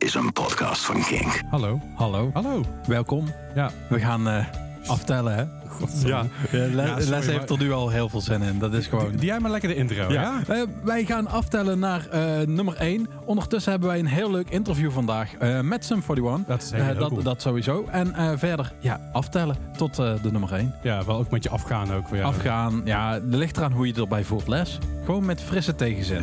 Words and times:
is 0.00 0.14
een 0.14 0.32
podcast 0.32 0.84
van 0.84 1.02
Kink. 1.02 1.40
Hallo. 1.50 1.80
Hallo, 1.94 2.30
Hallo. 2.32 2.64
welkom. 2.86 3.24
Ja. 3.54 3.70
We 3.88 3.98
gaan 4.00 4.28
eh, 4.28 4.46
aftellen, 4.86 5.34
hè? 5.34 5.42
Ja. 6.08 6.24
Ja, 6.50 6.66
Le- 6.66 6.82
Ja, 6.82 6.88
sorry, 6.88 7.08
Les 7.10 7.26
heeft 7.26 7.48
maar- 7.48 7.58
er 7.58 7.64
nu 7.64 7.72
al 7.72 7.88
heel 7.88 8.08
veel 8.08 8.20
zin 8.20 8.42
in. 8.42 8.58
Dat 8.58 8.72
is 8.72 8.86
gewoon... 8.86 9.10
Die 9.16 9.24
jij 9.26 9.38
maar 9.40 9.50
lekker 9.50 9.68
de 9.68 9.74
intro, 9.74 10.12
ja? 10.12 10.12
Ja. 10.12 10.54
Eh, 10.54 10.62
wij 10.84 11.04
gaan 11.04 11.26
aftellen 11.26 11.78
naar 11.78 12.06
eh, 12.08 12.46
nummer 12.46 12.76
1. 12.76 13.06
Ondertussen 13.24 13.70
hebben 13.70 13.88
wij 13.88 13.98
een 13.98 14.06
heel 14.06 14.30
leuk 14.30 14.50
interview 14.50 14.90
vandaag 14.90 15.34
eh, 15.34 15.60
met 15.60 15.84
Sum 15.84 16.02
41. 16.08 16.46
Dat 16.46 16.62
is 16.62 16.70
heel, 16.70 16.80
Eh, 16.80 16.86
heel 16.86 16.98
dat, 16.98 17.08
cool. 17.08 17.22
dat 17.22 17.42
sowieso. 17.42 17.84
En 17.90 18.14
eh, 18.14 18.30
verder, 18.36 18.72
ja, 18.78 19.00
aftellen 19.12 19.56
tot 19.76 19.98
eh, 19.98 20.12
de 20.22 20.30
nummer 20.32 20.52
1. 20.52 20.74
Ja, 20.82 21.04
wel 21.04 21.16
ook 21.18 21.30
met 21.30 21.42
je 21.42 21.50
afgaan 21.50 21.92
ook. 21.94 22.06
Ja. 22.12 22.22
Afgaan, 22.24 22.80
ja, 22.84 23.14
er 23.14 23.20
ligt 23.24 23.56
eraan 23.56 23.72
hoe 23.72 23.86
je 23.86 23.94
erbij 23.94 24.24
voelt, 24.24 24.48
Les. 24.48 24.78
Gewoon 25.04 25.24
met 25.24 25.40
frisse 25.40 25.74
tegenzin. 25.74 26.22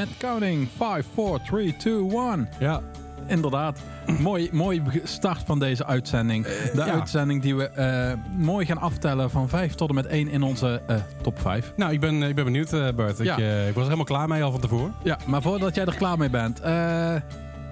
Met 0.00 0.16
counting 0.18 0.68
5, 0.76 1.06
4, 1.14 1.40
3, 1.50 1.76
2, 1.76 1.94
1. 2.10 2.48
Ja. 2.58 2.80
Inderdaad. 3.26 3.78
mooi, 4.18 4.48
mooi 4.52 4.82
start 5.04 5.42
van 5.46 5.58
deze 5.58 5.86
uitzending. 5.86 6.44
De 6.46 6.70
ja. 6.74 6.84
uitzending 6.84 7.42
die 7.42 7.56
we 7.56 7.68
eh, 7.68 8.12
mooi 8.36 8.66
gaan 8.66 8.78
aftellen 8.78 9.30
van 9.30 9.48
5 9.48 9.74
tot 9.74 9.88
en 9.88 9.94
met 9.94 10.06
1 10.06 10.28
in 10.28 10.42
onze 10.42 10.82
eh, 10.86 10.96
top 11.22 11.40
5. 11.40 11.72
Nou, 11.76 11.92
ik 11.92 12.00
ben, 12.00 12.22
ik 12.22 12.34
ben 12.34 12.44
benieuwd, 12.44 12.72
eh, 12.72 12.88
Bart. 12.96 13.18
Ik, 13.18 13.24
Ja. 13.24 13.38
eh, 13.38 13.60
ik 13.68 13.74
was 13.74 13.74
er 13.74 13.82
helemaal 13.82 14.04
klaar 14.04 14.28
mee 14.28 14.42
al 14.42 14.50
van 14.50 14.60
tevoren. 14.60 14.94
Ja, 15.02 15.18
maar 15.26 15.42
voordat 15.42 15.74
jij 15.74 15.84
er 15.84 15.94
klaar 15.96 16.18
mee 16.18 16.30
bent, 16.30 16.60
eh, 16.60 17.14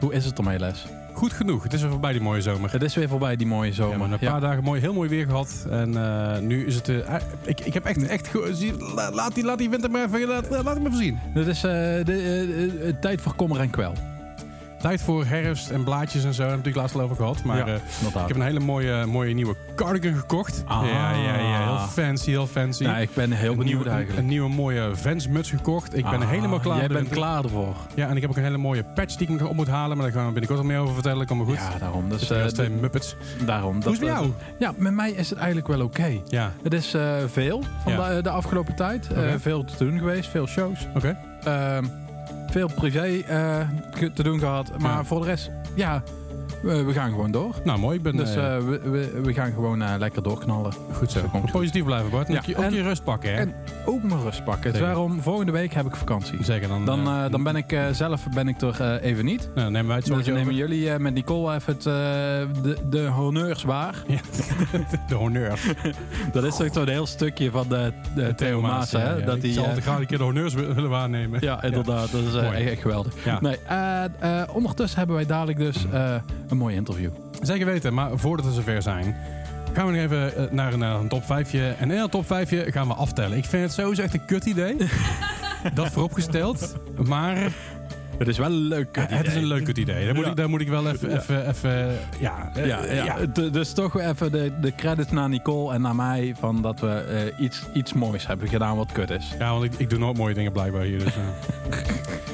hoe 0.00 0.12
is 0.12 0.24
het 0.24 0.38
ermee, 0.38 0.58
Les? 0.58 0.86
Goed 1.18 1.32
genoeg. 1.32 1.62
Het 1.62 1.72
is 1.72 1.80
weer 1.80 1.90
voorbij 1.90 2.12
die 2.12 2.20
mooie 2.20 2.40
zomer. 2.40 2.72
Het 2.72 2.82
is 2.82 2.94
weer 2.94 3.08
voorbij, 3.08 3.36
die 3.36 3.46
mooie 3.46 3.72
zomer. 3.72 4.12
een 4.12 4.16
Ja. 4.20 4.30
paar 4.30 4.40
dagen 4.40 4.64
mooi, 4.64 4.80
heel 4.80 4.92
mooi 4.92 5.08
weer 5.08 5.26
gehad. 5.26 5.66
En 5.70 5.96
eh, 5.96 6.38
nu 6.38 6.66
is 6.66 6.74
het... 6.74 6.88
eh, 6.88 7.14
ik, 7.44 7.60
ik 7.60 7.74
heb 7.74 7.84
echt... 7.84 8.06
echt 8.06 8.30
laat, 9.12 9.34
die, 9.34 9.44
laat 9.44 9.58
die 9.58 9.70
winter 9.70 9.90
maar 9.90 10.04
even... 10.04 10.28
Laat, 10.28 10.50
laat 10.50 10.74
hem 10.74 10.86
even 10.86 10.98
zien. 10.98 11.18
Dit 11.34 11.46
is 11.46 11.56
eh, 11.56 11.70
de, 12.04 12.96
tijd 13.00 13.20
voor 13.20 13.34
kommer 13.34 13.60
en 13.60 13.70
kwel. 13.70 13.92
Tijd 14.78 15.02
voor 15.02 15.24
herfst 15.24 15.70
en 15.70 15.84
blaadjes 15.84 16.24
en 16.24 16.34
zo. 16.34 16.40
Daar 16.42 16.50
heb 16.50 16.58
ik 16.58 16.64
natuurlijk 16.64 16.76
laatst 16.76 16.94
al 16.96 17.02
over 17.02 17.16
gehad. 17.16 17.44
Maar 17.44 17.56
Ja, 17.56 17.66
eh, 17.66 17.74
ik 18.22 18.28
heb 18.28 18.36
een 18.36 18.42
hele 18.42 18.60
mooie, 18.60 19.06
mooie 19.06 19.34
nieuwe 19.34 19.54
cardigan 19.76 20.14
gekocht. 20.18 20.62
Ah. 20.66 20.82
Ja, 20.86 21.10
ja, 21.12 21.34
ja. 21.38 21.64
Heel 21.78 21.86
fancy, 21.86 22.30
heel 22.30 22.46
fancy. 22.46 22.84
Ik 22.84 23.14
ben 23.14 23.30
heel 23.32 23.50
een, 23.52 23.58
benieuwd 23.58 23.74
nieuwe, 23.74 23.90
eigenlijk. 23.90 24.18
een 24.18 24.26
nieuwe 24.28 24.48
mooie 24.48 24.90
Vans-muts 24.94 25.50
gekocht. 25.50 25.96
Ik 25.96 26.04
ben 26.10 26.22
Ah, 26.22 26.28
helemaal 26.28 26.60
klaar. 26.60 26.78
Jij 26.78 26.88
bent 26.88 27.08
klaar 27.08 27.44
ervoor. 27.44 27.76
Ja, 27.94 28.08
en 28.08 28.14
ik 28.16 28.20
heb 28.20 28.30
ook 28.30 28.36
een 28.36 28.42
hele 28.42 28.56
mooie 28.58 28.84
patch 28.94 29.16
die 29.16 29.28
ik 29.30 29.40
nog 29.40 29.48
op 29.48 29.56
moet 29.56 29.68
halen. 29.68 29.96
Maar 29.96 30.06
daar 30.06 30.14
gaan 30.14 30.26
we 30.26 30.32
binnenkort 30.32 30.58
al 30.60 30.66
meer 30.66 30.78
over 30.78 30.94
vertellen. 30.94 31.26
Komt 31.26 31.38
maar 31.46 31.48
goed. 31.48 31.72
Ja, 31.72 31.78
daarom. 31.78 32.08
Dus, 32.08 32.30
uh, 32.30 32.44
twee 32.44 32.68
de- 32.68 32.74
Muppets. 32.74 33.16
daarom. 33.46 33.72
Hoe 33.82 33.92
is 33.92 33.98
het 33.98 34.00
met 34.00 34.08
eh, 34.08 34.14
jou? 34.14 34.30
Ja, 34.58 34.72
met 34.76 34.92
mij 34.92 35.10
is 35.10 35.28
het 35.30 35.38
eigenlijk 35.38 35.68
wel 35.68 35.80
oké. 35.82 36.20
Ja, 36.28 36.52
Het 36.62 36.72
is 36.74 36.94
veel 37.26 37.62
van 37.82 37.92
de, 37.92 38.22
de 38.22 38.30
afgelopen 38.30 38.74
tijd. 38.74 39.08
Veel 39.38 39.64
te 39.64 39.84
doen 39.84 39.98
geweest, 39.98 40.30
veel 40.30 40.46
shows. 40.46 40.86
oké. 40.96 41.16
Ehm, 41.44 41.84
veel 42.50 42.68
privé 42.74 43.22
eh, 43.26 43.60
te 44.14 44.22
doen 44.22 44.38
gehad. 44.38 44.78
Maar 44.78 45.04
voor 45.04 45.20
de 45.20 45.26
rest, 45.26 45.50
ja, 45.74 46.02
we, 46.62 46.82
we 46.84 46.92
gaan 46.92 47.10
gewoon 47.10 47.30
door. 47.30 47.54
Nou, 47.64 47.78
mooi. 47.78 47.96
Ik 47.96 48.02
ben 48.02 48.16
Dus 48.16 48.34
eh, 48.36 48.56
eh, 48.56 48.64
we, 48.64 48.80
we, 48.90 49.20
we 49.22 49.32
gaan 49.34 49.52
gewoon 49.52 49.82
eh, 49.82 49.94
lekker 49.98 50.22
doorknallen. 50.22 50.72
goed 50.92 51.10
zo. 51.10 51.20
goed. 51.30 51.50
Positief 51.52 51.84
blijven, 51.84 52.10
Bart. 52.10 52.28
Ja, 52.28 52.36
ook, 52.38 52.44
je, 52.44 52.56
ook 52.56 52.64
en- 52.64 52.74
je 52.74 52.82
rust 52.82 53.04
pakken, 53.04 53.30
hè? 53.34 53.36
en- 53.40 53.54
Ook 53.86 54.02
mijn 54.02 54.22
rust 54.22 54.44
pakken. 54.44 54.72
Dus 54.72 54.80
daarom, 54.80 55.20
volgende 55.22 55.52
week 55.52 55.72
heb 55.74 55.86
ik 55.86 55.96
vakantie. 55.96 56.44
Zeker. 56.44 56.68
Dan, 56.68 56.84
Dan, 56.84 57.30
dan 57.30 57.42
ben 57.42 57.56
ik 57.56 57.76
zelf 57.92 58.28
ben 58.34 58.48
ik 58.48 58.60
er 58.60 59.00
even 59.00 59.24
niet. 59.24 59.50
nou, 59.54 59.70
nemen 59.70 59.86
wij 59.86 59.96
het 59.96 60.04
Dus 60.04 60.14
zorgje 60.14 60.32
dan 60.32 60.40
nemen 60.46 60.62
over. 60.64 60.76
jullie 60.76 60.98
met 60.98 61.14
Nicole 61.14 61.54
even 61.54 61.72
het, 61.72 61.82
de, 61.82 62.76
de 62.90 63.06
honneurs 63.06 63.62
waar. 63.62 63.94
Ja, 64.06 64.18
de 65.08 65.14
honneurs. 65.14 65.66
Dat 66.32 66.44
is 66.44 66.56
toch 66.56 66.68
zo'n 66.72 66.88
heel 66.88 67.06
stukje 67.06 67.50
van 67.50 67.68
de, 67.68 67.92
de 68.14 68.34
Theo 68.34 68.60
Maas, 68.60 68.92
hè? 68.92 69.14
ja. 69.16 69.24
Dat 69.24 69.40
die, 69.40 69.52
zal 69.52 69.64
graag 69.80 69.98
een 69.98 70.06
keer 70.06 70.18
de 70.18 70.24
honneurs 70.24 70.54
wi- 70.54 70.66
willen 70.74 70.90
waarnemen. 70.90 71.38
Ja, 71.42 71.62
inderdaad. 71.62 72.12
Dat 72.12 72.22
is 72.22 72.34
echt, 72.34 72.80
geweldig. 72.80 73.12
Ja. 73.24 73.38
Nee, 73.40 73.56
ondertussen 74.52 74.98
hebben 74.98 75.16
wij 75.16 75.26
dadelijk 75.26 75.58
dus 75.58 75.86
een 76.50 76.56
mooi 76.56 76.74
interview. 76.74 77.10
Zeker 77.42 77.66
weten, 77.66 77.94
maar 77.94 78.10
voordat 78.14 78.46
we 78.46 78.52
zover 78.52 78.82
zijn... 78.82 79.16
gaan 79.72 79.86
we 79.86 79.92
nog 79.92 80.00
even 80.02 80.36
eh, 80.36 80.50
naar 80.50 80.72
een, 80.72 80.82
eh, 80.82 80.98
een 81.00 81.08
top 81.08 81.24
5. 81.24 81.52
En 81.54 81.90
in 81.90 81.96
dat 81.98 82.10
top 82.10 82.26
5 82.26 82.50
gaan 82.72 82.86
we 82.88 82.94
aftellen. 82.94 83.36
Ik 83.38 83.44
vind 83.44 83.62
het 83.62 83.72
sowieso 83.72 84.02
echt 84.02 84.14
een 84.14 84.24
kut 84.24 84.44
idee. 84.44 84.76
dat 85.74 85.88
vooropgesteld. 85.92 86.74
Maar 87.06 87.36
Het 88.18 88.28
is 88.28 88.38
wel 88.38 88.50
leuk. 88.50 88.96
het 89.00 89.26
is 89.26 89.34
een 89.34 89.46
leuk 89.46 89.64
kut 89.64 89.78
idee. 89.78 90.04
Daar 90.04 90.14
moet, 90.14 90.24
Ja. 90.24 90.30
ik, 90.30 90.36
daar 90.36 90.48
moet 90.48 90.60
ik 90.60 90.68
wel 90.68 90.88
even... 90.88 91.16
even, 91.16 91.48
even 91.48 91.96
ja, 92.18 92.50
eh, 92.54 92.66
Ja, 92.66 92.84
ja. 92.84 93.16
Dus 93.50 93.72
toch 93.72 94.00
even 94.00 94.32
de, 94.32 94.52
de 94.60 94.74
credits 94.74 95.10
naar 95.10 95.28
Nicole 95.28 95.74
en 95.74 95.80
naar 95.80 95.94
mij 95.94 96.34
van 96.40 96.62
dat 96.62 96.80
we 96.80 97.32
iets, 97.38 97.62
iets 97.74 97.92
moois 97.92 98.26
hebben 98.26 98.48
gedaan 98.48 98.76
wat 98.76 98.92
kut 98.92 99.10
is. 99.10 99.34
Ja, 99.38 99.50
want 99.52 99.64
ik, 99.64 99.72
ik 99.76 99.90
doe 99.90 99.98
nooit 99.98 100.16
mooie 100.16 100.34
dingen 100.34 100.52
blijkbaar 100.52 100.82
hier. 100.82 100.98
Dus, 100.98 101.16
uh. 101.16 101.22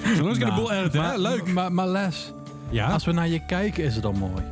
Zullen 0.17 0.33
we 0.33 0.39
de 0.39 0.45
Nou, 0.45 0.61
boel 0.61 0.73
editen, 0.73 1.01
hè? 1.01 1.07
maar- 1.09 1.19
Leuk. 1.19 1.47
Maar, 1.53 1.73
maar 1.73 1.89
Les, 1.89 2.33
Ja, 2.75 2.87
als 2.87 3.05
we 3.05 3.13
naar 3.13 3.29
je 3.29 3.41
kijken 3.41 3.85
is 3.85 3.95
het 3.95 4.03
dan 4.03 4.19
mooi. 4.19 4.43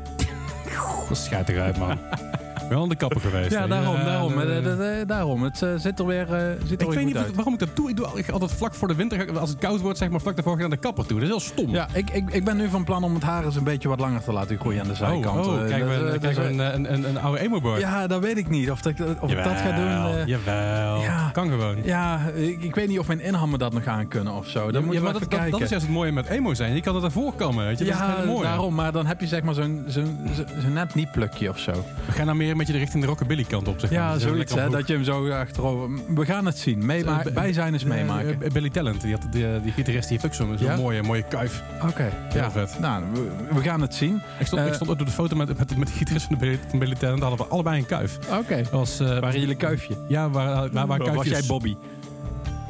dat 1.08 1.16
schijt 1.16 1.48
eruit, 1.48 1.78
man. 1.78 1.98
Wel 2.68 2.82
aan 2.82 2.88
de 2.88 2.96
kapper 2.96 3.20
geweest. 3.20 3.50
Ja, 3.50 3.66
daarom. 3.66 4.04
daarom, 4.04 4.40
eh, 4.40 4.56
eh, 4.58 5.00
eh, 5.00 5.08
daarom. 5.08 5.42
Het 5.42 5.66
zit 5.76 5.98
er 5.98 6.06
weer, 6.06 6.26
zit 6.66 6.80
er 6.80 6.86
Ik 6.88 6.92
weet 6.94 7.04
niet 7.04 7.16
uit. 7.16 7.34
waarom 7.34 7.52
ik 7.52 7.58
dat 7.58 7.76
doe. 7.76 7.90
Ik 7.90 7.96
doe 7.96 8.06
al- 8.06 8.18
altijd 8.32 8.52
vlak 8.52 8.74
voor 8.74 8.88
de 8.88 8.94
winter, 8.94 9.38
als 9.38 9.50
het 9.50 9.58
koud 9.58 9.80
wordt, 9.80 9.98
zeg 9.98 10.10
maar 10.10 10.20
vlak 10.20 10.34
daarvoor 10.34 10.52
ga 10.56 10.62
ik 10.62 10.68
naar 10.68 10.78
de 10.78 10.82
kapper 10.86 11.06
toe. 11.06 11.14
Dat 11.20 11.22
is 11.22 11.28
heel 11.28 11.40
stom. 11.40 11.70
Ja, 11.70 11.88
ik, 11.92 12.10
ik, 12.10 12.30
ik 12.30 12.44
ben 12.44 12.56
nu 12.56 12.68
van 12.68 12.84
plan 12.84 13.04
om 13.04 13.14
het 13.14 13.22
haar 13.22 13.44
eens 13.44 13.56
een 13.56 13.64
beetje 13.64 13.88
wat 13.88 14.00
langer 14.00 14.22
te 14.22 14.32
laten 14.32 14.58
groeien 14.58 14.80
aan 14.80 14.86
de 14.86 14.92
Oh, 14.92 14.98
zijkant. 14.98 15.46
oh, 15.46 15.64
krijgen 15.64 15.88
we, 16.04 16.10
dat, 16.10 16.18
krijgen 16.18 16.42
we 16.48 16.56
dat- 16.56 16.74
een, 16.74 16.84
een, 16.84 16.92
een, 16.94 17.08
een 17.08 17.18
oude 17.20 17.40
emo-board? 17.40 17.80
Ja, 17.80 18.06
dat 18.06 18.20
weet 18.20 18.36
ik 18.36 18.48
niet. 18.48 18.70
Of, 18.70 18.80
dat, 18.82 18.94
of 19.20 19.30
ik 19.30 19.36
dat 19.44 19.56
ga 19.56 19.72
doen. 19.76 20.26
Jawel, 20.26 21.00
ja. 21.02 21.30
kan 21.32 21.48
gewoon. 21.48 21.76
ja, 21.84 22.20
ik, 22.34 22.62
ik 22.62 22.74
weet 22.74 22.88
niet 22.88 22.98
of 22.98 23.06
mijn 23.06 23.20
inhammen 23.20 23.58
dat 23.58 23.72
nog 23.72 23.86
aan 23.86 24.08
kunnen 24.08 24.32
of 24.32 24.46
zo. 24.48 24.64
Dan 24.70 24.72
Ja, 24.80 24.80
moeten 24.86 25.02
maar 25.04 25.12
dat, 25.12 25.30
dat, 25.30 25.50
dat 25.50 25.60
is 25.60 25.68
juist 25.70 25.84
het 25.86 25.94
mooie 25.94 26.12
met 26.12 26.26
emo 26.26 26.54
zijn. 26.54 26.74
Je 26.74 26.80
kan 26.80 26.94
het 26.94 27.04
ervoor 27.04 27.32
komen, 27.32 27.64
weet 27.66 27.78
je. 27.78 27.84
Dat 27.84 27.94
ja, 27.94 28.16
mooie. 28.26 28.42
daarom. 28.42 28.74
Maar 28.74 28.92
dan 28.92 29.06
heb 29.06 29.20
je 29.20 29.26
zeg 29.26 29.42
maar 29.42 29.54
zo'n 29.54 29.84
zo'n 29.86 30.18
zo'n- 30.34 30.46
zo'n 30.62 30.72
net 30.72 30.94
niet 30.94 31.10
plukje 31.10 31.48
of 31.48 31.58
zo. 31.58 31.72
We 32.06 32.12
gaan 32.12 32.26
nou 32.26 32.38
meer 32.38 32.56
beetje 32.66 32.72
de 32.72 32.78
richting 32.78 33.02
de 33.02 33.08
rockabilly 33.08 33.44
kant 33.44 33.68
op, 33.68 33.80
zeg 33.80 33.90
maar. 33.90 33.98
Ja, 33.98 34.18
Zo 34.18 34.28
zoiets 34.28 34.54
hè. 34.54 34.68
Dat 34.70 34.86
je 34.86 34.92
hem 34.94 35.04
zo 35.04 35.30
achterover... 35.30 35.90
We 36.14 36.24
gaan 36.24 36.46
het 36.46 36.58
zien. 36.58 36.86
Meema 36.86 37.24
Eh, 37.24 37.32
wij 37.32 37.52
zijn 37.52 37.72
eens 37.72 37.84
meemaken. 37.84 38.42
Eh, 38.42 38.50
Billy 38.50 38.70
Talent, 38.70 39.00
die, 39.00 39.12
had, 39.12 39.26
die, 39.32 39.60
die 39.60 39.72
gitarist, 39.72 40.08
die 40.08 40.18
heeft 40.20 40.40
ook 40.40 40.46
zo'n 40.58 40.66
Ja? 40.66 40.76
mooie, 40.76 41.02
mooie 41.02 41.22
kuif. 41.22 41.62
Oké, 41.88 42.10
Heel 42.28 42.42
ja. 42.42 42.50
vet. 42.50 42.76
Nou, 42.80 43.04
we, 43.12 43.54
we 43.54 43.60
gaan 43.60 43.80
het 43.80 43.94
zien. 43.94 44.22
Ik 44.38 44.46
stond, 44.46 44.62
ik 44.62 44.68
Eh, 44.68 44.74
stond 44.74 44.90
ook 44.90 45.00
op 45.00 45.06
de 45.06 45.12
foto 45.12 45.36
met, 45.36 45.58
met, 45.58 45.76
met 45.76 45.86
de 45.88 45.94
gitarist 45.94 46.26
van, 46.26 46.34
de 46.38 46.40
Billy, 46.40 46.58
van 46.68 46.78
Billy 46.78 46.94
Talent. 46.94 47.20
hadden 47.20 47.38
we 47.38 47.44
allebei 47.52 47.78
een 47.78 47.86
kuif. 47.86 48.18
Oké. 48.38 48.56
Dat 48.56 48.70
was, 48.70 49.00
eh, 49.00 49.18
Waren 49.18 49.40
jullie 49.40 49.56
kuifje? 49.56 49.96
Ja, 50.08 50.30
waar, 50.30 50.70
waar, 50.72 50.86
waar 50.86 51.00
Of 51.00 51.14
was 51.14 51.26
jij 51.26 51.42
Bobby? 51.46 51.76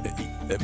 Eh, 0.02 0.10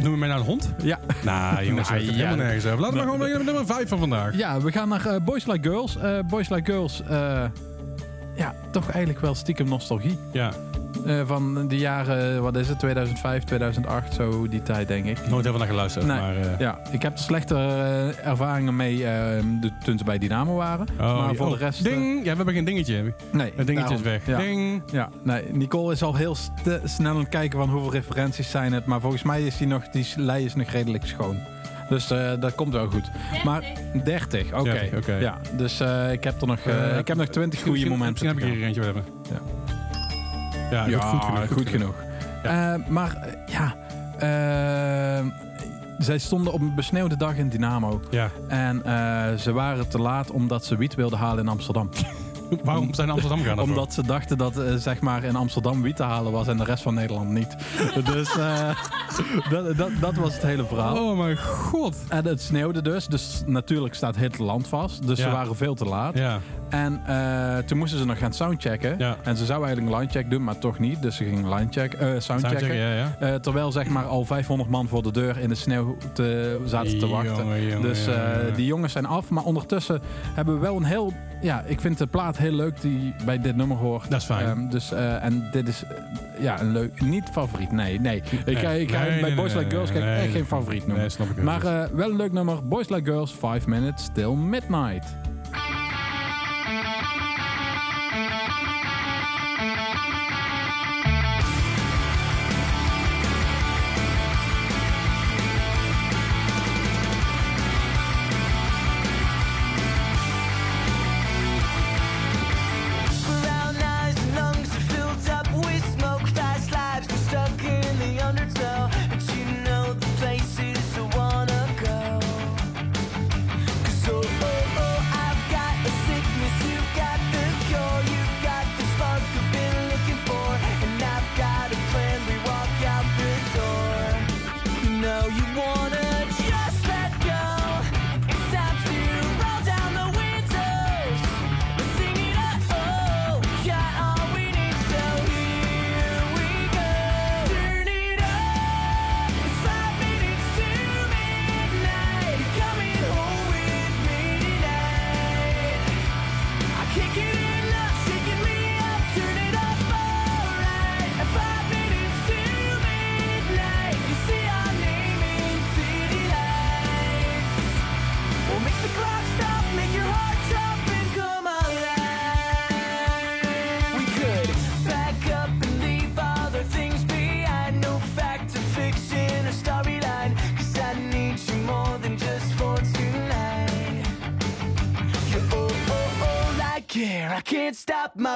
Noem 0.02 0.12
je 0.12 0.18
mij 0.18 0.28
nou 0.28 0.40
een 0.40 0.46
hond? 0.46 0.70
Ja. 0.82 0.98
Nou, 1.24 1.64
jongens, 1.66 1.88
Nou, 1.88 2.00
ja. 2.04 2.10
helemaal 2.12 2.36
nergens 2.36 2.66
over. 2.66 2.78
Laten 2.80 2.98
we 2.98 3.04
maar 3.04 3.12
gewoon 3.14 3.30
naar 3.30 3.44
nummer 3.44 3.66
5 3.66 3.88
van 3.88 3.98
vandaag. 3.98 4.36
Ja, 4.36 4.60
we 4.60 4.72
gaan 4.72 4.88
naar 4.88 5.06
eh, 5.06 5.20
Boys 5.24 5.46
Like 5.46 5.68
Girls. 5.68 5.96
Eh, 5.96 6.18
Boys 6.28 6.48
Like 6.48 6.72
Girls, 6.72 7.02
eh, 7.02 7.44
ja, 8.38 8.54
toch 8.70 8.88
eigenlijk 8.90 9.20
wel 9.20 9.34
stiekem 9.34 9.68
nostalgie. 9.68 10.18
Ja, 10.32 10.52
Eh, 11.06 11.20
van 11.26 11.68
de 11.68 11.76
jaren, 11.78 12.42
wat 12.42 12.56
is 12.56 12.68
het, 12.68 12.78
2005, 12.78 13.44
2008, 13.44 14.14
zo 14.14 14.48
die 14.48 14.62
tijd 14.62 14.88
denk 14.88 15.04
ik. 15.04 15.28
nooit 15.28 15.46
even 15.46 15.58
naar 15.58 15.68
geluisterd. 15.68 16.06
Nee. 16.06 16.20
Maar, 16.20 16.36
eh, 16.36 16.58
Ja, 16.58 16.78
ik 16.92 17.02
heb 17.02 17.12
er 17.12 17.18
slechte 17.18 17.54
eh, 17.54 18.26
ervaringen 18.26 18.76
mee 18.76 18.96
de, 19.60 19.70
toen 19.84 19.98
ze 19.98 20.04
bij 20.04 20.18
Dynamo 20.18 20.54
waren. 20.54 20.86
oh, 21.00 21.24
maar 21.24 21.34
voor 21.34 21.46
oh, 21.46 21.52
de 21.52 21.58
rest... 21.58 21.78
eh, 21.86 21.92
Ding! 21.92 22.16
Ja, 22.16 22.30
we 22.30 22.36
hebben 22.36 22.54
geen 22.54 22.64
dingetje. 22.64 23.14
nee, 23.32 23.52
Het 23.56 23.66
dingetje 23.66 23.94
is 23.94 24.00
weg. 24.00 24.26
Ja. 24.26 24.38
Ding! 24.38 24.82
Ja, 24.92 25.08
nee, 25.22 25.42
Nicole 25.52 25.92
is 25.92 26.02
al 26.02 26.14
heel 26.14 26.36
snel 26.84 27.10
aan 27.12 27.18
het 27.18 27.28
kijken 27.28 27.58
van 27.58 27.68
hoeveel 27.70 27.92
referenties 27.92 28.50
zijn 28.50 28.72
het. 28.72 28.86
Maar 28.86 29.00
volgens 29.00 29.22
mij 29.22 29.42
is 29.42 29.56
die, 29.56 29.66
nog, 29.66 29.88
die 29.88 30.06
lei 30.16 30.44
is 30.44 30.54
nog 30.54 30.68
redelijk 30.68 31.06
schoon. 31.06 31.36
Dus 31.88 32.10
eh, 32.10 32.30
dat 32.40 32.54
komt 32.54 32.72
wel 32.72 32.86
goed. 32.86 33.10
Maar 33.44 33.64
30, 34.04 34.52
oké. 34.52 34.62
30, 34.62 34.98
oké. 34.98 35.14
Ja, 35.14 35.38
dus 35.56 35.80
eh, 35.80 36.12
ik 36.12 36.24
heb 36.24 36.40
er 36.40 36.46
nog, 36.46 36.58
eh, 36.58 36.90
Eh, 36.92 36.98
ik 36.98 37.08
heb 37.08 37.16
nog 37.16 37.26
20 37.26 37.62
goede 37.62 37.88
momenten. 37.88 38.08
Misschien 38.26 38.28
heb 38.28 38.38
ik 38.38 38.54
hier 38.54 38.66
eentje 38.66 38.82
hebben. 38.82 39.04
Ja. 40.70 40.86
Ja, 40.86 40.98
goed, 41.00 41.20
goed 41.20 41.24
genoeg. 41.24 41.48
Goed 41.52 41.68
genoeg. 41.68 41.94
Eh, 42.42 42.74
maar 42.88 43.36
ja, 43.46 43.74
zij 45.98 46.18
stonden 46.18 46.52
op 46.52 46.60
een 46.60 46.74
besneeuwde 46.74 47.16
dag 47.16 47.36
in 47.36 47.48
Dynamo. 47.48 48.00
Ja. 48.10 48.30
En 48.48 48.84
eh, 48.84 49.34
ze 49.38 49.52
waren 49.52 49.88
te 49.88 49.98
laat 49.98 50.30
omdat 50.30 50.64
ze 50.64 50.76
wiet 50.76 50.94
wilden 50.94 51.18
halen 51.18 51.44
in 51.44 51.50
Amsterdam. 51.50 51.90
Waarom 52.64 52.94
zijn 52.94 53.10
Amsterdam 53.10 53.42
gaan? 53.42 53.58
Omdat 53.58 53.92
ze 53.92 54.02
dachten 54.02 54.38
dat 54.38 54.58
eh, 54.58 54.74
zeg 54.74 55.00
maar 55.00 55.24
in 55.24 55.36
Amsterdam 55.36 55.82
wiet 55.82 55.96
te 55.96 56.02
halen 56.02 56.32
was 56.32 56.46
en 56.46 56.56
de 56.56 56.64
rest 56.64 56.82
van 56.82 56.94
Nederland 56.94 57.30
niet. 57.30 57.56
dus 58.14 58.36
eh, 58.36 58.70
dat, 59.50 59.76
dat, 59.76 59.90
dat 60.00 60.14
was 60.14 60.34
het 60.34 60.42
hele 60.42 60.64
verhaal. 60.64 61.10
Oh 61.10 61.18
mijn 61.18 61.38
god. 61.38 61.96
En 62.08 62.24
het 62.24 62.42
sneeuwde 62.42 62.82
dus, 62.82 63.06
dus 63.06 63.42
natuurlijk 63.46 63.94
staat 63.94 64.16
het 64.16 64.38
land 64.38 64.68
vast. 64.68 65.06
Dus 65.06 65.18
ze 65.18 65.30
waren 65.30 65.56
veel 65.56 65.74
te 65.74 65.84
laat. 65.84 66.14
Ja. 66.14 66.40
En 66.68 67.00
eh, 67.06 67.58
toen 67.58 67.78
moesten 67.78 67.98
ze 67.98 68.04
nog 68.04 68.18
gaan 68.18 68.32
soundchecken. 68.32 68.98
Ja. 68.98 69.16
En 69.22 69.36
ze 69.36 69.44
zou 69.44 69.64
eigenlijk 69.64 69.94
een 69.94 70.00
linecheck 70.00 70.30
doen, 70.30 70.44
maar 70.44 70.58
toch 70.58 70.78
niet. 70.78 71.02
Dus 71.02 71.16
ze 71.16 71.24
gingen 71.24 71.48
linecheck, 71.48 71.92
eh 71.92 72.00
soundchecken. 72.00 72.22
Soundchecken, 72.22 72.76
ja, 72.76 72.94
ja. 72.94 73.16
Eh, 73.20 73.34
terwijl 73.34 73.72
zeg 73.72 73.88
maar 73.88 74.04
al 74.04 74.24
500 74.24 74.70
man 74.70 74.88
voor 74.88 75.02
de 75.02 75.12
deur 75.12 75.38
in 75.38 75.48
de 75.48 75.54
sneeuw 75.54 75.96
te, 76.12 76.60
zaten 76.64 76.98
te 76.98 77.06
wachten. 77.06 77.36
Jongen, 77.36 77.62
jongen, 77.62 77.82
Dus 77.82 78.04
jongen, 78.04 78.54
die 78.54 78.66
jongens 78.66 78.92
zijn 78.92 79.06
af. 79.06 79.30
Maar 79.30 79.44
ondertussen 79.44 80.00
hebben 80.34 80.54
we 80.54 80.60
wel 80.60 80.76
een 80.76 80.84
heel... 80.84 81.12
Ja, 81.40 81.62
ik 81.66 81.80
vind 81.80 81.98
de 81.98 82.06
plaat 82.06 82.38
heel 82.38 82.52
leuk 82.52 82.80
die 82.80 83.14
bij 83.24 83.40
dit 83.40 83.56
nummer 83.56 83.76
hoort. 83.76 84.10
Dat 84.10 84.20
is 84.20 84.26
fijn. 84.26 84.46
Ehm, 84.46 84.68
dus, 84.68 84.92
en 84.92 85.48
dit 85.52 85.68
is 85.68 85.82
ja, 86.40 86.60
een 86.60 86.72
leuk... 86.72 87.00
Niet 87.00 87.28
favoriet, 87.32 87.72
nee. 87.72 88.00
nee. 88.00 88.16
Ik, 88.44 88.58
ga, 88.58 88.68
Nee, 88.68 88.80
ik 88.80 88.90
ga 88.90 89.02
nee, 89.02 89.20
bij 89.20 89.34
Boys 89.34 89.54
Like 89.54 89.70
Girls 89.70 89.90
echt 89.90 90.32
geen 90.32 90.46
favoriet 90.46 90.80
noemen. 90.80 90.98
Nee, 90.98 91.08
snap 91.08 91.28
ik 91.28 91.36
wel. 91.36 91.44
maar 91.44 91.62
wel 91.92 92.10
een 92.10 92.16
leuk 92.16 92.32
nummer. 92.32 92.68
Boys 92.68 92.88
Like 92.88 93.10
Girls, 93.10 93.32
5 93.32 93.66
Minutes 93.66 94.08
Till 94.12 94.34
Midnight. 94.34 95.06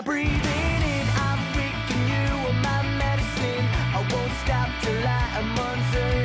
breathing 0.05 0.83
in. 0.95 1.07
I'm 1.17 1.41
weak 1.57 1.75
and 1.95 2.09
you 2.13 2.49
are 2.49 2.59
my 2.63 2.83
medicine. 2.99 3.67
I 3.95 4.01
won't 4.11 4.33
stop 4.45 4.69
till 4.83 5.07
I 5.07 5.25
am 5.39 5.59
uncertain. 5.59 6.22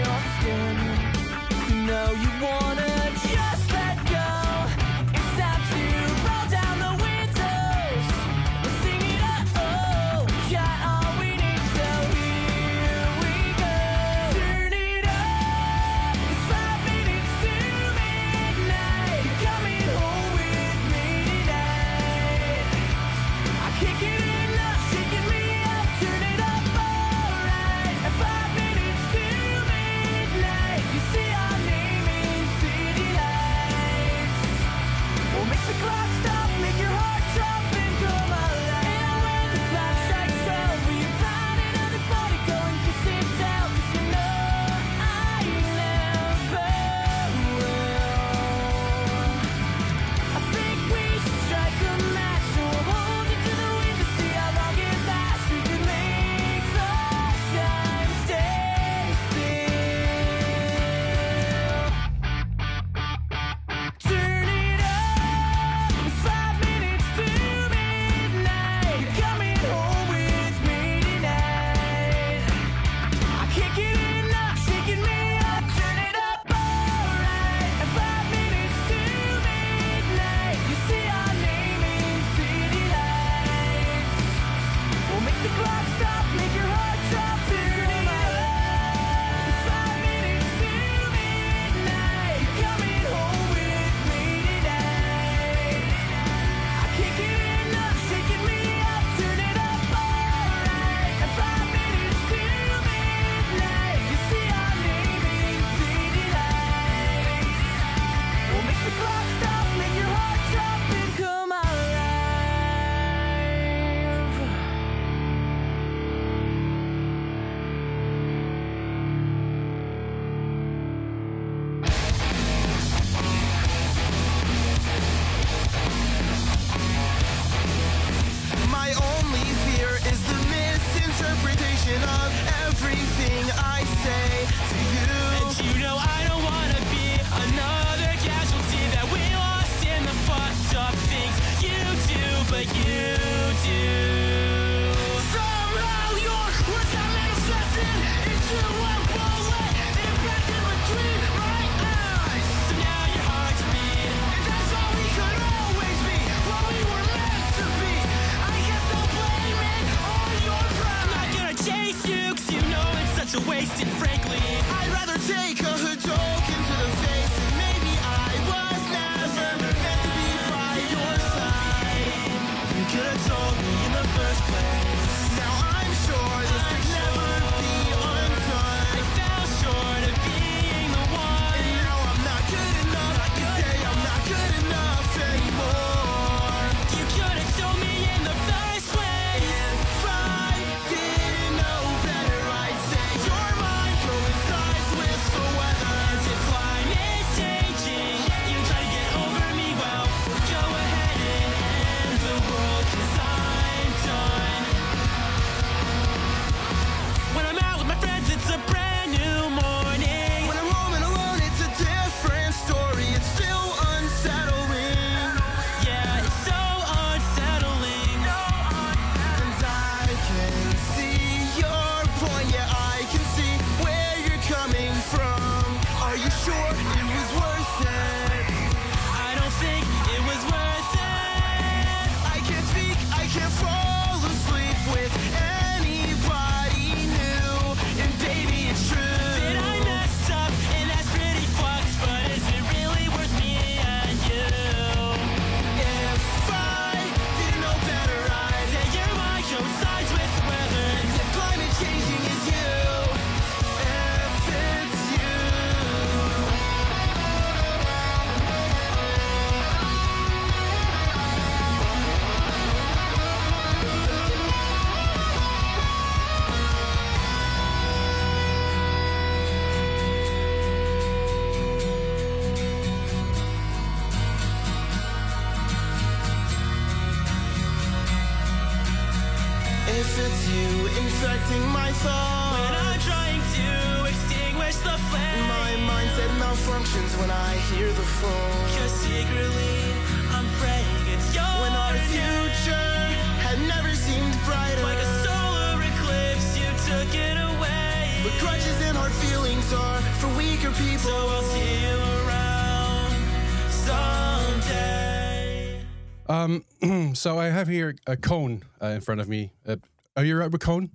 So 307.28 307.38
I 307.38 307.48
have 307.48 307.68
here 307.68 307.94
a 308.08 308.16
cone 308.16 308.64
uh, 308.82 308.86
in 308.86 309.02
front 309.02 309.20
of 309.20 309.28
me. 309.28 309.52
Uh, 309.68 309.76
are 310.16 310.24
you 310.24 310.38
right 310.38 310.50
with 310.50 310.62
cone? 310.62 310.92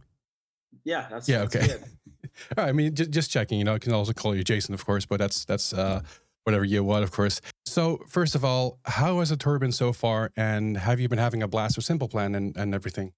Yeah, 0.82 1.06
that's 1.10 1.28
Yeah, 1.28 1.40
that's 1.40 1.56
okay. 1.56 1.66
good. 1.66 1.82
All 2.56 2.64
right, 2.64 2.70
I 2.70 2.72
mean, 2.72 2.94
just, 2.94 3.10
just 3.10 3.30
checking. 3.30 3.58
You 3.58 3.64
know, 3.64 3.74
I 3.74 3.78
can 3.78 3.92
also 3.92 4.14
call 4.14 4.34
you 4.34 4.42
Jason, 4.42 4.72
of 4.72 4.82
course, 4.86 5.04
but 5.04 5.18
that's 5.18 5.44
that's 5.44 5.74
uh, 5.74 6.00
whatever 6.44 6.64
you 6.64 6.82
want, 6.84 7.04
of 7.04 7.10
course. 7.10 7.42
So, 7.66 8.00
first 8.08 8.34
of 8.34 8.46
all, 8.46 8.78
how 8.86 9.18
has 9.18 9.28
the 9.28 9.36
tour 9.36 9.58
been 9.58 9.72
so 9.72 9.92
far, 9.92 10.32
and 10.34 10.78
have 10.78 11.00
you 11.00 11.08
been 11.10 11.18
having 11.18 11.42
a 11.42 11.48
blast 11.48 11.76
with 11.76 11.84
Simple 11.84 12.08
Plan 12.08 12.34
and, 12.34 12.56
and 12.56 12.74
everything? 12.74 13.12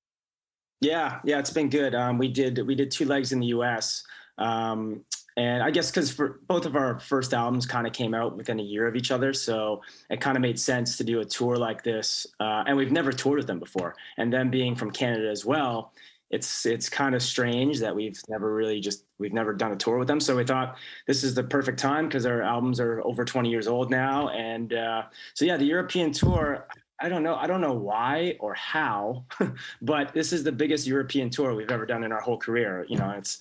Yeah, 0.80 1.21
yeah, 1.23 1.38
it's 1.38 1.50
been 1.52 1.68
good. 1.71 1.94
Um, 1.94 2.18
we 2.18 2.26
did 2.26 2.66
we 2.66 2.75
did 2.75 2.90
two 2.90 3.04
legs 3.04 3.30
in 3.30 3.38
the 3.38 3.47
U.S. 3.47 4.02
Um, 4.38 5.04
and 5.37 5.62
I 5.62 5.71
guess 5.71 5.91
because 5.91 6.12
for 6.12 6.41
both 6.47 6.64
of 6.64 6.76
our 6.76 7.00
first 7.00 7.35
albums 7.35 7.67
kind 7.67 7.87
of 7.87 7.93
came 7.93 8.14
out 8.14 8.37
within 8.37 8.61
a 8.61 8.62
year 8.62 8.87
of 8.87 8.95
each 8.95 9.11
other, 9.11 9.33
so 9.33 9.83
it 10.11 10.21
kind 10.21 10.37
of 10.37 10.43
made 10.43 10.59
sense 10.59 10.97
to 10.99 11.05
do 11.05 11.21
a 11.21 11.25
tour 11.25 11.57
like 11.57 11.83
this. 11.83 12.26
Uh, 12.38 12.64
and 12.67 12.76
we've 12.76 12.93
never 12.93 13.12
toured 13.12 13.38
with 13.38 13.47
them 13.47 13.59
before, 13.59 13.97
and 14.17 14.33
them 14.33 14.49
being 14.50 14.76
from 14.76 14.91
Canada 14.91 15.29
as 15.29 15.45
well, 15.45 15.93
it's 16.31 16.67
it's 16.67 16.88
kind 16.88 17.14
of 17.14 17.23
strange 17.23 17.81
that 17.81 17.95
we've 17.95 18.21
never 18.29 18.55
really 18.55 18.81
just 18.81 19.05
we've 19.19 19.33
never 19.33 19.53
done 19.53 19.73
a 19.73 19.76
tour 19.76 19.99
with 19.99 20.09
them. 20.09 20.21
So 20.21 20.37
we 20.37 20.45
thought 20.45 20.76
this 21.07 21.25
is 21.25 21.35
the 21.35 21.45
perfect 21.45 21.79
time 21.79 22.09
because 22.09 22.26
our 22.26 22.43
albums 22.43 22.81
are 22.81 23.00
over 23.03 23.25
20 23.25 23.50
years 23.50 23.67
old 23.67 23.91
now, 23.91 24.29
and 24.29 24.73
uh, 24.73 25.05
so 25.35 25.45
yeah, 25.45 25.57
the 25.57 25.67
European 25.67 26.12
tour. 26.12 26.67
I 27.00 27.09
don't 27.09 27.25
know. 27.25 27.35
I 27.35 27.49
don't 27.49 27.61
know 27.61 27.75
why 27.75 28.37
or 28.38 28.55
how, 28.55 29.25
but 29.83 30.14
this 30.14 30.33
is 30.33 30.45
the 30.45 30.53
biggest 30.53 30.87
European 30.87 31.29
tour 31.29 31.53
we've 31.53 31.73
ever 31.73 31.85
done 31.85 32.05
in 32.05 32.12
our 32.12 32.21
whole 32.21 32.38
career. 32.38 32.87
You 32.88 32.97
know, 32.97 33.11
it's 33.11 33.41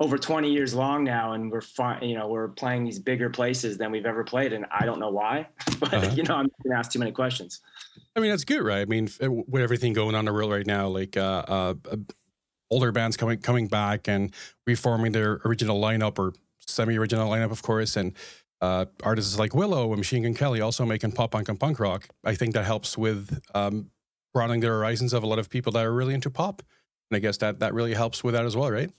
over 0.00 0.18
20 0.18 0.50
years 0.50 0.74
long 0.74 1.04
now, 1.04 1.32
and 1.32 1.50
we're 1.50 1.60
fine. 1.60 2.02
You 2.02 2.16
know, 2.16 2.26
we're 2.28 2.48
playing 2.48 2.84
these 2.84 2.98
bigger 2.98 3.30
places 3.30 3.78
than 3.78 3.90
we've 3.92 4.06
ever 4.06 4.24
played, 4.24 4.52
and 4.52 4.66
I 4.70 4.84
don't 4.84 4.98
know 4.98 5.10
why. 5.10 5.46
But 5.80 5.94
Uh-huh. 5.94 6.10
you 6.14 6.22
know, 6.24 6.34
I'm 6.34 6.48
going 6.62 6.72
to 6.72 6.76
ask 6.78 6.90
too 6.92 6.98
many 6.98 7.12
questions. 7.12 7.60
I 8.16 8.20
mean, 8.20 8.30
that's 8.30 8.44
good, 8.44 8.62
right? 8.62 8.82
I 8.82 8.84
mean, 8.84 9.08
with 9.20 9.62
everything 9.62 9.92
going 9.92 10.14
on 10.14 10.20
in 10.20 10.24
the 10.26 10.32
world 10.32 10.50
right 10.50 10.66
now, 10.66 10.88
like 10.88 11.16
uh, 11.16 11.44
uh, 11.48 11.74
uh, 11.90 11.96
older 12.70 12.92
bands 12.92 13.16
coming 13.16 13.38
coming 13.38 13.68
back 13.68 14.08
and 14.08 14.32
reforming 14.66 15.12
their 15.12 15.40
original 15.44 15.80
lineup 15.80 16.18
or 16.18 16.32
semi-original 16.58 17.28
lineup, 17.28 17.50
of 17.50 17.62
course, 17.62 17.96
and 17.96 18.12
uh, 18.60 18.86
artists 19.02 19.38
like 19.38 19.54
Willow 19.54 19.88
and 19.90 19.98
Machine 19.98 20.22
Gun 20.22 20.34
Kelly 20.34 20.60
also 20.60 20.84
making 20.86 21.12
pop 21.12 21.32
punk 21.32 21.48
and 21.48 21.58
punk 21.58 21.78
rock. 21.80 22.08
I 22.24 22.34
think 22.34 22.54
that 22.54 22.64
helps 22.64 22.96
with 22.96 23.40
um, 23.54 23.90
broadening 24.32 24.60
the 24.60 24.68
horizons 24.68 25.12
of 25.12 25.22
a 25.22 25.26
lot 25.26 25.38
of 25.38 25.50
people 25.50 25.72
that 25.72 25.84
are 25.84 25.92
really 25.92 26.14
into 26.14 26.30
pop, 26.30 26.62
and 27.10 27.16
I 27.16 27.20
guess 27.20 27.36
that 27.38 27.58
that 27.60 27.74
really 27.74 27.94
helps 27.94 28.22
with 28.22 28.34
that 28.34 28.44
as 28.46 28.56
well, 28.56 28.70
right? 28.70 28.90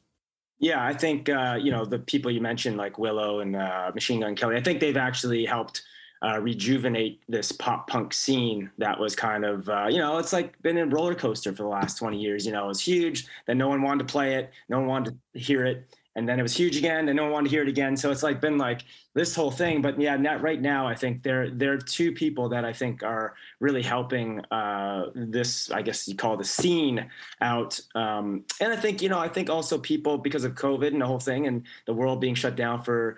Yeah, 0.59 0.83
I 0.83 0.93
think 0.93 1.29
uh, 1.29 1.57
you 1.61 1.71
know 1.71 1.85
the 1.85 1.99
people 1.99 2.31
you 2.31 2.41
mentioned, 2.41 2.77
like 2.77 2.97
Willow 2.97 3.41
and 3.41 3.55
uh, 3.55 3.91
Machine 3.93 4.21
Gun 4.21 4.35
Kelly. 4.35 4.55
I 4.55 4.61
think 4.61 4.79
they've 4.79 4.95
actually 4.97 5.45
helped 5.45 5.83
uh, 6.21 6.39
rejuvenate 6.39 7.21
this 7.27 7.51
pop 7.51 7.87
punk 7.89 8.13
scene 8.13 8.71
that 8.77 8.97
was 8.97 9.15
kind 9.15 9.43
of 9.43 9.67
uh, 9.67 9.87
you 9.89 9.97
know 9.97 10.17
it's 10.19 10.31
like 10.31 10.59
been 10.61 10.77
a 10.77 10.85
roller 10.85 11.15
coaster 11.15 11.51
for 11.51 11.63
the 11.63 11.69
last 11.69 11.97
twenty 11.97 12.19
years. 12.21 12.45
You 12.45 12.53
know, 12.53 12.65
it 12.65 12.67
was 12.67 12.81
huge, 12.81 13.27
then 13.45 13.57
no 13.57 13.67
one 13.67 13.81
wanted 13.81 14.07
to 14.07 14.11
play 14.11 14.35
it, 14.35 14.51
no 14.69 14.79
one 14.79 14.87
wanted 14.87 15.19
to 15.33 15.39
hear 15.39 15.65
it, 15.65 15.85
and 16.15 16.29
then 16.29 16.39
it 16.39 16.43
was 16.43 16.55
huge 16.55 16.77
again, 16.77 17.09
and 17.09 17.17
no 17.17 17.23
one 17.23 17.31
wanted 17.31 17.49
to 17.49 17.55
hear 17.55 17.63
it 17.63 17.69
again. 17.69 17.97
So 17.97 18.11
it's 18.11 18.23
like 18.23 18.39
been 18.39 18.57
like 18.57 18.83
this 19.15 19.35
whole 19.35 19.49
thing. 19.49 19.81
But 19.81 19.99
yeah, 19.99 20.15
not 20.15 20.41
right 20.41 20.61
now. 20.61 20.87
I 20.87 20.95
think 20.95 21.23
there 21.23 21.49
there 21.49 21.73
are 21.73 21.77
two 21.77 22.11
people 22.11 22.49
that 22.49 22.65
I 22.65 22.73
think 22.73 23.03
are 23.03 23.35
really 23.59 23.81
helping 23.81 24.39
uh, 24.51 25.07
this. 25.15 25.71
I 25.71 25.81
guess 25.81 26.07
you 26.07 26.15
call 26.15 26.37
the 26.37 26.43
scene 26.43 27.09
out. 27.41 27.79
Um, 27.95 28.45
and 28.59 28.71
I 28.71 28.75
think 28.75 29.01
you 29.01 29.09
know 29.09 29.19
I 29.19 29.27
think 29.27 29.49
also 29.49 29.77
people 29.77 30.17
because 30.17 30.43
of 30.43 30.53
COVID 30.53 30.87
and 30.87 31.01
the 31.01 31.07
whole 31.07 31.19
thing 31.19 31.47
and 31.47 31.65
the 31.85 31.93
world 31.93 32.21
being 32.21 32.35
shut 32.35 32.55
down 32.55 32.83
for 32.83 33.17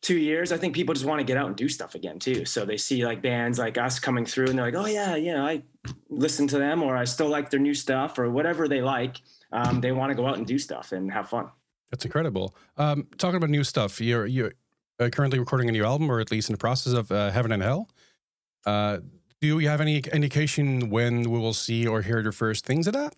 two 0.00 0.16
years, 0.16 0.52
I 0.52 0.56
think 0.56 0.74
people 0.74 0.94
just 0.94 1.06
want 1.06 1.18
to 1.18 1.24
get 1.24 1.36
out 1.36 1.48
and 1.48 1.56
do 1.56 1.68
stuff 1.68 1.94
again 1.94 2.18
too. 2.18 2.44
So 2.44 2.64
they 2.64 2.76
see 2.76 3.04
like 3.04 3.20
bands 3.20 3.58
like 3.58 3.78
us 3.78 3.98
coming 3.98 4.24
through 4.24 4.46
and 4.48 4.58
they're 4.58 4.66
like, 4.66 4.74
oh 4.74 4.86
yeah, 4.86 5.16
yeah, 5.16 5.42
I 5.44 5.62
listen 6.08 6.46
to 6.48 6.58
them 6.58 6.82
or 6.82 6.96
I 6.96 7.04
still 7.04 7.28
like 7.28 7.50
their 7.50 7.60
new 7.60 7.74
stuff 7.74 8.18
or 8.18 8.30
whatever 8.30 8.68
they 8.68 8.80
like. 8.80 9.16
Um, 9.50 9.80
they 9.80 9.92
want 9.92 10.10
to 10.10 10.14
go 10.14 10.26
out 10.26 10.36
and 10.36 10.46
do 10.46 10.58
stuff 10.58 10.92
and 10.92 11.10
have 11.10 11.30
fun. 11.30 11.48
That's 11.90 12.04
incredible. 12.04 12.54
Um, 12.76 13.06
talking 13.16 13.36
about 13.36 13.50
new 13.50 13.64
stuff, 13.64 14.00
you're 14.00 14.26
you're 14.26 14.52
uh, 15.00 15.08
currently 15.10 15.38
recording 15.38 15.68
a 15.68 15.72
new 15.72 15.84
album, 15.84 16.10
or 16.10 16.20
at 16.20 16.30
least 16.30 16.48
in 16.48 16.54
the 16.54 16.58
process 16.58 16.92
of 16.92 17.10
uh, 17.10 17.30
Heaven 17.30 17.52
and 17.52 17.62
Hell. 17.62 17.88
Uh, 18.66 18.98
do 19.40 19.60
you 19.60 19.68
have 19.68 19.80
any 19.80 20.02
indication 20.12 20.90
when 20.90 21.22
we 21.30 21.38
will 21.38 21.54
see 21.54 21.86
or 21.86 22.02
hear 22.02 22.22
the 22.22 22.32
first 22.32 22.66
things 22.66 22.86
of 22.86 22.94
that? 22.94 23.14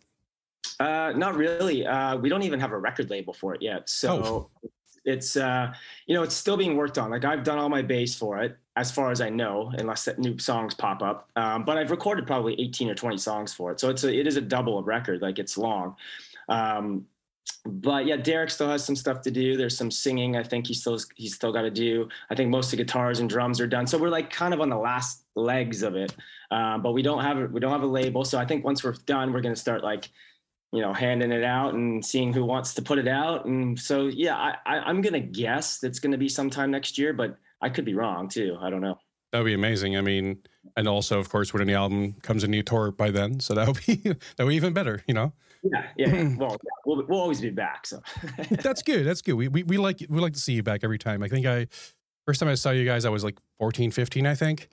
Uh, 0.78 1.12
not 1.16 1.36
really. 1.36 1.86
Uh, 1.86 2.16
we 2.16 2.28
don't 2.28 2.42
even 2.42 2.60
have 2.60 2.72
a 2.72 2.78
record 2.78 3.10
label 3.10 3.32
for 3.32 3.54
it 3.54 3.62
yet. 3.62 3.88
So 3.88 4.50
it's 5.04 5.36
uh, 5.36 5.72
you 6.06 6.14
know 6.14 6.22
it's 6.22 6.34
still 6.34 6.56
being 6.56 6.76
worked 6.76 6.98
on. 6.98 7.10
Like 7.10 7.24
I've 7.24 7.42
done 7.42 7.58
all 7.58 7.68
my 7.68 7.82
bass 7.82 8.14
for 8.14 8.42
it, 8.42 8.58
as 8.76 8.90
far 8.90 9.10
as 9.10 9.20
I 9.20 9.30
know, 9.30 9.72
unless 9.78 10.04
that 10.04 10.18
new 10.18 10.38
songs 10.38 10.74
pop 10.74 11.02
up. 11.02 11.30
Um, 11.36 11.64
but 11.64 11.78
I've 11.78 11.90
recorded 11.90 12.26
probably 12.26 12.60
18 12.60 12.90
or 12.90 12.94
20 12.94 13.16
songs 13.16 13.54
for 13.54 13.72
it. 13.72 13.80
So 13.80 13.88
it's 13.90 14.04
a, 14.04 14.14
it 14.14 14.26
is 14.26 14.36
a 14.36 14.40
double 14.40 14.78
of 14.78 14.86
record. 14.86 15.22
Like 15.22 15.38
it's 15.38 15.56
long. 15.56 15.96
Um, 16.48 17.06
but 17.66 18.06
yeah, 18.06 18.16
Derek 18.16 18.50
still 18.50 18.70
has 18.70 18.84
some 18.84 18.96
stuff 18.96 19.20
to 19.22 19.30
do. 19.30 19.56
There's 19.56 19.76
some 19.76 19.90
singing. 19.90 20.36
I 20.36 20.42
think 20.42 20.66
he 20.66 20.74
still 20.74 20.98
he's 21.14 21.34
still 21.34 21.52
got 21.52 21.62
to 21.62 21.70
do. 21.70 22.08
I 22.30 22.34
think 22.34 22.50
most 22.50 22.66
of 22.66 22.70
the 22.72 22.84
guitars 22.84 23.20
and 23.20 23.28
drums 23.28 23.60
are 23.60 23.66
done. 23.66 23.86
So 23.86 23.98
we're 23.98 24.08
like 24.08 24.30
kind 24.30 24.54
of 24.54 24.60
on 24.60 24.70
the 24.70 24.78
last 24.78 25.24
legs 25.34 25.82
of 25.82 25.94
it. 25.94 26.14
Um, 26.50 26.82
but 26.82 26.92
we 26.92 27.02
don't 27.02 27.22
have 27.22 27.38
a, 27.38 27.46
we 27.46 27.60
don't 27.60 27.72
have 27.72 27.82
a 27.82 27.86
label. 27.86 28.24
So 28.24 28.38
I 28.38 28.46
think 28.46 28.64
once 28.64 28.82
we're 28.82 28.94
done, 29.06 29.32
we're 29.32 29.42
gonna 29.42 29.56
start 29.56 29.84
like 29.84 30.08
you 30.72 30.80
know 30.80 30.92
handing 30.92 31.32
it 31.32 31.44
out 31.44 31.74
and 31.74 32.04
seeing 32.04 32.32
who 32.32 32.44
wants 32.44 32.72
to 32.74 32.82
put 32.82 32.98
it 32.98 33.08
out. 33.08 33.44
And 33.44 33.78
so 33.78 34.06
yeah, 34.06 34.36
I, 34.36 34.54
I 34.64 34.78
I'm 34.80 35.02
gonna 35.02 35.20
guess 35.20 35.82
it's 35.82 35.98
gonna 35.98 36.18
be 36.18 36.28
sometime 36.28 36.70
next 36.70 36.96
year, 36.96 37.12
but 37.12 37.36
I 37.60 37.68
could 37.68 37.84
be 37.84 37.94
wrong 37.94 38.28
too. 38.28 38.56
I 38.60 38.70
don't 38.70 38.80
know. 38.80 38.98
That 39.32 39.38
would 39.38 39.46
be 39.46 39.54
amazing. 39.54 39.96
I 39.96 40.00
mean, 40.00 40.38
and 40.76 40.88
also, 40.88 41.20
of 41.20 41.28
course, 41.28 41.52
when 41.52 41.66
the 41.66 41.74
album 41.74 42.14
comes 42.22 42.42
a 42.42 42.48
new 42.48 42.62
tour 42.62 42.90
by 42.90 43.10
then, 43.10 43.38
so 43.38 43.54
that 43.54 43.66
would 43.66 43.80
be 43.86 43.94
that 44.36 44.44
would 44.44 44.48
be 44.48 44.56
even 44.56 44.72
better. 44.72 45.02
You 45.06 45.14
know, 45.14 45.32
Yeah, 45.62 45.86
yeah. 45.96 46.34
well, 46.36 46.52
yeah, 46.52 46.70
we'll 46.86 47.04
we'll 47.06 47.20
always 47.20 47.40
be 47.40 47.50
back. 47.50 47.86
So 47.86 48.02
that's 48.50 48.82
good. 48.82 49.06
That's 49.06 49.22
good. 49.22 49.34
We, 49.34 49.48
we 49.48 49.62
we 49.62 49.76
like 49.76 50.04
we 50.08 50.20
like 50.20 50.32
to 50.34 50.40
see 50.40 50.54
you 50.54 50.62
back 50.62 50.80
every 50.82 50.98
time. 50.98 51.22
I 51.22 51.28
think 51.28 51.46
I 51.46 51.66
first 52.26 52.40
time 52.40 52.48
I 52.48 52.54
saw 52.54 52.70
you 52.70 52.84
guys, 52.84 53.04
I 53.04 53.10
was 53.10 53.24
like 53.24 53.38
14, 53.58 53.90
15, 53.90 54.26
I 54.26 54.34
think. 54.34 54.68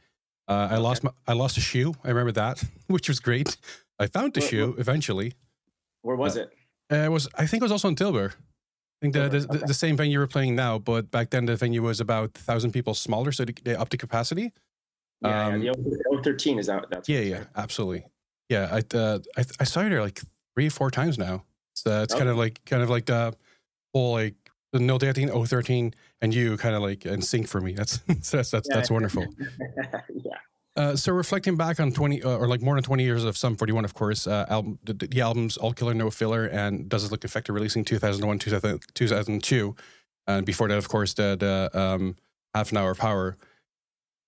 Uh, 0.47 0.67
I 0.71 0.77
lost 0.77 1.03
my 1.03 1.11
I 1.27 1.33
lost 1.33 1.57
a 1.57 1.61
shoe. 1.61 1.93
I 2.03 2.09
remember 2.09 2.31
that, 2.33 2.63
which 2.87 3.07
was 3.09 3.19
great. 3.19 3.57
I 3.99 4.07
found 4.07 4.33
the 4.33 4.39
Where- 4.39 4.49
shoe 4.49 4.71
where- 4.71 4.79
eventually. 4.79 5.33
where 6.03 6.15
was 6.15 6.37
it? 6.37 6.53
Uh, 6.91 6.95
it 6.97 7.11
was 7.11 7.27
I 7.35 7.45
think 7.47 7.61
it 7.61 7.65
was 7.65 7.71
also 7.71 7.89
in 7.89 7.95
Tilburg. 7.95 8.31
I 8.31 8.99
think 9.01 9.13
the, 9.13 9.27
the, 9.29 9.39
Tilburg, 9.39 9.67
the, 9.67 9.73
same 9.73 9.95
venue 9.97 10.13
you're 10.19 10.27
playing 10.27 10.55
now, 10.55 10.79
but 10.79 11.11
back 11.11 11.29
then 11.29 11.45
the 11.45 11.55
venue 11.55 11.83
was 11.83 11.99
about 11.99 12.33
thousand 12.33 12.71
people 12.71 12.93
smaller, 12.93 13.31
so 13.31 13.43
they, 13.45 13.53
they 13.63 13.75
upped 13.75 13.91
the 13.91 13.97
capacity. 13.97 14.53
Yeah, 15.21 15.47
Um, 15.47 15.61
yeah 15.61 15.71
the 15.73 16.21
013 16.23 16.59
is 16.59 16.69
out. 16.69 16.89
That's 16.89 17.09
Yeah, 17.09 17.19
yeah, 17.19 17.43
absolutely. 17.55 18.05
Yeah, 18.49 18.69
I 18.71 18.97
uh, 18.97 19.19
I, 19.37 19.43
I 19.59 19.63
saw 19.65 19.81
you 19.81 19.89
there 19.89 20.01
like 20.01 20.21
three, 20.57 20.69
four 20.69 20.89
times 20.89 21.19
now. 21.19 21.43
It's 21.73 21.85
uh, 21.85 22.01
it's 22.03 22.15
kind 22.15 22.27
of 22.27 22.35
like 22.35 22.59
kind 22.65 22.81
of 22.81 22.89
like 22.89 23.05
the 23.05 23.35
whole 23.93 24.13
like 24.13 24.33
the 24.73 24.79
no 24.79 24.97
13, 24.97 25.29
013, 25.29 25.93
and 26.21 26.33
you 26.33 26.57
kind 26.57 26.75
of 26.75 26.81
like 26.81 27.05
in 27.05 27.21
sync 27.21 27.47
for 27.47 27.61
me. 27.61 27.73
That's 27.73 27.97
that's 28.07 28.49
that's, 28.49 28.67
that's 28.67 28.89
wonderful. 28.89 29.27
yeah. 30.15 30.33
Uh, 30.75 30.95
so 30.95 31.11
reflecting 31.11 31.55
back 31.55 31.79
on 31.79 31.91
20 31.91 32.23
uh, 32.23 32.37
or 32.37 32.47
like 32.47 32.61
more 32.61 32.75
than 32.75 32.83
20 32.83 33.03
years 33.03 33.23
of 33.23 33.37
Sum 33.37 33.55
41, 33.55 33.85
of 33.85 33.93
course, 33.93 34.27
uh, 34.27 34.45
album, 34.47 34.77
the, 34.83 34.93
the 34.93 35.21
albums 35.21 35.57
All 35.57 35.73
Killer 35.73 35.95
No 35.95 36.11
Filler 36.11 36.45
and 36.45 36.87
Does 36.87 37.03
It 37.03 37.11
Look 37.11 37.23
Effective 37.23 37.55
releasing 37.55 37.83
2001, 37.83 38.37
2000, 38.37 38.81
2002. 38.93 39.75
And 40.27 40.45
before 40.45 40.67
that, 40.67 40.77
of 40.77 40.87
course, 40.87 41.15
the, 41.15 41.35
the 41.35 41.79
um, 41.79 42.15
Half 42.53 42.71
an 42.71 42.77
Hour 42.77 42.93
Power. 42.93 43.37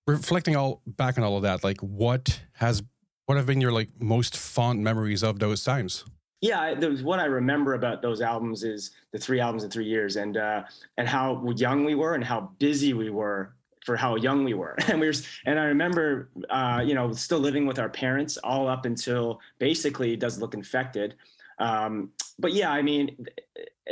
Reflecting 0.08 0.56
all 0.56 0.82
back 0.86 1.18
on 1.18 1.24
all 1.24 1.36
of 1.36 1.44
that, 1.44 1.62
like 1.62 1.80
what 1.82 2.40
has 2.54 2.82
what 3.26 3.36
have 3.36 3.46
been 3.46 3.60
your 3.60 3.70
like 3.70 3.90
most 4.00 4.36
fond 4.36 4.82
memories 4.82 5.22
of 5.22 5.38
those 5.38 5.62
times? 5.62 6.04
Yeah 6.40 6.74
the, 6.74 6.90
what 7.02 7.20
i 7.20 7.24
remember 7.24 7.74
about 7.74 8.02
those 8.02 8.20
albums 8.20 8.64
is 8.64 8.92
the 9.12 9.18
three 9.18 9.40
albums 9.40 9.64
in 9.64 9.70
three 9.70 9.86
years 9.86 10.16
and 10.16 10.36
uh 10.36 10.62
and 10.96 11.08
how 11.08 11.44
young 11.56 11.84
we 11.84 11.94
were 11.94 12.14
and 12.14 12.24
how 12.24 12.50
busy 12.58 12.92
we 12.92 13.10
were 13.10 13.52
for 13.84 13.96
how 13.96 14.14
young 14.16 14.44
we 14.44 14.54
were. 14.54 14.76
And 14.88 15.00
we 15.00 15.06
were 15.06 15.14
and 15.46 15.58
i 15.58 15.64
remember 15.64 16.30
uh 16.50 16.82
you 16.84 16.94
know 16.94 17.12
still 17.12 17.38
living 17.38 17.66
with 17.66 17.78
our 17.78 17.88
parents 17.88 18.36
all 18.38 18.68
up 18.68 18.84
until 18.84 19.40
basically 19.58 20.16
does 20.16 20.38
look 20.38 20.54
infected. 20.54 21.14
Um 21.58 22.10
but 22.38 22.52
yeah 22.52 22.70
i 22.70 22.80
mean 22.80 23.26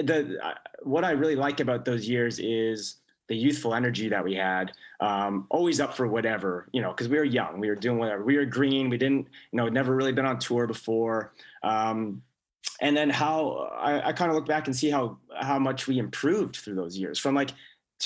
the 0.03 0.39
uh, 0.43 0.55
what 0.83 1.05
i 1.05 1.11
really 1.11 1.37
like 1.37 1.61
about 1.61 1.85
those 1.85 2.09
years 2.09 2.39
is 2.39 2.97
the 3.29 3.37
youthful 3.37 3.75
energy 3.75 4.09
that 4.09 4.25
we 4.25 4.35
had 4.35 4.73
um, 5.01 5.47
always 5.51 5.81
up 5.81 5.95
for 5.95 6.07
whatever 6.09 6.67
you 6.73 6.81
know 6.81 6.91
because 6.93 7.09
we 7.09 7.19
were 7.19 7.25
young 7.25 7.61
we 7.61 7.69
were 7.69 7.75
doing 7.75 7.99
whatever 7.99 8.25
we 8.25 8.39
were 8.39 8.47
green 8.47 8.89
we 8.89 8.97
didn't 8.97 9.29
you 9.53 9.57
know 9.59 9.69
never 9.69 9.95
really 9.95 10.13
been 10.13 10.25
on 10.27 10.39
tour 10.39 10.67
before. 10.67 11.35
Um, 11.63 12.23
and 12.81 12.97
then 12.97 13.11
how 13.11 13.71
I, 13.77 14.09
I 14.09 14.13
kind 14.13 14.31
of 14.31 14.37
look 14.37 14.47
back 14.47 14.67
and 14.67 14.77
see 14.77 14.91
how 14.91 15.19
how 15.41 15.59
much 15.59 15.87
we 15.87 15.99
improved 15.99 16.57
through 16.57 16.75
those 16.75 16.97
years 16.97 17.19
from 17.19 17.35
like 17.35 17.51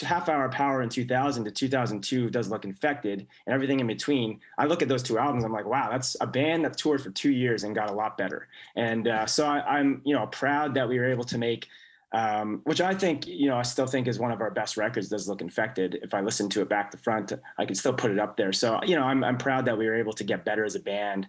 half 0.01 0.31
hour 0.31 0.49
power 0.49 0.81
in 0.81 0.89
2000 0.89 1.45
to 1.45 1.51
2002 1.51 2.31
does 2.31 2.49
look 2.49 2.65
infected 2.65 3.27
and 3.47 3.55
everything 3.55 3.79
in 3.79 3.87
between 3.87 4.41
i 4.57 4.65
look 4.65 4.81
at 4.81 4.89
those 4.89 5.03
two 5.03 5.19
albums 5.19 5.45
i'm 5.45 5.53
like 5.53 5.67
wow 5.67 5.91
that's 5.91 6.17
a 6.23 6.27
band 6.27 6.65
that 6.65 6.79
toured 6.79 7.03
for 7.03 7.11
two 7.11 7.31
years 7.31 7.65
and 7.65 7.75
got 7.75 7.91
a 7.91 7.93
lot 7.93 8.17
better 8.17 8.49
and 8.75 9.07
uh, 9.07 9.27
so 9.27 9.47
I, 9.47 9.79
i'm 9.79 10.01
you 10.05 10.15
know 10.15 10.27
proud 10.29 10.75
that 10.75 10.89
we 10.89 10.99
were 10.99 11.11
able 11.11 11.25
to 11.25 11.37
make 11.37 11.69
um, 12.15 12.61
which 12.65 12.81
I 12.81 12.95
think, 12.95 13.27
you 13.27 13.49
know, 13.49 13.57
I 13.57 13.63
still 13.63 13.87
think 13.87 14.07
is 14.07 14.19
one 14.19 14.33
of 14.33 14.43
our 14.43 14.51
best 14.51 14.77
records. 14.77 15.09
Does 15.09 15.29
look 15.29 15.41
infected. 15.41 15.99
If 16.03 16.13
I 16.13 16.21
listen 16.21 16.49
to 16.51 16.61
it 16.61 16.69
back 16.69 16.91
to 16.91 16.99
front, 16.99 17.33
I 17.59 17.65
can 17.65 17.75
still 17.75 17.95
put 17.95 18.11
it 18.11 18.19
up 18.19 18.37
there. 18.37 18.53
So, 18.53 18.81
you 18.85 18.97
know, 18.97 19.05
I'm 19.05 19.25
I'm 19.25 19.39
proud 19.39 19.65
that 19.65 19.79
we 19.79 19.87
were 19.87 19.95
able 19.95 20.13
to 20.15 20.25
get 20.25 20.45
better 20.45 20.65
as 20.65 20.75
a 20.75 20.81
band, 20.81 21.27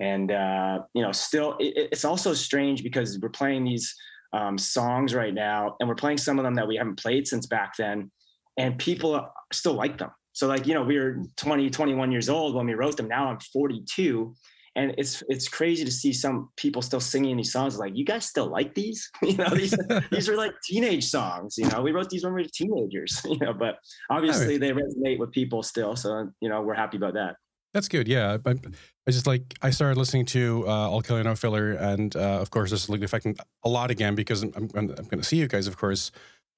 and 0.00 0.32
uh, 0.32 0.80
you 0.94 1.02
know, 1.02 1.12
still, 1.12 1.56
it, 1.60 1.88
it's 1.92 2.04
also 2.04 2.34
strange 2.34 2.82
because 2.82 3.18
we're 3.20 3.28
playing 3.28 3.64
these 3.64 3.94
um, 4.32 4.58
songs 4.58 5.14
right 5.14 5.34
now, 5.34 5.76
and 5.78 5.88
we're 5.88 5.94
playing 5.94 6.18
some 6.18 6.38
of 6.38 6.44
them 6.44 6.54
that 6.54 6.66
we 6.66 6.76
haven't 6.76 6.98
played 6.98 7.26
since 7.26 7.46
back 7.46 7.76
then, 7.76 8.10
and 8.56 8.78
people 8.78 9.28
still 9.52 9.74
like 9.74 9.98
them. 9.98 10.10
So, 10.32 10.46
like, 10.46 10.66
you 10.66 10.74
know, 10.74 10.82
we 10.82 10.98
were 10.98 11.18
20, 11.36 11.70
21 11.70 12.12
years 12.12 12.28
old 12.28 12.54
when 12.54 12.66
we 12.66 12.74
wrote 12.74 12.96
them. 12.96 13.08
Now 13.08 13.28
I'm 13.28 13.38
42 13.52 14.34
and 14.76 14.94
it's 14.98 15.22
it's 15.28 15.48
crazy 15.48 15.84
to 15.84 15.90
see 15.90 16.12
some 16.12 16.48
people 16.56 16.80
still 16.80 17.00
singing 17.00 17.36
these 17.36 17.52
songs 17.52 17.78
like 17.78 17.96
you 17.96 18.04
guys 18.04 18.24
still 18.24 18.46
like 18.46 18.74
these 18.74 19.10
you 19.22 19.36
know 19.36 19.48
these 19.50 19.74
these 20.12 20.28
are 20.28 20.36
like 20.36 20.52
teenage 20.64 21.04
songs 21.04 21.56
you 21.58 21.68
know 21.68 21.82
we 21.82 21.92
wrote 21.92 22.08
these 22.08 22.24
when 22.24 22.34
we 22.34 22.42
were 22.42 22.48
teenagers 22.52 23.20
you 23.28 23.38
know 23.38 23.52
but 23.52 23.76
obviously 24.10 24.58
they 24.58 24.70
resonate 24.70 25.18
with 25.18 25.30
people 25.32 25.62
still 25.62 25.96
so 25.96 26.28
you 26.40 26.48
know 26.48 26.62
we're 26.62 26.74
happy 26.74 26.96
about 26.96 27.14
that 27.14 27.36
That's 27.72 27.88
good. 27.88 28.08
Yeah, 28.08 28.38
I, 28.44 28.50
I 28.50 29.10
just 29.10 29.26
like 29.26 29.54
I 29.62 29.70
started 29.70 29.96
listening 29.96 30.26
to 30.26 30.64
uh, 30.66 30.70
All 30.90 31.02
Killer 31.02 31.22
No 31.22 31.36
Filler, 31.36 31.72
and 31.72 32.14
uh, 32.16 32.40
of 32.40 32.50
course 32.50 32.70
this 32.70 32.84
is 32.84 32.88
like 32.90 33.02
affecting 33.02 33.36
a 33.64 33.68
lot 33.68 33.90
again 33.90 34.14
because 34.14 34.42
I'm 34.42 34.52
I'm, 34.56 34.70
I'm 34.74 34.86
going 34.86 35.18
to 35.18 35.24
see 35.24 35.36
you 35.36 35.46
guys, 35.46 35.66
of 35.66 35.76
course, 35.76 36.10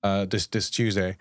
uh, 0.02 0.24
this 0.24 0.46
this 0.46 0.70
Tuesday. 0.70 1.16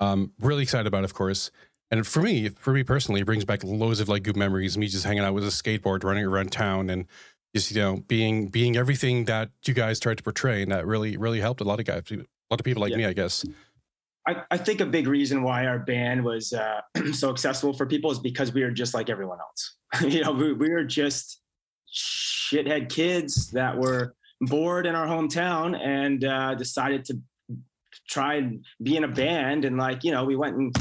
Um, 0.00 0.32
really 0.40 0.64
excited 0.64 0.86
about, 0.86 1.02
it, 1.02 1.04
of 1.04 1.14
course. 1.14 1.50
And 1.90 2.06
for 2.06 2.20
me, 2.22 2.48
for 2.48 2.72
me 2.72 2.82
personally, 2.82 3.20
it 3.20 3.24
brings 3.24 3.44
back 3.44 3.62
loads 3.64 4.00
of 4.00 4.08
like 4.08 4.22
good 4.22 4.36
memories. 4.36 4.76
Me 4.76 4.86
just 4.88 5.04
hanging 5.04 5.22
out 5.22 5.34
with 5.34 5.44
a 5.44 5.48
skateboard, 5.48 6.04
running 6.04 6.24
around 6.24 6.50
town, 6.52 6.90
and 6.90 7.06
just 7.54 7.70
you 7.70 7.80
know 7.80 7.96
being 8.08 8.48
being 8.48 8.76
everything 8.76 9.24
that 9.26 9.50
you 9.66 9.72
guys 9.74 9.98
tried 10.00 10.18
to 10.18 10.22
portray, 10.22 10.62
and 10.62 10.72
that 10.72 10.86
really 10.86 11.16
really 11.16 11.40
helped 11.40 11.60
a 11.60 11.64
lot 11.64 11.80
of 11.80 11.86
guys, 11.86 12.02
a 12.10 12.16
lot 12.50 12.60
of 12.60 12.64
people 12.64 12.82
like 12.82 12.90
Yeah. 12.90 12.98
me, 12.98 13.04
I 13.06 13.12
guess. 13.14 13.44
I, 14.26 14.42
I 14.50 14.56
think 14.56 14.80
a 14.80 14.86
big 14.86 15.06
reason 15.08 15.42
why 15.42 15.66
our 15.66 15.78
band 15.78 16.24
was 16.24 16.52
uh, 16.52 16.80
so 17.12 17.30
accessible 17.30 17.72
for 17.72 17.86
people 17.86 18.10
is 18.10 18.18
because 18.18 18.52
we 18.52 18.62
were 18.62 18.70
just 18.70 18.94
like 18.94 19.10
everyone 19.10 19.38
else. 19.40 19.76
you 20.12 20.22
know, 20.22 20.32
we, 20.32 20.52
we 20.52 20.70
were 20.70 20.84
just 20.84 21.40
shithead 21.92 22.88
kids 22.88 23.50
that 23.50 23.76
were 23.76 24.14
bored 24.40 24.86
in 24.86 24.94
our 24.94 25.06
hometown 25.06 25.78
and 25.78 26.24
uh, 26.24 26.54
decided 26.54 27.04
to 27.06 27.18
try 28.08 28.34
and 28.34 28.64
be 28.82 28.96
in 28.96 29.04
a 29.04 29.08
band. 29.08 29.64
And 29.64 29.76
like, 29.76 30.04
you 30.04 30.12
know, 30.12 30.24
we 30.24 30.36
went 30.36 30.56
and 30.56 30.74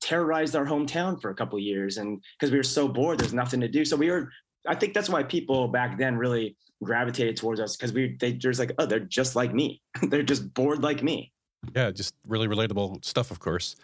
terrorized 0.00 0.56
our 0.56 0.66
hometown 0.66 1.20
for 1.20 1.30
a 1.30 1.34
couple 1.34 1.58
years. 1.58 1.96
And 1.96 2.22
because 2.38 2.50
we 2.50 2.58
were 2.58 2.62
so 2.62 2.88
bored, 2.88 3.20
there's 3.20 3.34
nothing 3.34 3.60
to 3.60 3.68
do. 3.68 3.84
So 3.84 3.96
we 3.96 4.10
were, 4.10 4.30
I 4.66 4.74
think 4.74 4.94
that's 4.94 5.08
why 5.08 5.22
people 5.22 5.68
back 5.68 5.98
then 5.98 6.16
really 6.16 6.56
gravitated 6.82 7.36
towards 7.36 7.60
us 7.60 7.76
because 7.76 7.92
we, 7.92 8.16
they, 8.20 8.32
there's 8.32 8.58
like, 8.58 8.72
oh, 8.78 8.86
they're 8.86 9.00
just 9.00 9.36
like 9.36 9.54
me. 9.54 9.80
they're 10.02 10.22
just 10.22 10.52
bored 10.52 10.82
like 10.82 11.02
me. 11.02 11.32
Yeah, 11.74 11.90
just 11.90 12.14
really 12.26 12.48
relatable 12.48 13.04
stuff, 13.04 13.30
of 13.30 13.40
course. 13.40 13.76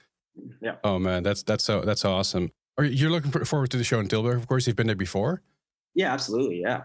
Yeah. 0.61 0.77
Oh 0.85 0.99
man, 0.99 1.23
that's 1.23 1.43
that's 1.43 1.65
so 1.65 1.81
that's 1.83 2.01
so 2.03 2.13
awesome. 2.13 2.51
Are 2.77 2.85
you- 2.85 2.91
you're 2.93 3.11
looking 3.11 3.31
forward 3.45 3.71
to 3.71 3.77
the 3.77 3.85
show 3.85 3.99
in 4.01 4.09
Tilburg? 4.09 4.37
Of 4.37 4.47
course, 4.47 4.67
you've 4.67 4.77
been 4.77 4.87
there 4.87 4.97
before. 4.97 5.43
Yeah, 5.95 6.13
absolutely. 6.13 6.61
Yeah. 6.61 6.83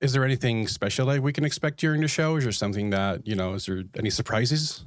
Is 0.00 0.12
there 0.12 0.24
anything 0.24 0.66
special 0.68 1.06
that 1.06 1.22
we 1.22 1.32
can 1.32 1.44
expect 1.44 1.80
during 1.80 2.00
the 2.00 2.08
show? 2.08 2.36
Is 2.36 2.44
there 2.44 2.52
something 2.52 2.90
that 2.90 3.26
you 3.26 3.34
know? 3.36 3.54
Is 3.54 3.66
there 3.66 3.82
any 3.96 4.10
surprises? 4.10 4.84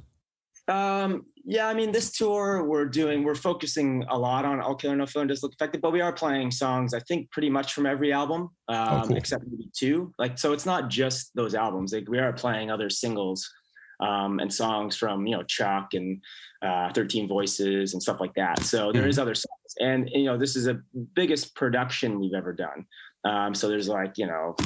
Um, 0.68 1.26
yeah, 1.44 1.66
I 1.66 1.74
mean, 1.74 1.90
this 1.90 2.12
tour 2.12 2.62
we're 2.64 2.84
doing, 2.86 3.24
we're 3.24 3.34
focusing 3.34 4.04
a 4.08 4.16
lot 4.16 4.44
on 4.44 4.60
All 4.60 4.76
Killer 4.76 4.94
No 4.94 5.06
and 5.16 5.28
Just 5.28 5.42
Look 5.42 5.54
Affected, 5.54 5.80
but 5.80 5.90
we 5.92 6.00
are 6.00 6.12
playing 6.12 6.52
songs, 6.52 6.94
I 6.94 7.00
think, 7.00 7.30
pretty 7.32 7.50
much 7.50 7.72
from 7.74 7.84
every 7.84 8.12
album, 8.12 8.50
um, 8.68 9.08
cool. 9.08 9.16
except 9.16 9.44
maybe 9.48 9.68
two. 9.76 10.14
Like, 10.18 10.38
so 10.38 10.52
it's 10.52 10.64
not 10.64 10.88
just 10.88 11.32
those 11.34 11.56
albums. 11.56 11.92
Like, 11.92 12.08
we 12.08 12.20
are 12.20 12.32
playing 12.32 12.70
other 12.70 12.88
singles 12.88 13.50
um, 14.02 14.40
and 14.40 14.52
songs 14.52 14.96
from, 14.96 15.26
you 15.26 15.36
know, 15.36 15.42
Chuck 15.44 15.94
and 15.94 16.20
uh, 16.60 16.92
13 16.92 17.28
Voices 17.28 17.92
and 17.92 18.02
stuff 18.02 18.20
like 18.20 18.34
that. 18.34 18.60
So 18.62 18.92
there 18.92 19.06
is 19.06 19.18
other 19.18 19.34
songs. 19.34 19.74
And, 19.80 20.10
you 20.12 20.24
know, 20.24 20.36
this 20.36 20.56
is 20.56 20.64
the 20.64 20.82
biggest 21.14 21.54
production 21.54 22.18
we've 22.20 22.34
ever 22.34 22.52
done. 22.52 22.84
Um, 23.24 23.54
so 23.54 23.68
there's 23.68 23.88
like, 23.88 24.18
you 24.18 24.26
know, 24.26 24.56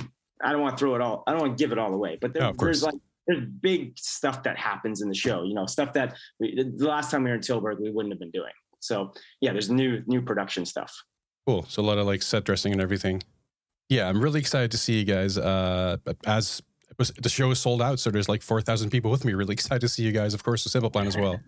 I 0.43 0.53
don't 0.53 0.63
want 0.63 0.77
to 0.77 0.81
throw 0.81 0.95
it 0.95 1.03
all, 1.03 1.23
I 1.27 1.33
don't 1.33 1.41
want 1.41 1.59
to 1.59 1.63
give 1.63 1.73
it 1.73 1.79
all 1.79 1.93
away, 1.93 2.19
but 2.21 2.33
there, 2.33 2.45
of 2.45 2.57
there's 2.57 2.83
like, 2.83 2.95
there's 3.27 3.45
big 3.61 3.99
stuff 3.99 4.43
that 4.45 4.57
happens 4.57 5.03
in 5.03 5.09
the 5.09 5.15
show, 5.15 5.43
you 5.43 5.55
know, 5.55 5.67
stuff 5.67 5.93
that 5.95 6.17
we, 6.41 6.55
the 6.77 6.87
last 6.87 7.11
time 7.11 7.25
we 7.25 7.31
were 7.31 7.37
in 7.37 7.43
Tilburg, 7.43 7.81
we 7.81 7.91
wouldn't 7.91 8.13
have 8.13 8.21
been 8.21 8.31
doing. 8.31 8.53
So 8.81 9.13
yeah, 9.41 9.53
there's 9.53 9.71
new, 9.71 10.03
new 10.07 10.23
production 10.23 10.65
stuff. 10.65 10.95
Cool. 11.47 11.65
So 11.69 11.83
a 11.83 11.85
lot 11.85 11.99
of 11.99 12.07
like 12.07 12.23
set 12.23 12.45
dressing 12.45 12.73
and 12.73 12.81
everything. 12.81 13.23
Yeah, 13.89 14.09
I'm 14.09 14.21
really 14.21 14.41
excited 14.41 14.71
to 14.73 14.79
see 14.79 14.99
you 14.99 15.05
guys. 15.05 15.39
Uh, 15.39 15.99
as 16.27 16.63
was, 16.99 17.13
the 17.21 17.29
show 17.29 17.51
is 17.51 17.59
sold 17.59 17.83
out, 17.83 18.01
so 18.01 18.11
there's 18.11 18.29
like 18.29 18.43
four 18.43 18.61
thousand 18.61 18.91
people 18.91 19.11
with 19.11 19.25
me. 19.25 19.35
Really 19.35 19.53
excited 19.53 19.81
to 19.81 19.89
see 19.89 20.03
you 20.03 20.13
guys. 20.13 20.35
Of 20.35 20.43
course, 20.43 20.65
the 20.65 20.71
Simple 20.71 20.91
Plan 20.91 21.07
as 21.07 21.17
well. 21.17 21.41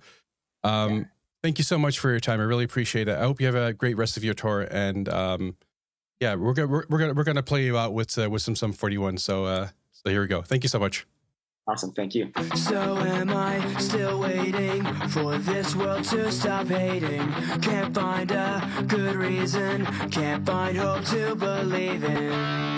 Um, 0.65 1.09
Thank 1.43 1.59
you 1.59 1.65
so 1.65 1.79
much 1.79 2.01
for 2.01 2.11
your 2.11 2.19
time. 2.19 2.41
I 2.41 2.45
really 2.45 2.65
appreciate 2.65 3.07
it. 3.07 3.17
I 3.17 3.23
hope 3.23 3.41
you 3.41 3.47
have 3.47 3.55
a 3.55 3.73
great 3.73 3.97
rest 3.97 4.17
of 4.17 4.25
your 4.25 4.35
tour. 4.35 4.63
And 4.63 5.09
um, 5.09 5.57
yeah, 6.21 6.35
we're 6.35 6.53
gonna 6.53 6.69
we're, 6.69 6.85
we're 6.89 6.99
gonna 6.99 7.15
we're 7.15 7.25
gonna 7.25 7.45
play 7.45 7.65
you 7.65 7.79
out 7.79 7.95
with 7.95 8.19
uh, 8.19 8.29
with 8.29 8.43
some 8.43 8.57
some 8.57 8.73
41. 8.73 9.19
So 9.19 9.45
uh, 9.45 9.69
so 9.93 10.11
here 10.11 10.21
we 10.21 10.27
go. 10.27 10.43
Thank 10.43 10.65
you 10.65 10.69
so 10.69 10.81
much. 10.81 11.07
Awesome. 11.69 11.93
Thank 11.93 12.15
you. 12.15 12.33
So 12.57 12.97
am 12.97 13.31
I 13.31 13.79
still 13.79 14.21
waiting 14.21 14.83
for 15.11 15.37
this 15.37 15.77
world 15.77 16.03
to 16.05 16.33
stop 16.33 16.67
hating? 16.67 17.31
Can't 17.61 17.95
find 17.95 18.31
a 18.31 18.85
good 18.87 19.17
reason, 19.17 19.85
can't 20.11 20.47
find 20.47 20.79
hope 20.79 21.05
to 21.07 21.35
believe 21.35 22.05
in. 22.05 22.78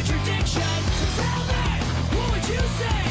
Contradiction. 0.00 0.62
So 0.62 1.22
tell 1.22 1.44
me, 1.44 2.16
what 2.16 2.30
would 2.32 2.48
you 2.48 2.60
say? 2.78 3.09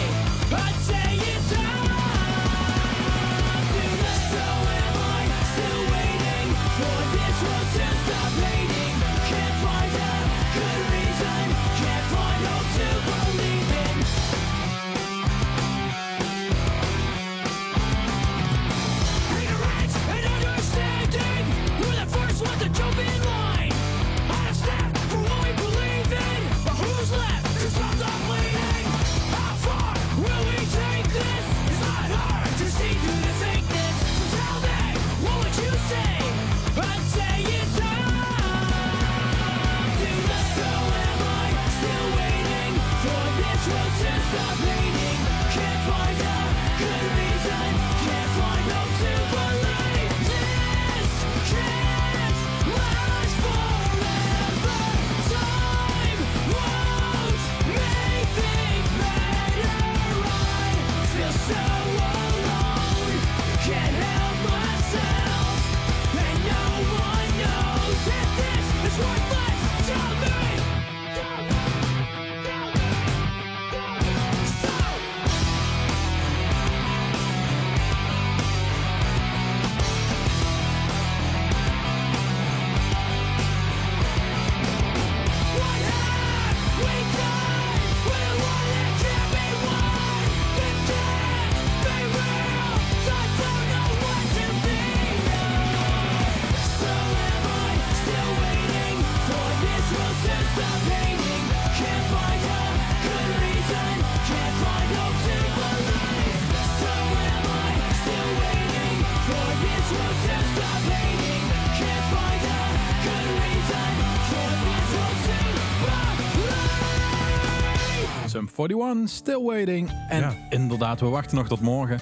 41, 118.59 119.09
Still 119.09 119.43
Waiting. 119.43 119.91
En 120.09 120.19
Ja. 120.19 120.33
inderdaad, 120.49 120.99
we 120.99 121.05
wachten 121.07 121.37
nog 121.37 121.47
tot 121.47 121.61
morgen. 121.61 121.99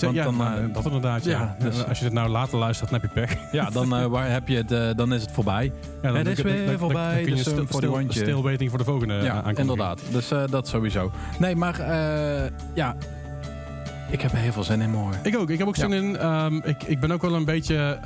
Want 0.00 0.14
ja, 0.14 0.24
dan, 0.24 0.36
nou, 0.36 0.58
eh, 0.68 0.74
dat 0.74 0.84
inderdaad. 0.84 1.24
Ja. 1.24 1.30
ja, 1.30 1.56
dus- 1.64 1.84
Als 1.86 1.98
je 1.98 2.04
het 2.04 2.12
nou 2.14 2.28
later 2.28 2.58
luistert, 2.58 2.90
dan 2.90 3.00
heb 3.00 3.10
je 3.14 3.20
pech. 3.20 3.36
Ja, 3.52 3.70
dan, 3.70 3.96
eh, 3.96 4.06
waar 4.06 4.30
heb 4.30 4.48
je 4.48 4.56
het, 4.56 4.72
eh, 4.72 4.88
dan 4.96 5.12
is 5.12 5.22
het 5.22 5.30
voorbij. 5.32 5.64
Ja, 6.02 6.14
Het 6.14 6.26
is 6.26 6.36
dan- 6.36 6.44
dan- 6.46 6.54
weer 6.54 6.66
dan- 6.66 6.78
voorbij, 6.78 7.14
Dan 7.14 7.22
kun 7.22 7.30
je 7.30 7.34
de 7.34 7.40
stil, 7.40 7.54
Sum 7.56 7.66
stil, 7.66 7.80
41. 7.92 8.22
stil 8.22 8.42
waiting 8.42 8.70
voor 8.70 8.78
de 8.78 8.84
volgende 8.84 9.14
ja, 9.14 9.44
inderdaad. 9.54 10.00
Dus 10.10 10.28
dat 10.50 10.68
sowieso. 10.68 11.10
Nee, 11.38 11.56
maar 11.56 11.78
ja, 12.74 12.96
ik 14.10 14.20
heb 14.20 14.32
er 14.32 14.38
heel 14.38 14.52
veel 14.52 14.64
zin 14.64 14.80
in 14.80 14.90
morgen. 14.90 15.20
Ik 15.22 15.36
ook. 15.38 15.50
Ik 15.50 15.58
heb 15.58 15.68
ook 15.68 15.76
zin 15.76 15.92
in. 15.92 16.16
ehm, 16.16 16.56
ik, 16.56 16.82
ik 16.82 17.00
ben 17.00 17.10
ook 17.12 17.22
wel 17.22 17.34
een 17.34 17.44
beetje 17.44 17.98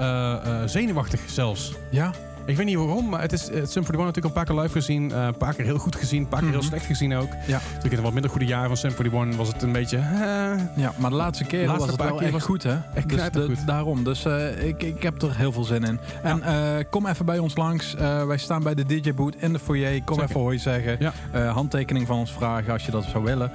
zenuwachtig 0.66 1.20
zelfs. 1.26 1.72
Ja? 1.90 2.10
Ik 2.46 2.56
weet 2.56 2.66
niet 2.66 2.76
waarom, 2.76 3.08
maar 3.08 3.20
het 3.20 3.32
is 3.32 3.42
het 3.42 3.50
Sum 3.70 3.82
41 3.82 3.96
natuurlijk 3.96 4.24
een 4.24 4.32
paar 4.32 4.44
keer 4.44 4.54
live 4.60 4.72
gezien. 4.72 5.12
eh, 5.12 5.24
een 5.24 5.36
paar 5.36 5.54
keer 5.54 5.64
heel 5.64 5.78
goed 5.78 5.96
gezien, 5.96 6.20
een 6.22 6.28
paar 6.28 6.40
keer 6.40 6.48
heel 6.48 6.58
Mhm. 6.58 6.66
slecht 6.68 6.84
gezien 6.86 7.14
ook. 7.14 7.28
Ja. 7.46 7.58
Toen 7.58 7.84
ik 7.84 7.90
in 7.90 7.96
een 7.96 8.02
wat 8.02 8.12
minder 8.12 8.30
goede 8.30 8.46
jaren 8.46 8.66
van 8.68 8.76
Sum 8.76 8.90
41 8.90 9.36
was 9.36 9.48
het 9.48 9.62
een 9.62 9.72
beetje... 9.72 9.96
eh, 9.96 10.52
Ja, 10.76 10.92
maar 10.96 11.10
de 11.10 11.16
laatste 11.16 11.44
keer 11.44 11.66
Laatste 11.66 11.80
was 11.80 11.90
het 11.96 12.08
wel 12.10 12.20
echt 12.22 12.32
was 12.32 12.42
goed, 12.42 12.62
hè? 12.62 12.76
echt 12.94 13.08
dus 13.08 13.30
de- 13.32 13.64
daarom. 13.66 14.04
Dus 14.04 14.24
ik, 14.64 14.82
ik 14.82 15.02
heb 15.02 15.22
er 15.22 15.36
heel 15.36 15.52
veel 15.52 15.64
zin 15.64 15.84
in. 15.84 15.98
En 16.22 16.42
kom 16.90 17.06
even 17.06 17.24
bij 17.26 17.38
ons 17.38 17.56
langs. 17.56 17.94
Wij 18.26 18.38
staan 18.38 18.62
bij 18.62 18.74
de 18.74 18.84
DJ-boot 18.86 19.34
in 19.38 19.52
de 19.52 19.58
foyer. 19.58 20.02
Kom 20.02 20.14
Zeker. 20.14 20.30
even 20.30 20.40
hoi 20.40 20.58
zeggen. 20.58 20.96
Ja. 20.98 21.12
Handtekening 21.48 22.06
van 22.06 22.18
ons 22.18 22.32
vragen 22.32 22.72
als 22.72 22.84
je 22.84 22.90
dat 22.90 23.04
zou 23.04 23.24
willen. 23.24 23.50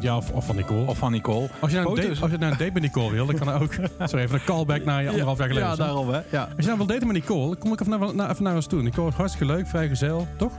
Ja, 0.00 0.16
of, 0.16 0.30
of 0.30 0.46
van 0.46 0.56
Nicole. 0.56 0.86
Of 0.86 0.98
van 0.98 1.12
Nicole. 1.12 1.48
als, 1.60 1.70
je 1.72 1.76
nou 1.78 1.88
een 1.88 1.94
date, 2.08 2.20
als 2.22 2.30
je 2.30 2.38
nou 2.38 2.52
een 2.52 2.58
date 2.58 2.70
met 2.72 2.82
Nicole 2.82 3.10
wil, 3.12 3.26
dan 3.26 3.34
kan 3.36 3.46
dat 3.46 3.60
ook. 3.62 3.72
Sorry, 4.08 4.24
even 4.24 4.34
een 4.34 4.44
callback 4.44 4.84
naar 4.84 5.02
je 5.02 5.08
anderhalf 5.08 5.38
jaar 5.38 5.48
geleden. 5.48 5.68
Ja, 5.68 5.76
daarom, 5.76 6.08
hè? 6.08 6.20
Ja. 6.30 6.40
Als 6.42 6.50
je 6.56 6.64
nou 6.64 6.76
wil 6.76 6.86
daten 6.86 7.06
met 7.06 7.16
Nicole, 7.16 7.56
kom 7.56 7.72
ik 7.72 7.80
even 7.86 7.98
naar, 8.00 8.14
naar, 8.14 8.30
even 8.30 8.42
naar 8.44 8.54
ons 8.54 8.66
toe. 8.66 8.82
Nicole 8.82 9.08
is 9.08 9.14
hartstikke 9.14 9.52
leuk, 9.52 9.66
vrijgezel, 9.66 10.26
toch? 10.36 10.52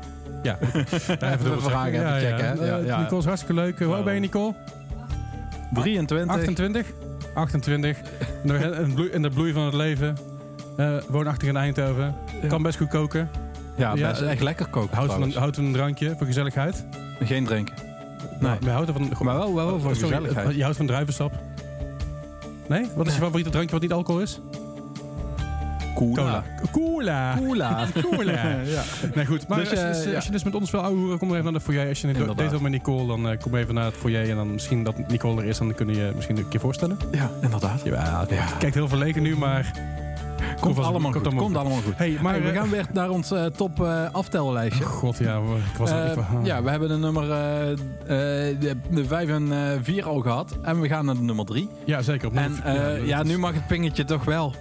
Ja. 0.43 0.57
ja 0.63 1.33
Even 1.33 1.43
dubbel 1.43 1.61
vragen, 1.61 1.91
checken. 1.93 2.15
even 2.15 2.29
checken, 2.29 2.45
hè? 2.45 2.53
Eh, 2.61 2.67
Ja, 2.67 2.77
ja. 2.77 2.99
Nicole 3.01 3.19
is 3.19 3.25
hartstikke 3.25 3.61
leuk. 3.61 3.79
Hoe 3.79 3.93
oud 3.95 4.03
ben 4.03 4.13
je, 4.13 4.19
Nicole? 4.19 4.53
23. 5.73 6.35
28? 6.35 6.85
28. 7.33 7.97
Nog 8.43 8.55
in 8.57 9.21
de 9.21 9.29
bloei- 9.29 9.47
de 9.47 9.53
van 9.53 9.63
het 9.65 9.73
leven. 9.73 10.17
Eh 10.77 10.95
woonachtig 11.09 11.47
in 11.47 11.57
Eindhoven. 11.57 12.15
Ja. 12.41 12.47
Kan 12.47 12.61
best 12.61 12.77
goed 12.77 12.87
koken. 12.87 13.29
Ja, 13.75 13.93
Ja, 13.95 14.09
best 14.09 14.21
eh, 14.21 14.31
echt 14.31 14.41
lekker 14.41 14.67
koken 14.67 14.95
Houdt 14.95 15.13
van, 15.13 15.21
een, 15.21 15.33
houdt 15.33 15.55
van 15.55 15.65
een 15.65 15.73
drankje 15.73 16.13
voor 16.17 16.25
gezelligheid. 16.25 16.85
Geen 17.19 17.45
drinken. 17.45 17.75
Nee. 18.39 18.57
Maar 18.63 18.73
houdt 18.73 18.91
van, 18.91 19.11
Maar 19.25 19.35
wel, 19.37 19.55
wel 19.55 19.67
Oh, 19.73 19.79
sorry, 19.81 19.95
gezelligheid. 19.95 20.55
Je 20.55 20.61
houdt 20.61 20.77
van 20.77 20.85
druivensap. 20.85 21.31
Nee? 22.67 22.85
Wat 22.95 23.07
is 23.07 23.13
je 23.15 23.21
favoriete 23.21 23.49
drankje 23.49 23.71
wat 23.71 23.81
niet 23.81 23.91
alcohol 23.93 24.21
is? 24.21 24.39
Cola. 25.97 26.43
Cola. 26.71 27.36
Cola. 27.38 27.88
Cola. 28.01 28.31
ja. 28.65 28.81
Nee, 29.15 29.25
goed. 29.25 29.47
Maar 29.47 29.60
Dus, 29.60 29.69
als, 29.69 29.79
je, 29.79 29.86
eh, 29.86 29.93
dus, 29.93 30.03
ja. 30.05 30.15
als 30.15 30.25
je 30.25 30.31
dus 30.31 30.43
met 30.43 30.55
ons 30.55 30.71
wil 30.71 30.81
ouwehoeren, 30.81 31.17
kom 31.19 31.31
even 31.31 31.43
naar 31.43 31.53
de 31.53 31.60
foyer. 31.60 31.88
Als 31.89 32.01
je 32.01 32.12
date 32.13 32.49
wil 32.49 32.60
met 32.60 32.71
Nicole, 32.71 33.07
dan 33.07 33.29
eh, 33.29 33.39
kom 33.39 33.55
even 33.55 33.73
naar 33.73 33.86
het 33.86 33.95
foyer. 33.95 34.29
En 34.29 34.36
dan 34.36 34.51
misschien 34.51 34.83
dat 34.83 35.07
Nicole 35.07 35.41
er 35.41 35.47
is, 35.47 35.57
dan 35.57 35.73
kun 35.73 35.88
je 35.88 35.95
je 35.95 36.12
misschien 36.15 36.38
een 36.38 36.47
keer 36.47 36.60
voorstellen. 36.60 36.97
ja, 37.12 37.29
inderdaad. 37.41 37.81
Ja, 37.83 38.25
Ja. 38.29 38.45
kijkt 38.60 38.75
heel 38.75 38.88
verlegen 38.88 39.21
nu, 39.21 39.38
maar... 39.38 39.71
Komt 40.60 40.75
vast- 40.75 40.88
allemaal 40.88 41.12
goed. 41.12 41.25
allemaal 41.25 41.43
Komt 41.43 41.57
allemaal 41.57 41.81
goed. 41.81 41.93
Hey, 41.97 42.17
maar... 42.21 42.33
Hey, 42.33 42.41
we 42.41 42.49
eh, 42.49 42.55
gaan 42.55 42.69
weer 42.69 42.86
naar 42.93 43.10
ons 43.10 43.33
top 43.55 43.81
eh, 43.81 44.03
aftellijstje. 44.12 44.83
oh 44.83 44.89
God, 44.89 45.17
ja. 45.17 45.41
we- 45.41 45.55
Ik 45.71 45.77
was 45.77 45.89
ik, 45.89 45.95
wa- 46.15 46.25
ja, 46.43 46.63
we 46.63 46.69
hebben 46.69 46.89
de 46.89 46.97
nummer 46.97 47.23
de, 48.07 48.75
de 48.89 49.05
5 49.05 49.29
en 49.29 49.51
eh 49.51 49.79
4 49.81 50.05
al 50.05 50.19
gehad. 50.19 50.57
En 50.62 50.79
we 50.81 50.88
gaan 50.88 51.05
naar 51.05 51.15
de 51.15 51.21
nummer 51.21 51.45
3. 51.45 51.69
ja, 51.86 52.01
zeker. 52.01 52.27
Op 52.27 52.36
En 52.36 52.55
ja, 53.05 53.21
is- 53.21 53.27
nu 53.27 53.38
mag 53.38 53.53
het 53.53 53.67
pingetje 53.67 54.05
toch 54.05 54.23
wel. 54.25 54.53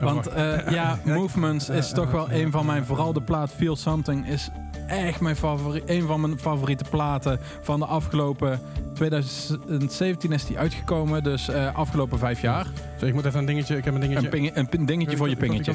Want 0.00 0.28
ja, 0.70 0.98
Movements 1.04 1.68
is 1.68 1.92
toch 1.92 2.10
wel 2.10 2.30
een 2.30 2.50
van 2.50 2.66
mijn, 2.66 2.84
vooral 2.84 3.12
de 3.12 3.22
plaat 3.22 3.50
Feel 3.50 3.76
Something 3.76 4.28
is 4.28 4.50
echt 4.86 5.20
mijn 5.20 5.36
favoriet, 5.36 5.82
een 5.86 6.06
van 6.06 6.20
mijn 6.20 6.38
favoriete 6.38 6.84
platen 6.90 7.40
van 7.62 7.78
de 7.78 7.86
afgelopen 7.86 8.60
2017 8.94 10.32
is 10.32 10.46
die 10.46 10.58
uitgekomen, 10.58 11.22
dus 11.22 11.48
eh, 11.48 11.74
afgelopen 11.74 12.18
vijf 12.18 12.40
jaar. 12.40 12.66
Zo, 13.00 13.06
ik 13.06 13.14
moet 13.14 13.24
even 13.24 13.38
een 13.38 13.46
dingetje... 13.46 13.76
Ik 13.76 13.84
heb 13.84 13.94
een 13.94 14.00
dingetje... 14.00 14.50
Een, 14.54 14.86
dingetje 14.86 15.16
voor 15.16 15.28
je 15.28 15.36
pingetje. 15.36 15.74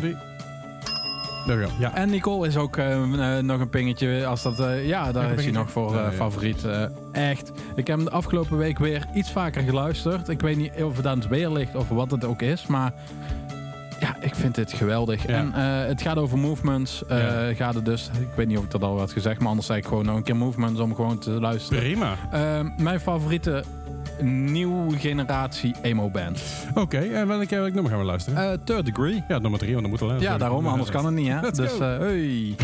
There 1.45 1.57
we 1.57 1.65
go. 1.65 1.71
Ja. 1.79 1.95
En 1.95 2.09
Nicole 2.09 2.47
is 2.47 2.57
ook 2.57 2.77
eh, 2.77 3.37
eh, 3.37 3.43
nog 3.43 3.59
een 3.59 3.69
pingetje. 3.69 4.25
Als 4.25 4.41
dat, 4.41 4.57
ja, 4.83 5.11
daar 5.11 5.31
is 5.31 5.43
hij 5.43 5.53
nog 5.53 5.71
voor 5.71 5.93
Ja, 5.95 6.01
ja. 6.03 6.11
favoriet. 6.11 6.67
Echt. 7.11 7.51
Ik 7.75 7.87
heb 7.87 7.95
hem 7.97 8.05
de 8.05 8.11
afgelopen 8.11 8.57
week 8.57 8.79
weer 8.79 9.07
iets 9.13 9.31
vaker 9.31 9.63
geluisterd. 9.63 10.29
Ik 10.29 10.41
weet 10.41 10.57
niet 10.57 10.83
of 10.83 10.97
het 10.97 11.07
aan 11.07 11.19
het 11.19 11.27
weer 11.27 11.49
ligt 11.49 11.75
of 11.75 11.89
wat 11.89 12.11
het 12.11 12.25
ook 12.25 12.41
is. 12.41 12.67
Maar 12.67 12.93
ja, 14.03 14.15
ik 14.19 14.35
vind 14.35 14.55
dit 14.55 14.73
geweldig. 14.73 15.27
Ja. 15.27 15.37
En 15.37 15.53
eh, 15.53 15.87
het 15.87 16.01
gaat 16.01 16.17
over 16.17 16.37
movements. 16.37 17.05
eh, 17.07 17.17
Ja. 17.19 17.53
gaat 17.53 17.73
het 17.73 17.85
dus. 17.85 18.09
Ik 18.19 18.27
weet 18.35 18.47
niet 18.47 18.57
of 18.57 18.63
ik 18.63 18.71
dat 18.71 18.81
al 18.83 18.99
had 18.99 19.11
gezegd. 19.11 19.39
Maar 19.39 19.47
anders 19.47 19.67
zei 19.67 19.79
ik 19.79 19.85
gewoon 19.85 20.05
nog 20.05 20.15
een 20.15 20.23
keer 20.23 20.35
movements 20.35 20.79
om 20.79 20.95
gewoon 20.95 21.19
te 21.19 21.29
luisteren. 21.29 21.83
Prima. 21.83 22.15
Eh, 22.31 22.59
mijn 22.77 22.99
favoriete 22.99 23.63
nieuwe 24.21 24.97
generatie 24.97 25.75
emo 25.81 26.09
band. 26.09 26.41
Oké, 26.73 26.97
en 26.97 27.27
welk, 27.27 27.49
welk 27.49 27.73
nummer 27.73 27.91
gaan 27.91 27.99
we 27.99 28.05
luisteren? 28.05 28.51
Eh 28.51 28.57
Third 28.63 28.85
Degree. 28.85 29.23
ja, 29.27 29.37
nummer 29.39 29.59
drie, 29.59 29.71
want 29.73 29.81
dan 29.81 29.89
moeten 29.89 30.15
we... 30.17 30.21
Ja, 30.23 30.37
daarom. 30.37 30.67
Anders 30.67 30.89
kan 30.89 31.05
het 31.05 31.13
niet, 31.15 31.27
hè? 31.27 31.51
Dus, 31.61 31.77
hey. 31.77 32.55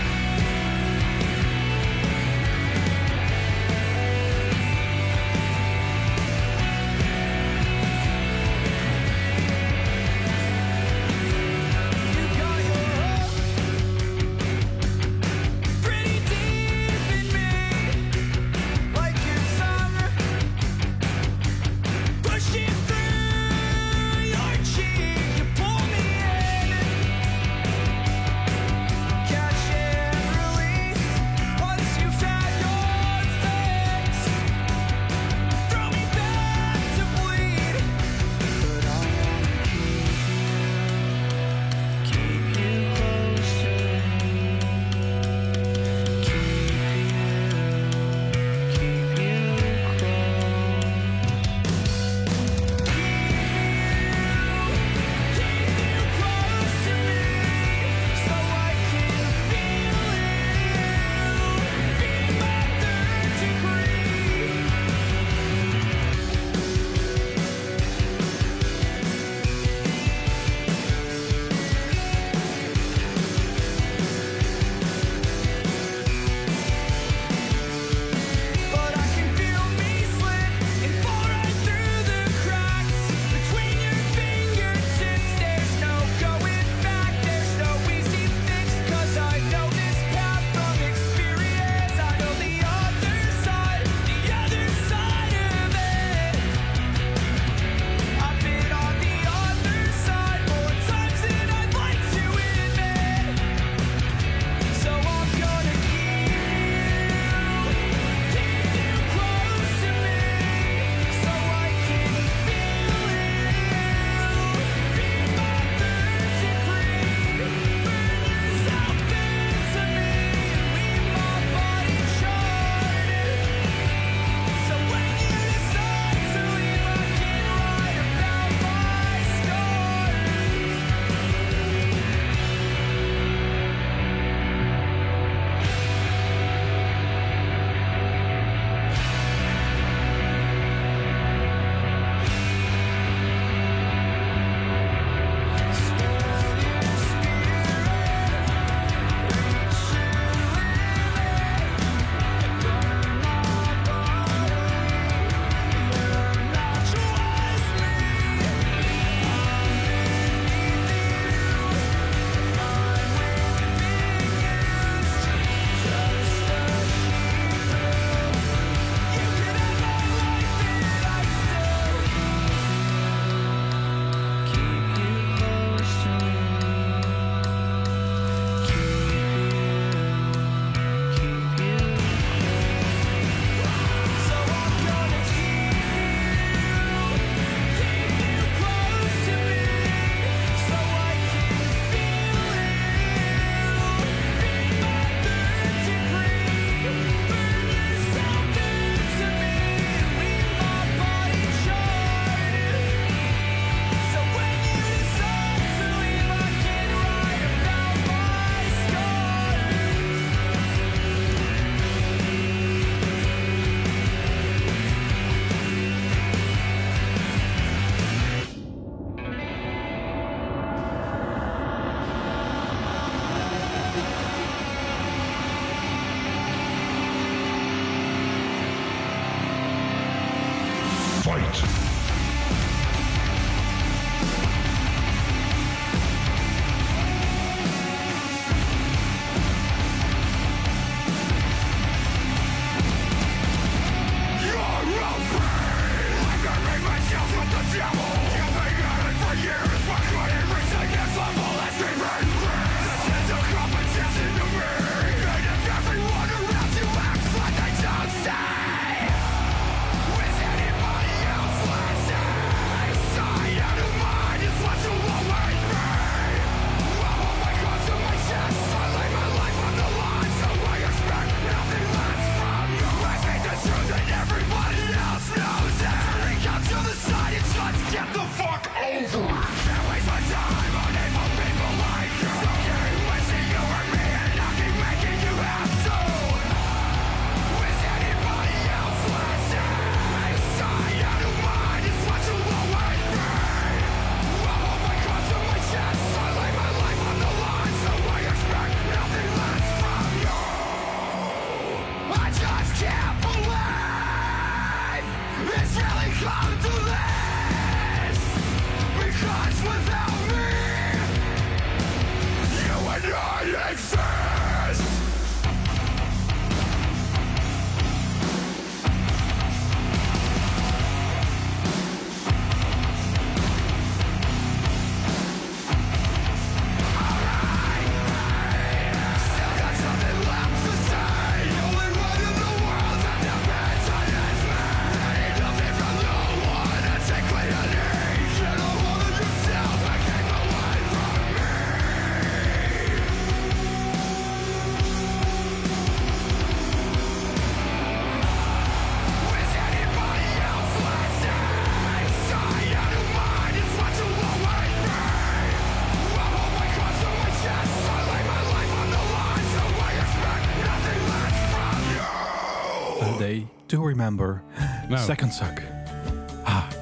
Nou. 364.89 365.05
Second 365.05 365.33
Suck. 365.33 365.63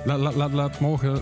Laat, 0.05 0.20
laat, 0.20 0.36
laat, 0.36 0.51
laat 0.51 0.80
morgen 0.80 1.22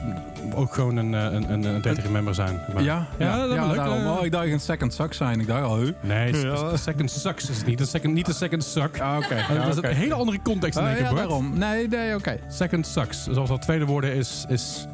ook 0.53 0.73
gewoon 0.73 0.95
een, 0.97 1.13
eh, 1.13 1.23
een, 1.23 1.51
een, 1.53 1.63
een 1.63 1.81
30 1.81 2.09
member 2.09 2.35
zijn. 2.35 2.59
Maar- 2.73 2.83
Ja, 2.83 3.05
ja, 3.17 3.37
dat 3.37 3.49
is 3.49 3.55
ja, 3.55 3.67
leuk. 3.67 3.75
daarom. 3.75 3.99
eh. 4.05 4.17
Oh, 4.17 4.25
ik 4.25 4.31
dacht 4.31 4.47
een 4.47 4.59
Second 4.59 4.93
Suck 4.93 5.13
zijn. 5.13 5.39
Ik 5.39 5.47
dacht, 5.47 5.65
oh, 5.65 5.77
huh? 5.77 5.89
Nee, 6.01 6.33
Ja. 6.35 6.69
de 6.69 6.77
second 6.77 7.11
sucks 7.11 7.49
is 7.49 7.57
het 7.57 7.65
niet. 7.65 7.79
Een 7.79 7.85
second, 7.87 8.13
niet 8.13 8.25
de 8.25 8.33
second 8.33 8.63
suck. 8.63 8.99
Ah, 8.99 9.17
oké. 9.17 9.35
Ja, 9.35 9.65
dat 9.65 9.83
is 9.83 9.89
een 9.89 9.95
hele 9.95 10.13
andere 10.13 10.39
context 10.43 10.77
in 10.77 10.83
Ah, 10.83 10.89
één 10.89 10.97
keer, 10.97 11.05
ja, 11.09 11.13
daarom. 11.15 11.57
Nee, 11.57 11.87
nee, 11.87 12.15
oké. 12.15 12.39
Second 12.49 12.87
sucks. 12.87 13.23
Zoals 13.31 13.49
dat 13.49 13.61
tweede 13.61 13.85
woorden 13.85 14.13
is... 14.15 14.45
is 14.47 14.85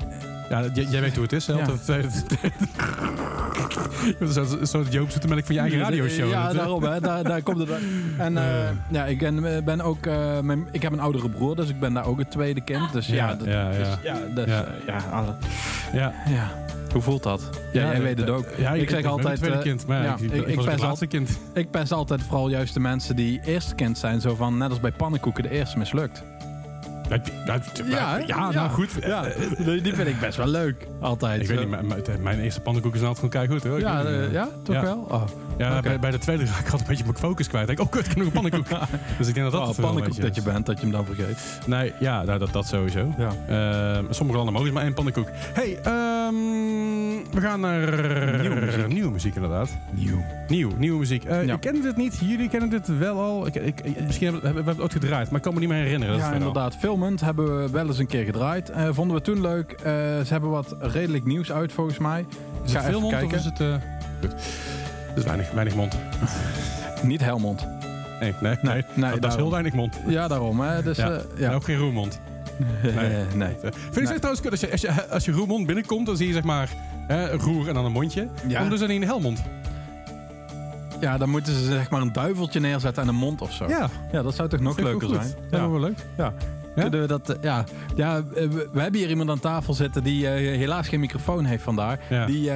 ja, 0.52 0.66
jij 0.90 1.02
weet 1.02 1.14
hoe 1.14 1.24
het 1.24 1.34
is, 1.34 1.48
hè? 1.48 1.54
Ja. 1.54 1.66
Dat 1.66 1.84
tweede... 1.84 2.08
Zo'n 4.22 4.66
zo 4.66 4.84
Joop 4.90 5.10
Zoetemelk 5.10 5.46
van 5.46 5.56
je 5.56 5.62
eigen 5.62 5.80
radioshow. 5.80 6.30
Ja, 6.30 6.50
eh, 6.50 6.56
daarom. 6.56 6.84
Hè. 6.84 7.00
Daar, 7.00 7.24
daar 7.24 7.42
komt 7.42 7.58
het. 7.60 7.70
En 8.18 8.38
eh, 8.38 8.44
ja, 8.90 9.06
ik 9.06 9.20
ben, 9.20 9.64
ben 9.66 9.82
ook. 9.82 10.06
eh, 10.06 10.40
mijn, 10.40 10.68
ik 10.72 10.82
heb 10.82 10.92
een 10.92 11.00
oudere 11.00 11.30
broer, 11.30 11.56
dus 11.56 11.70
ik 11.70 11.80
ben 11.80 11.94
daar 11.94 12.06
ook 12.06 12.20
het 12.20 12.32
tweede 12.32 12.62
kind. 12.62 12.92
Dus 12.94 13.08
ja, 13.08 13.16
Ja, 13.16 13.36
dat, 13.36 13.48
ja, 13.48 13.70
dus, 13.70 13.78
ja. 13.78 13.98
ja, 14.04 14.20
dus, 14.36 14.46
Ja. 14.46 14.64
eh, 14.66 14.72
ja, 14.88 14.98
alle- 15.12 15.36
Ja. 15.94 16.14
ja. 16.28 16.52
Hoe 16.92 17.02
voelt 17.02 17.24
dat? 17.24 17.50
Ja, 17.74 17.82
jij 17.86 17.94
eh, 17.94 18.02
weet 18.02 18.18
het 18.20 18.28
eh, 18.28 18.36
ook. 18.36 18.46
Ja, 18.58 18.72
ik 18.74 18.90
zeg 18.90 19.02
ben 19.02 19.12
altijd. 19.12 19.28
het 19.28 19.38
tweede 19.40 19.58
eh, 19.58 19.64
kind, 19.64 19.88
maar 19.88 20.04
ja, 20.04 20.16
ik, 20.20 20.32
ik, 20.32 20.48
ik- 20.48 20.56
was 20.56 20.66
het 20.66 20.80
laatste 20.80 21.08
kind. 21.08 21.30
Ik 21.54 21.72
pest 21.72 21.92
altijd 21.92 22.22
vooral 22.24 22.50
juist 22.50 22.74
de 22.74 22.80
mensen 22.80 23.16
die 23.16 23.42
eerste 23.46 23.76
kind 23.76 23.98
zijn. 23.98 24.22
Zo 24.22 24.36
van, 24.36 24.58
net 24.58 24.70
als 24.70 24.80
bij 24.80 24.92
pannenkoeken, 24.92 25.44
de 25.44 25.50
eerste 25.50 25.78
mislukt. 25.78 26.24
Ja, 27.86 28.18
ja, 28.28 28.52
nou 28.52 28.70
goed. 28.70 28.90
Ja, 29.02 29.24
die 29.58 29.82
die 29.82 29.94
vind 29.94 30.08
ik 30.08 30.20
best 30.20 30.38
wel 30.38 30.48
leuk. 30.48 30.88
Altijd. 31.00 31.42
Ik 31.42 31.48
weet 31.48 31.60
niet, 31.60 31.70
maar, 31.70 31.86
maar 31.86 32.00
mijn 32.22 32.40
eerste 32.40 32.62
pannenkoek 32.62 32.94
is 32.96 33.00
altijd 33.00 33.16
gewoon 33.16 33.30
keihard 33.30 33.64
hoor. 33.64 33.80
Ja, 33.80 33.98
niet, 33.98 34.06
eh, 34.08 34.26
eh, 34.26 34.32
ja, 34.32 34.48
toch 34.64 34.82
wel? 34.82 35.06
Oh. 35.10 35.24
Ja, 35.58 35.80
bij, 35.82 36.00
bij 36.00 36.12
de 36.12 36.18
tweede 36.18 36.46
raak 36.46 36.58
ik 36.58 36.64
altijd 36.64 36.82
een 36.82 36.88
beetje 36.88 37.04
mijn 37.04 37.18
focus 37.18 37.48
kwijt. 37.48 37.70
Ik 37.70 37.76
denk, 37.78 37.88
oh 37.88 37.94
kut, 37.94 38.02
ik 38.06 38.08
heb 38.08 38.18
nog 38.18 38.26
een 38.26 38.32
pannenkoek. 38.34 38.68
dus 39.18 39.28
ik 39.28 39.34
denk 39.34 39.52
dat 39.52 39.62
dat 39.66 39.70
Oh, 39.78 39.84
pannenkoek 39.84 40.22
dat 40.22 40.36
je 40.36 40.42
bent, 40.42 40.66
dat 40.66 40.76
je 40.78 40.82
hem 40.82 40.92
dan 40.92 41.06
vergeet. 41.06 41.38
Nee, 41.66 41.94
ja, 42.00 42.24
nou, 42.24 42.40
dat, 42.40 42.54
dat 42.54 42.66
sowieso. 42.68 43.14
Ja. 43.18 43.32
Ehm, 43.48 44.06
sommige 44.10 44.38
landen 44.38 44.54
mogen 44.56 44.74
maar 44.74 44.84
één 44.84 44.94
pannenkoek. 44.94 45.28
hey, 45.54 45.78
ehm, 45.84 46.34
we 47.32 47.42
gaan 47.42 47.60
naar 47.60 47.80
Nieuwe 48.42 48.60
muziek. 48.60 48.88
nieuwe 48.88 49.12
muziek 49.12 49.36
inderdaad. 49.36 49.70
Nieuw. 49.92 50.24
Nieuw, 50.48 50.72
nieuwe 50.78 51.00
muziek. 51.00 51.24
Eh, 51.24 51.46
Ja. 51.46 51.54
Ik 51.54 51.62
dit 51.84 51.98
niet, 51.98 52.18
jullie 52.22 52.50
kennen 52.50 52.70
dit 52.70 52.98
wel 52.98 53.20
al. 53.20 53.48
Ik, 53.48 53.62
misschien 54.06 54.26
hebben 54.32 54.42
we, 54.50 54.56
hebben 54.56 54.74
het 54.76 54.84
ook 54.84 54.92
gedraaid, 54.92 55.26
maar 55.28 55.36
ik 55.38 55.42
kan 55.42 55.54
me 55.54 55.60
niet 55.60 55.70
meer 55.70 55.84
herinneren. 55.84 56.14
dat 56.14 56.24
Ja, 56.24 56.30
verhaal. 56.32 56.48
inderdaad. 56.48 56.76
Filmend 57.02 57.22
hebben 57.22 57.62
we 57.64 57.70
wel 57.72 57.88
eens 57.88 57.98
een 57.98 58.08
keer 58.08 58.24
gedraaid. 58.26 58.70
Eh, 58.70 58.88
vonden 58.92 59.16
we 59.18 59.22
toen 59.24 59.42
leuk. 59.42 59.72
Eh, 59.72 59.84
ze 59.84 60.26
hebben 60.28 60.50
wat 60.50 60.76
redelijk 60.80 61.26
nieuws 61.26 61.52
uit, 61.52 61.72
volgens 61.74 61.98
mij. 61.98 62.26
Is 62.66 62.72
Ga 62.72 62.80
het 62.82 62.90
veel 62.90 63.00
mond 63.00 63.14
of 63.14 63.20
kijken. 63.20 63.38
is 63.38 63.46
het... 63.46 63.60
eh, 63.60 63.74
goed. 64.22 64.32
Het 65.08 65.18
is 65.18 65.24
weinig, 65.24 65.52
weinig 65.52 65.76
mond. 65.76 65.98
Niet 67.04 67.22
Helmond. 67.22 67.68
Nee, 68.20 68.34
nee, 68.42 68.56
nee. 68.62 68.84
nee, 68.96 69.12
dat, 69.12 69.22
dat 69.22 69.32
is 69.32 69.38
heel 69.38 69.52
weinig 69.52 69.74
mond. 69.74 70.00
Ja, 70.08 70.28
daarom. 70.28 70.60
Hè. 70.60 70.84
Dus, 70.84 70.98
Ja. 70.98 71.22
ja. 71.38 71.54
Ook 71.54 71.64
geen 71.64 71.78
roermond. 71.78 72.20
nee. 72.84 72.94
nee. 72.94 73.26
nee. 73.36 73.56
Eh, 73.62 73.72
Vind 73.92 74.08
je 74.08 74.14
het 74.14 74.16
trouwens 74.16 74.42
kut 74.42 74.52
als 74.52 74.60
je, 74.60 74.72
als, 74.72 74.82
je, 74.82 75.08
als 75.10 75.26
je 75.26 75.32
roermond 75.32 75.66
binnenkomt, 75.66 76.06
dan 76.06 76.18
zie 76.18 76.28
je 76.28 76.34
zeg 76.34 76.44
maar 76.44 76.70
hè, 77.08 77.32
roer 77.36 77.68
en 77.68 77.74
dan 77.74 77.86
een 77.86 77.92
mondje. 77.92 78.28
Ja. 78.48 78.60
Doen 78.62 78.72
ze 78.78 78.78
dan 78.86 78.88
niet 78.94 79.02
een 79.02 79.08
helmond. 79.08 79.44
Ja, 81.00 81.18
dan 81.18 81.30
moeten 81.30 81.54
ze 81.54 81.66
zeg 81.66 81.90
maar 81.90 82.02
een 82.02 82.14
duiveltje 82.14 82.60
neerzetten 82.60 83.04
aan 83.04 83.10
een 83.10 83.16
mond 83.16 83.42
of 83.42 83.52
zo. 83.52 83.68
Ja, 83.68 83.90
Ja, 84.12 84.22
dat 84.22 84.36
zou 84.36 84.50
toch 84.50 84.60
nog 84.60 84.78
ik 84.78 84.84
leuker 84.84 85.08
zijn? 85.10 85.28
Ja, 85.52 85.58
Ja. 85.58 85.70
wel 85.70 85.80
leuk. 85.80 85.98
Ja. 86.18 86.34
Ja? 86.76 86.82
Kunnen 86.82 87.02
we 87.02 87.08
dat, 87.08 87.30
eh, 87.30 87.44
ja. 87.44 87.64
ja 87.96 88.18
eh, 88.18 88.24
we, 88.50 88.80
hebben 88.80 89.00
hier 89.00 89.10
iemand 89.10 89.30
aan 89.30 89.40
tafel 89.40 89.74
zitten 89.74 90.04
die 90.04 90.28
eh, 90.28 90.58
helaas 90.58 90.88
geen 90.88 91.00
microfoon 91.00 91.46
heeft 91.46 91.64
vandaag. 91.64 92.00
Ja. 92.10 92.26
Die 92.26 92.52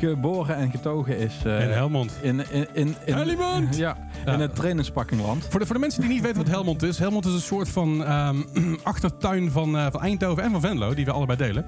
geboren 0.00 0.56
en 0.56 0.70
getogen 0.70 1.18
is 1.18 1.34
en 1.44 1.72
Helmond. 1.72 2.18
in, 2.22 2.42
in, 2.50 2.66
in, 2.72 2.94
in, 3.04 3.14
Helmond! 3.14 3.76
Ja, 3.76 3.96
Ja. 4.24 4.32
in 4.32 4.40
het 4.40 4.54
trainingspakkingland. 4.54 5.46
Voor 5.50 5.60
de, 5.60 5.66
voor 5.66 5.74
de 5.74 5.80
mensen 5.80 6.00
die 6.00 6.10
niet 6.10 6.22
weten 6.22 6.36
wat 6.36 6.48
Helmond 6.48 6.82
is. 6.82 6.98
Helmond 6.98 7.26
is 7.26 7.32
een 7.32 7.40
soort 7.40 7.68
van 7.68 8.04
ehm, 8.04 8.36
achtertuin 8.82 9.50
van, 9.50 9.90
van 9.90 10.00
Eindhoven 10.00 10.42
en 10.42 10.50
van 10.50 10.60
Venlo. 10.60 10.94
Die 10.94 11.04
we 11.04 11.12
allebei 11.12 11.38
delen. 11.38 11.64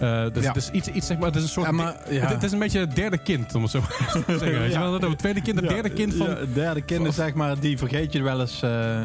Eh, 0.00 0.24
dus 0.32 0.42
Ja. 0.42 0.48
het 0.48 0.56
is 0.56 0.70
iets, 0.70 0.88
iets, 0.88 1.06
zeg 1.06 1.18
maar, 1.18 1.26
het 1.26 1.36
is 1.36 1.42
een 1.42 1.48
soort... 1.48 1.66
Ja, 1.66 1.72
maar, 1.72 1.94
ja. 2.10 2.26
het, 2.26 2.42
is 2.42 2.52
een 2.52 2.58
beetje 2.58 2.78
het 2.78 2.94
derde 2.96 3.18
kind, 3.18 3.54
om 3.54 3.62
het 3.62 3.70
zo 3.70 3.80
te 4.26 4.38
zeggen. 4.38 4.80
Wel, 4.80 4.98
dat 4.98 5.10
het 5.10 5.18
tweede 5.18 5.42
kind, 5.42 5.60
het 5.60 5.68
derde 5.68 5.90
kind 5.90 6.14
van... 6.14 6.26
Ja, 6.28 6.36
het 6.36 6.54
derde 6.54 6.82
kind 6.82 7.06
is 7.06 7.14
zeg 7.14 7.34
maar, 7.34 7.58
die 7.58 7.78
vergeet 7.78 8.12
je 8.12 8.22
wel 8.22 8.40
eens. 8.40 8.58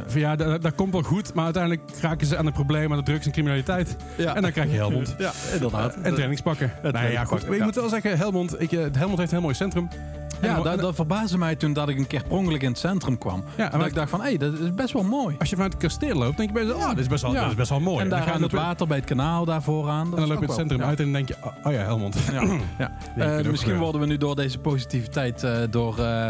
Van 0.08 0.20
ja, 0.20 0.36
dat, 0.36 0.62
dat 0.62 0.76
komt 0.76 0.92
wel 0.94 1.02
goed, 1.02 1.34
maar 1.34 1.44
uiteindelijk 1.44 1.84
raken 2.02 2.28
ze 2.28 2.38
aan 2.38 2.46
het 2.46 2.54
probleem 2.54 2.92
aan 2.92 2.98
de 2.98 3.04
drugs 3.04 3.26
en 3.26 3.32
criminaliteit. 3.32 3.96
ja. 4.18 4.36
En 4.36 4.42
dan 4.42 4.52
krijg 4.52 4.70
je 4.70 4.76
Helmond. 4.76 5.16
Ja, 5.18 5.32
inderdaad. 5.54 5.96
En 6.02 6.14
trainingspakken. 6.14 6.72
Nee, 6.82 6.92
ja, 6.92 6.92
goed. 6.92 7.02
trainingspakken, 7.02 7.54
Ik 7.54 7.60
ja. 7.60 7.66
moet 7.66 7.76
wel 7.76 7.90
zeggen, 7.90 8.18
Helmond, 8.18 8.62
ik, 8.62 8.72
eh, 8.72 8.80
Helmond 8.92 9.18
heeft 9.20 9.32
een 9.32 9.38
heel 9.38 9.42
mooi 9.42 9.56
centrum. 9.56 9.88
Ja, 10.42 10.58
En- 10.58 10.64
dat, 10.64 10.80
dat 10.80 10.96
verbaasde 10.96 11.38
mij 11.38 11.56
toen 11.56 11.74
dat 11.74 11.90
ik 11.90 11.98
een 11.98 12.08
keer 12.08 12.24
per 12.24 12.38
ongeluk 12.38 12.62
in 12.62 12.70
het 12.70 12.78
centrum 12.78 13.18
kwam. 13.18 13.44
Ja, 13.58 13.72
en 13.72 13.80
dat 13.80 13.88
ik 13.88 13.94
dacht 13.94 14.10
van, 14.10 14.20
hé, 14.22 14.26
hey, 14.28 14.38
dat 14.38 14.54
is 14.60 14.74
best 14.74 14.94
wel 14.94 15.04
mooi. 15.04 15.36
Als 15.40 15.50
je 15.50 15.56
vanuit 15.56 15.74
het 15.74 15.82
kasteel 15.82 16.16
loopt, 16.16 16.38
denk 16.38 16.50
je 16.58 16.66
bij 16.66 16.74
oh, 16.74 16.90
dit 16.90 16.98
is 17.00 17.08
best 17.08 17.22
wel, 17.22 17.34
Ja. 17.34 17.42
dit 17.42 17.50
is 17.50 17.56
best 17.56 17.70
wel 17.70 17.80
mooi. 17.80 18.04
en 18.04 18.10
daar 18.10 18.18
dan 18.20 18.28
ga 18.28 18.34
aan 18.34 18.40
je 18.40 18.44
het 18.44 18.54
water 18.54 18.88
bij 18.88 18.98
het 18.98 19.06
kanaal 19.06 19.46
daarvoor 19.46 19.90
aan. 19.90 20.06
En 20.06 20.16
dan 20.16 20.28
loop 20.28 20.40
je 20.40 20.46
het 20.46 20.56
centrum 20.56 20.82
uit 20.82 20.98
en 20.98 21.04
dan 21.04 21.14
denk 21.14 21.28
je, 21.28 21.36
oh, 21.44 21.52
oh 21.64 21.72
ja, 21.74 21.80
Helmond. 21.80 22.16
Ja, 22.32 22.42
Eh, 23.18 23.46
misschien 23.46 23.78
worden 23.78 24.02
we 24.02 24.08
nu 24.08 24.18
door 24.18 24.36
deze 24.36 24.60
positiviteit 24.60 25.44
eh, 25.44 25.58
door 25.70 25.98
eh, 26.00 26.28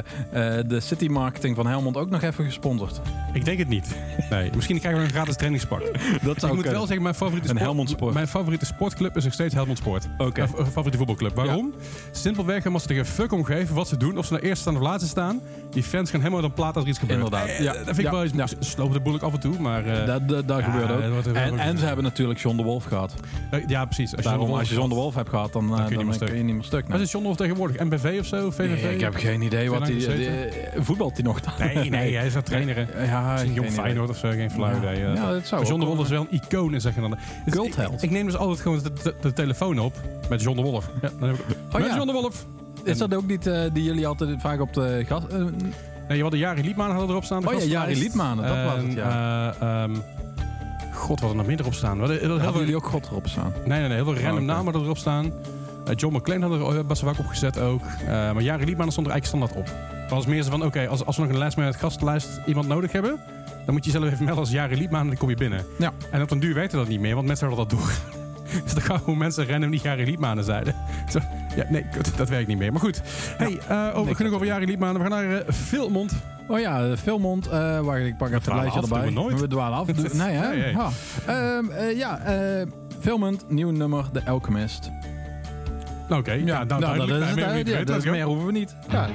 de 0.68 0.80
city 0.80 1.08
marketing 1.08 1.56
van 1.56 1.68
Helmond 1.68 1.98
ook 1.98 2.10
nog 2.10 2.22
even 2.22 2.46
gesponsord. 2.46 3.02
Ik 3.34 3.46
denk 3.46 3.58
het 3.60 3.68
niet. 3.68 3.96
Nee, 4.30 4.50
misschien 4.56 4.80
krijgen 4.80 5.02
we 5.02 5.06
een 5.08 5.14
gratis 5.14 5.36
trainingspak. 5.36 5.82
Dat 6.22 6.44
ik 6.44 6.54
moet 6.54 6.66
wel 6.66 6.86
zeggen, 6.86 7.02
mijn 7.02 7.16
favoriete, 7.16 7.50
Een 7.50 7.56
sport, 7.56 7.66
Helmond 7.66 7.90
Sport. 7.90 8.14
mijn 8.14 8.28
favoriete 8.28 8.66
sportclub 8.66 9.18
is 9.18 9.24
nog 9.24 9.34
steeds 9.34 9.54
Helmond 9.54 9.78
Sport. 9.78 10.08
Oké. 10.18 10.40
Mijn 10.56 10.66
favoriete 10.66 10.98
voetbalclub. 10.98 11.36
Waarom? 11.36 11.74
Simpelweg 12.12 12.66
omdat 12.66 12.82
ze 12.82 12.88
er 12.88 12.96
geen 12.96 13.06
fuck 13.06 13.32
om 13.32 13.44
geven 13.44 13.76
wat 13.76 13.88
ze 13.88 13.98
doen. 14.00 14.18
Of 14.18 14.26
ze 14.26 14.34
nou 14.34 14.46
eerst 14.46 14.62
staan 14.62 14.76
of 14.76 14.82
laatste 14.82 15.10
staan. 15.10 15.42
Die 15.70 15.84
fans 15.84 16.10
gaan 16.10 16.20
helemaal 16.20 16.42
dan 16.42 16.54
plaat 16.54 16.76
als 16.76 16.84
er 16.84 16.90
iets 16.90 17.00
gebeurt. 17.00 17.20
Inderdaad, 17.20 17.48
Eh, 17.48 17.60
ja. 17.60 17.74
Dat 17.74 17.84
vind 17.86 17.98
ik 18.00 18.10
wel 18.10 18.24
iets... 18.26 18.34
ja. 18.34 18.48
Ze 18.48 18.56
slopen 18.60 18.94
de 18.94 19.00
boel 19.00 19.14
ook 19.14 19.22
af 19.22 19.34
en 19.34 19.40
toe, 19.40 19.60
maar... 19.60 19.86
eh, 19.86 20.06
Dat, 20.06 20.48
dat, 20.48 20.64
gebeurt 20.64 20.92
ook. 20.92 21.34
En, 21.36 21.60
en 21.60 21.78
ze 21.78 21.86
hebben 21.86 22.04
natuurlijk 22.04 22.40
John 22.40 22.58
de 22.58 22.64
Wolf 22.64 22.84
gehad. 22.84 23.14
eh, 23.52 23.68
ja, 23.68 23.86
precies. 23.86 24.12
Als 24.16 24.24
je 24.24 24.30
Daarom, 24.30 24.42
John 24.42 24.54
de 24.54 24.60
als 24.60 24.70
je 24.70 24.76
Wolf 24.76 24.86
John 24.88 24.96
de 24.96 25.02
Wolf 25.02 25.16
hebt 25.16 25.30
gehad, 25.30 25.54
dan, 25.54 25.64
eh, 25.64 25.76
kun 25.76 25.84
je 25.84 25.90
dan, 25.90 25.98
niet 25.98 26.06
meer 26.06 26.14
stuk. 26.16 26.28
kun 26.28 26.38
je 26.38 26.44
niet 26.44 26.54
meer 26.56 26.64
stuk. 26.64 26.82
Wat 26.82 26.90
nee. 26.94 27.02
is 27.02 27.12
John 27.12 27.24
de 27.24 27.30
Wolf 27.30 27.38
tegenwoordig? 27.42 27.80
MBV 27.84 28.18
of 28.20 28.26
zo? 28.26 28.52
VVV? 28.52 28.84
Nee, 28.84 28.94
ik 28.94 29.02
heb 29.02 29.16
geen 29.16 29.42
idee 29.42 29.70
wat 29.70 29.82
hij... 29.82 29.92
die- 29.98 30.30
Voetbalt 30.84 31.14
hij 31.14 31.24
nog 31.24 31.42
dan? 31.42 31.54
Nee, 31.60 31.90
nee, 31.90 32.16
hij 32.16 32.26
is 32.26 32.36
aan 32.36 32.44
trainen. 32.44 32.76
hè. 32.76 33.04
Ja, 33.06 33.32
Misschien 33.32 33.54
Jong 33.54 33.56
geen 33.56 33.74
idee. 33.74 33.84
Feyenoord 33.84 34.10
of 34.10 34.18
zo, 34.18 34.30
geen 34.30 34.52
flauw 34.52 34.78
idee. 34.78 35.06
eh. 35.06 35.16
Ja, 35.16 35.32
dat 35.32 35.48
zou 35.48 35.62
Maar 35.62 35.70
John 35.70 35.80
de 35.82 35.86
Wolf 35.88 36.00
is 36.04 36.10
wel 36.10 36.28
een 36.30 36.42
icoon, 36.42 36.74
in 36.74 36.82
zeggen 36.82 37.02
dan. 37.02 37.18
Cultheld. 37.50 38.04
Ik, 38.04 38.12
neem 38.12 38.26
dus 38.26 38.36
altijd 38.38 38.60
gewoon 38.60 38.82
de, 39.22 39.34
telefoon 39.34 39.80
op 39.80 39.94
met 40.30 40.42
John 40.42 40.56
de 40.58 40.64
Wolf. 40.64 40.90
Ja, 41.02 41.10
dan 41.20 41.30
heb 41.30 41.38
ik, 41.40 41.46
met 41.72 41.82
Oh 41.82 41.88
ja. 41.88 41.96
John 41.96 42.08
de 42.08 42.14
Wolf. 42.14 42.46
Is 42.84 42.98
dat 42.98 43.16
ook 43.16 43.28
niet 43.28 43.48
eh, 43.48 43.62
die 43.74 43.84
jullie 43.84 44.08
altijd 44.08 44.42
vaak 44.42 44.62
op 44.62 44.74
de 44.74 45.04
gas... 45.08 45.24
eh, 45.28 45.38
Nee, 46.08 46.18
je 46.18 46.24
had 46.24 46.32
de 46.32 46.38
Jari 46.38 46.62
Liedmanen 46.64 46.92
hadden 46.92 47.10
erop 47.12 47.24
staan. 47.24 47.42
de 47.42 47.48
Oh 47.48 47.54
ja. 47.54 47.66
Jari 47.66 47.98
Liedmanen, 48.00 48.46
dat 48.48 48.64
was 48.66 48.76
het, 48.76 48.84
En, 48.86 48.92
ja. 48.96 49.54
eh, 49.60 49.84
ehm, 49.84 49.96
God, 50.94 51.20
wat 51.20 51.30
er 51.30 51.36
nog 51.36 51.46
meer 51.46 51.60
erop 51.60 51.74
staan. 51.74 51.96
We 52.02 52.08
hadden 52.08 52.42
veel, 52.42 52.60
jullie 52.60 52.76
ook 52.76 52.86
God 52.86 53.08
erop 53.08 53.28
staan? 53.28 53.54
nee, 53.66 53.80
nee, 53.80 53.88
nee, 53.88 53.98
heel 54.04 54.14
veel 54.14 54.24
random 54.24 54.50
Oh, 54.50 54.56
namen 54.56 54.76
erop 54.76 54.98
staan. 54.98 55.32
John 55.96 56.16
McClane 56.16 56.48
had 56.48 56.76
er 56.76 56.86
best 56.86 57.02
wel 57.02 57.12
vaak 57.14 57.20
op 57.24 57.30
gezet 57.30 57.60
ook. 57.60 57.82
Maar 58.08 58.42
Jari 58.42 58.66
Liedmanen 58.66 58.92
stond 58.92 59.08
er 59.08 59.14
eigenlijk 59.14 59.26
standaard 59.50 59.70
op. 59.70 59.76
Het 60.02 60.10
was 60.12 60.26
meer 60.26 60.44
zo 60.44 60.50
van, 60.50 60.64
oké, 60.66 60.88
als, 60.88 61.06
als 61.06 61.16
we 61.16 61.22
nog 61.22 61.32
een 61.32 61.38
lijst 61.38 61.58
met 61.58 61.66
het 61.66 61.76
gastenlijst 61.76 62.28
iemand 62.46 62.68
nodig 62.68 62.92
hebben... 62.92 63.20
dan 63.66 63.74
moet 63.76 63.86
je 63.86 63.92
jezelf 63.92 64.12
even 64.12 64.26
melden 64.26 64.44
als 64.44 64.52
Jari 64.54 64.76
Liedmanen 64.78 65.02
en 65.02 65.08
dan 65.08 65.18
kom 65.18 65.30
je 65.30 65.36
binnen. 65.36 65.66
Ja. 65.80 65.92
En 66.12 66.22
op 66.22 66.32
een 66.32 66.40
duur 66.40 66.54
werkte 66.54 66.76
dat 66.76 66.88
niet 66.88 67.00
meer, 67.00 67.16
want 67.16 67.28
mensen 67.28 67.48
hadden 67.48 67.68
dat 67.68 67.80
door. 67.80 67.92
Dus 68.64 68.74
dan 68.74 68.84
gaan 68.84 69.00
gewoon 69.00 69.18
mensen 69.18 69.48
random 69.48 69.72
die 69.72 69.80
Jari 69.84 70.06
Liedmanen 70.06 70.44
zeiden. 70.44 70.76
Zo, 71.12 71.20
ja, 71.56 71.66
nee, 71.70 71.86
kut, 71.92 72.18
dat 72.18 72.30
werkt 72.30 72.48
niet 72.48 72.58
meer. 72.58 72.72
Maar 72.72 72.82
goed, 72.82 73.02
hey, 73.38 73.58
eh, 73.68 73.88
over, 73.94 74.06
Nee, 74.06 74.16
genoeg 74.16 74.34
over 74.34 74.46
Jari 74.46 74.66
Liedmanen. 74.66 75.02
We 75.04 75.10
gaan 75.10 75.26
naar 75.26 75.32
uh, 75.32 75.40
Filmond. 75.54 76.14
Oh 76.48 76.60
ja, 76.60 76.98
Filmond. 76.98 77.48
eh 77.48 77.80
wacht, 77.80 78.00
ik 78.00 78.18
pak 78.18 78.28
even 78.28 78.34
het 78.34 78.44
dwalen 78.44 78.62
lijstje 78.64 78.82
erbij. 78.82 79.04
doen 79.04 79.14
we 79.14 79.22
nooit. 79.22 79.40
We 79.40 79.48
dwalen 79.48 79.78
af. 79.78 79.88
Nee, 80.14 80.34
hè? 80.36 80.50
Nee, 80.50 80.62
hey. 80.62 80.72
Ja, 80.72 80.90
Ehm, 81.26 81.70
eh, 81.72 81.98
ja 81.98 82.18
eh, 82.20 82.66
Filmond, 83.00 83.46
nieuw 83.50 83.72
nummer, 83.72 84.06
The 84.14 84.22
Alchemist. 84.26 84.90
Nou, 86.10 86.22
Oké, 86.22 86.32
ja, 86.32 86.64
nou, 86.64 86.82
nou, 86.82 86.98
dat 86.98 87.10
is 87.10 87.36
Nee, 87.36 87.46
het. 87.46 87.66
meer 87.88 88.06
Ja, 88.06 88.12
meer 88.12 88.26
hoeven 88.26 88.46
we 88.46 88.52
niet. 88.52 88.76
Ja. 88.92 89.08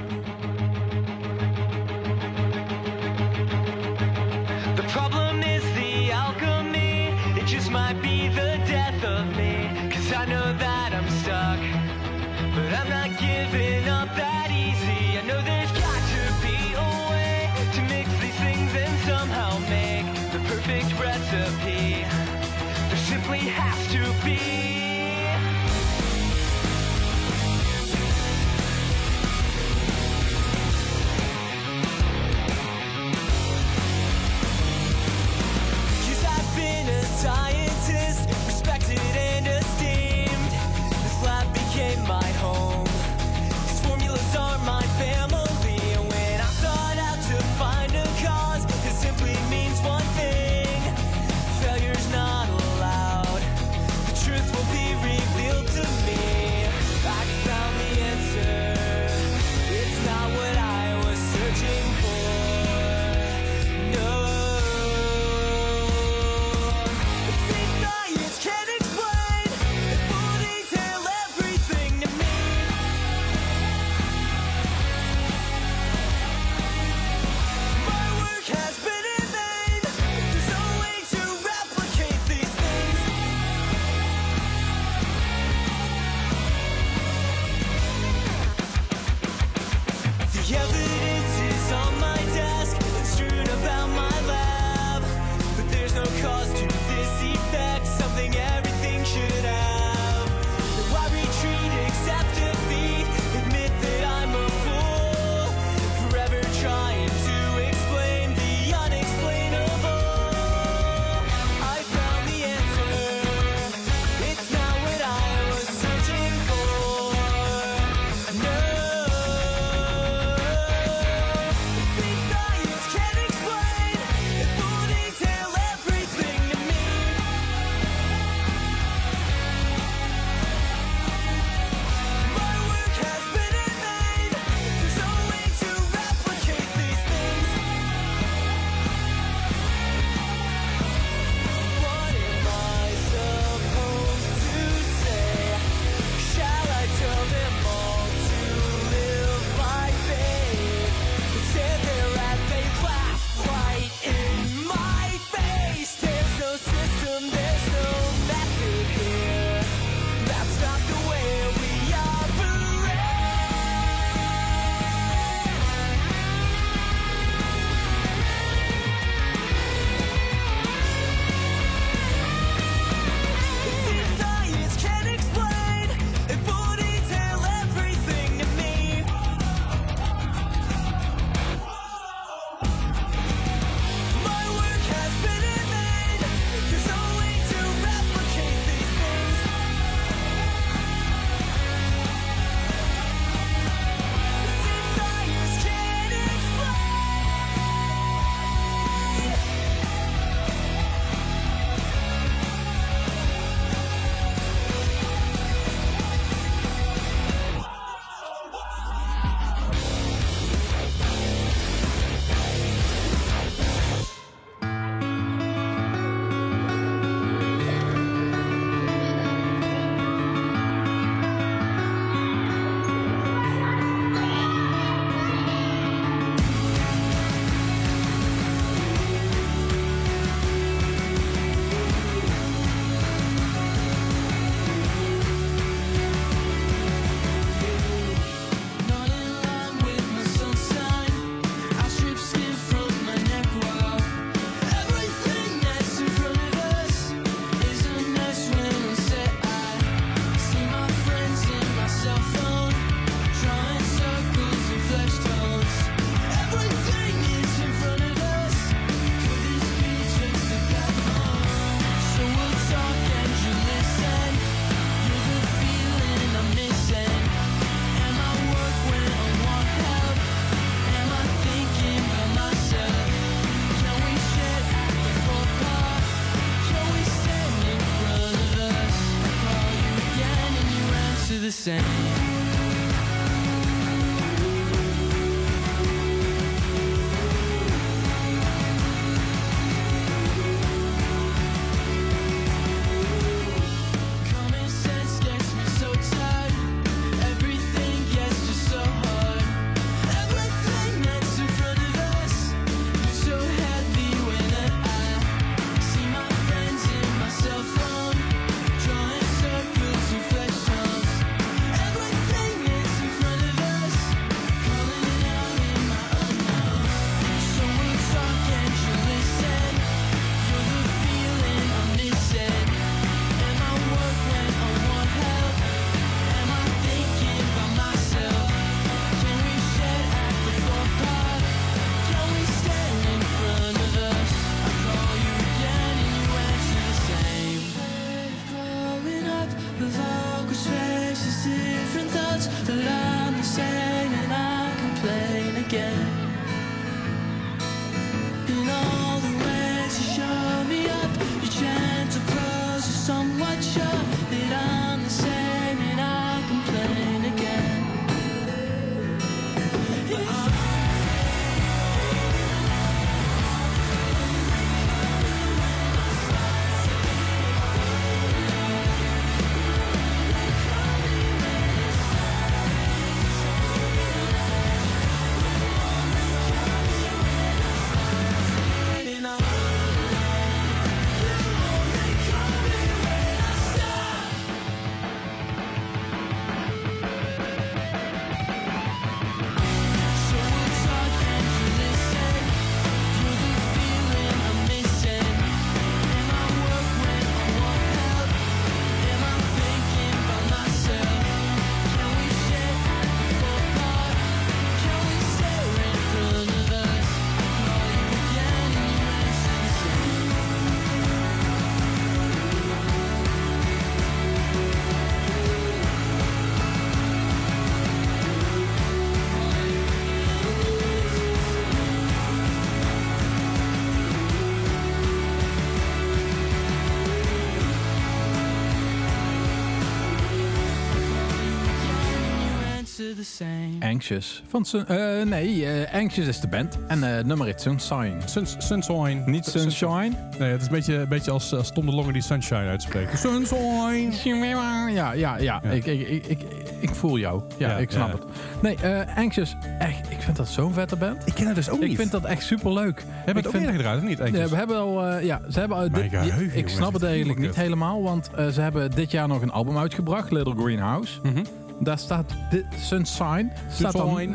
Anxious. 433.79 434.43
Van 434.47 434.65
Sun- 434.65 434.87
eh, 434.87 435.25
nee, 435.25 435.65
eh, 435.65 435.93
Anxious 436.01 436.27
is 436.27 436.39
de 436.39 436.47
band. 436.47 436.77
En 436.87 437.17
eh 437.17 437.23
nummer 437.23 437.45
heet 437.47 437.61
Sunshine. 437.61 438.13
Suns- 438.25 438.55
Sunshine. 438.57 439.23
Niet 439.25 439.45
Sunshine. 439.45 440.11
Nee, 440.39 440.51
het 440.51 440.61
is 440.61 440.67
een 440.67 440.73
beetje, 440.73 440.93
een 440.95 441.07
beetje 441.07 441.31
als, 441.31 441.53
als 441.53 441.71
Tom 441.73 441.85
de 441.85 441.91
Longe 441.91 442.13
die 442.13 442.21
Sunshine 442.21 442.67
uitspreekt. 442.67 443.19
Sunshine. 443.19 444.91
Ja, 444.93 445.11
ja, 445.11 445.37
ja. 445.37 445.61
Ik, 445.61 445.85
ik, 445.85 446.07
ik, 446.07 446.25
ik, 446.25 446.39
ik 446.79 446.89
voel 446.95 447.17
jou. 447.17 447.41
Ja, 447.57 447.69
Ja, 447.69 447.77
ik 447.77 447.91
snap 447.91 448.07
ja. 448.07 448.13
het. 448.13 448.23
Nee, 448.61 448.91
eh, 448.93 449.17
Anxious, 449.17 449.55
echt, 449.79 450.11
ik 450.11 450.21
vind 450.21 450.37
dat 450.37 450.47
zo'n 450.47 450.73
vette 450.73 450.95
band. 450.95 451.27
Ik 451.27 451.33
ken 451.33 451.45
het 451.45 451.55
dus 451.55 451.69
ook 451.69 451.81
Ik 451.81 451.87
niet. 451.87 451.97
vind 451.97 452.11
dat 452.11 452.23
echt 452.23 452.43
super 452.43 452.73
leuk. 452.73 453.03
Hebben 453.07 453.35
het 453.35 453.45
ook 453.45 453.51
vind- 453.51 453.63
eerder 453.65 453.75
gedraaid, 453.75 453.97
of 454.01 454.07
niet? 454.07 454.17
Ja, 454.17 454.23
Eigenlijk? 454.23 454.51
we 454.51 454.57
hebben 454.57 454.77
al, 454.77 455.05
eh, 455.07 455.23
ja, 455.25 455.41
ze 455.51 455.59
hebben 455.59 455.91
dit, 455.93 456.09
geheugen, 456.09 456.57
ik 456.57 456.69
snap 456.69 456.93
het 456.93 457.01
is 457.01 457.07
eigenlijk 457.07 457.39
niet 457.39 457.55
helemaal 457.55 458.03
want 458.03 458.29
eh, 458.35 458.47
ze 458.47 458.61
hebben 458.61 458.91
dit 458.91 459.11
jaar 459.11 459.27
nog 459.27 459.41
een 459.41 459.51
album 459.51 459.77
uitgebracht, 459.77 460.31
Little 460.31 460.55
Greenhouse. 460.55 461.19
Mhm. 461.23 461.43
Daar 461.79 461.99
staat 461.99 462.33
dit, 462.49 462.65
Sunshine, 462.79 463.49
staat, 463.69 463.91
Sunshine. 463.91 464.31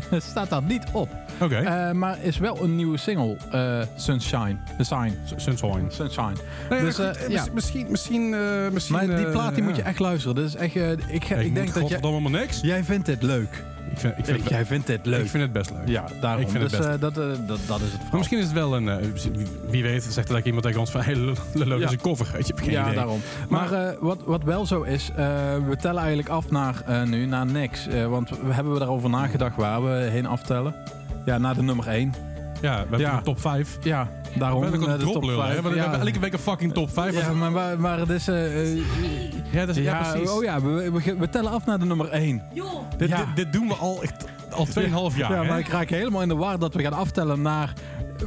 Dan, 0.10 0.20
staat 0.20 0.50
daar 0.50 0.62
niet 0.62 0.84
op. 0.92 1.08
Oké. 1.40 1.56
Eh, 1.56 1.90
maar 1.92 2.22
is 2.22 2.38
wel 2.38 2.62
een 2.62 2.76
nieuwe 2.76 2.96
single, 2.96 3.36
eh, 3.50 3.80
Sunshine. 3.96 4.56
The 4.78 4.84
Sign. 4.84 5.12
Sunshine. 5.36 5.84
Sunshine. 5.88 6.32
Nee, 6.70 6.80
Dus, 6.80 6.94
goed, 6.94 7.16
eh, 7.16 7.28
ja. 7.28 7.44
Misschien, 7.54 7.86
misschien, 7.90 8.34
misschien... 8.72 9.06
Maar 9.06 9.16
die 9.16 9.26
plaat 9.30 9.54
die 9.54 9.64
moet 9.64 9.76
je 9.76 9.82
echt 9.82 9.98
luisteren. 9.98 10.34
Dat 10.36 10.44
is 10.44 10.54
echt, 10.54 10.74
ik, 10.74 10.94
Ik, 11.08 11.28
ik 11.28 11.54
denk 11.54 11.74
dat 11.74 11.88
helemaal 11.88 12.30
niks. 12.30 12.60
jij 12.60 12.84
vindt 12.84 13.06
dit 13.06 13.22
leuk. 13.22 13.64
Ik 13.90 13.98
vind, 14.00 14.18
ik 14.18 14.24
vind, 14.24 14.38
het, 14.40 14.48
jij 14.48 14.64
vindt 14.66 14.86
dit 14.86 15.06
leuk. 15.06 15.22
ik 15.24 15.30
vind 15.30 15.42
het 15.42 15.52
best 15.52 15.70
leuk. 15.70 15.88
ja, 15.88 16.04
daarom. 16.20 16.42
ik 16.42 16.48
vind 16.48 16.62
het 16.62 16.70
dus 16.70 16.80
best 16.80 16.90
eh, 16.94 17.00
dat, 17.00 17.18
eh, 17.18 17.24
dat, 17.46 17.58
dat 17.66 17.80
is 17.80 17.92
het 17.92 18.00
verhaal. 18.00 18.18
misschien 18.18 18.38
is 18.38 18.44
het 18.44 18.52
wel 18.52 18.76
een... 18.76 18.88
eh, 18.88 18.96
wie- 19.68 19.82
weet, 19.82 20.02
zegt 20.02 20.28
er 20.30 20.46
iemand 20.46 20.62
tegen 20.64 20.80
ons 20.80 20.90
van... 20.90 21.00
Hey, 21.00 21.14
leuk 21.54 21.78
Ja. 21.78 21.86
is 21.86 21.92
een 21.92 22.00
cover. 22.00 22.28
Weet 22.32 22.46
je, 22.46 22.52
ik 22.52 22.58
heb 22.58 22.64
geen 22.64 22.74
ja, 22.74 22.82
idee. 22.82 22.94
daarom. 22.94 23.20
Maar, 23.48 23.94
wat, 24.00 24.18
wat 24.24 24.42
wel 24.42 24.66
zo 24.66 24.82
is, 24.82 25.10
we 25.66 25.76
tellen 25.80 25.98
eigenlijk 26.00 26.28
af 26.28 26.50
naar 26.50 27.06
nu, 27.06 27.26
naar 27.26 27.46
niks. 27.46 27.86
Want 28.08 28.30
we 28.30 28.52
hebben 28.52 28.72
we 28.72 28.78
daarover 28.78 29.10
nagedacht 29.10 29.56
waar 29.56 29.84
we 29.84 29.90
heen 29.90 30.26
aftellen. 30.26 30.74
Ja, 31.24 31.38
naar 31.38 31.54
de 31.54 31.62
nummer 31.62 31.88
1. 31.88 32.14
Ja, 32.60 32.72
we 32.72 32.78
hebben 32.78 32.98
Ja. 33.00 33.16
een 33.16 33.22
top 33.22 33.40
5. 33.40 33.78
Ja, 33.82 34.10
daarom. 34.38 34.60
We 34.60 34.66
hebben 34.66 34.82
ook 34.82 34.86
eh, 34.88 34.92
een 34.92 34.98
de 34.98 35.04
top 35.04 35.12
droplul, 35.12 35.42
hè? 35.42 35.62
We 35.62 35.68
Ja. 35.74 35.82
hebben 35.82 36.00
elke 36.06 36.18
week 36.18 36.32
een 36.32 36.38
fucking 36.38 36.72
top 36.72 36.90
5. 36.92 37.20
Ja, 37.20 37.32
maar, 37.32 37.52
maar, 37.52 37.80
maar 37.80 37.98
het 37.98 38.08
is... 38.10 38.28
eh, 38.28 38.72
eh, 38.72 38.78
ja, 39.50 39.66
dat 39.66 39.76
is, 39.76 39.82
ja, 39.82 40.00
ja, 40.02 40.10
precies. 40.12 40.30
oh 40.30 40.42
ja, 40.44 40.60
we, 40.62 40.90
we, 40.92 41.16
we 41.18 41.28
tellen 41.28 41.50
af 41.50 41.66
naar 41.66 41.78
de 41.78 41.84
nummer 41.84 42.08
1. 42.08 42.42
Dit, 42.96 43.08
Ja. 43.08 43.16
dit, 43.16 43.26
dit 43.36 43.52
doen 43.52 43.68
we 43.68 43.74
al 43.74 44.02
echt 44.02 44.24
al 44.50 44.66
2,5 44.66 45.16
jaar. 45.16 45.32
Ja, 45.32 45.42
hè? 45.42 45.48
maar 45.48 45.58
ik 45.58 45.68
raak 45.68 45.88
helemaal 45.88 46.22
in 46.22 46.28
de 46.28 46.36
war 46.36 46.58
dat 46.58 46.74
we 46.74 46.82
gaan 46.82 46.92
aftellen 46.92 47.42
naar 47.42 47.72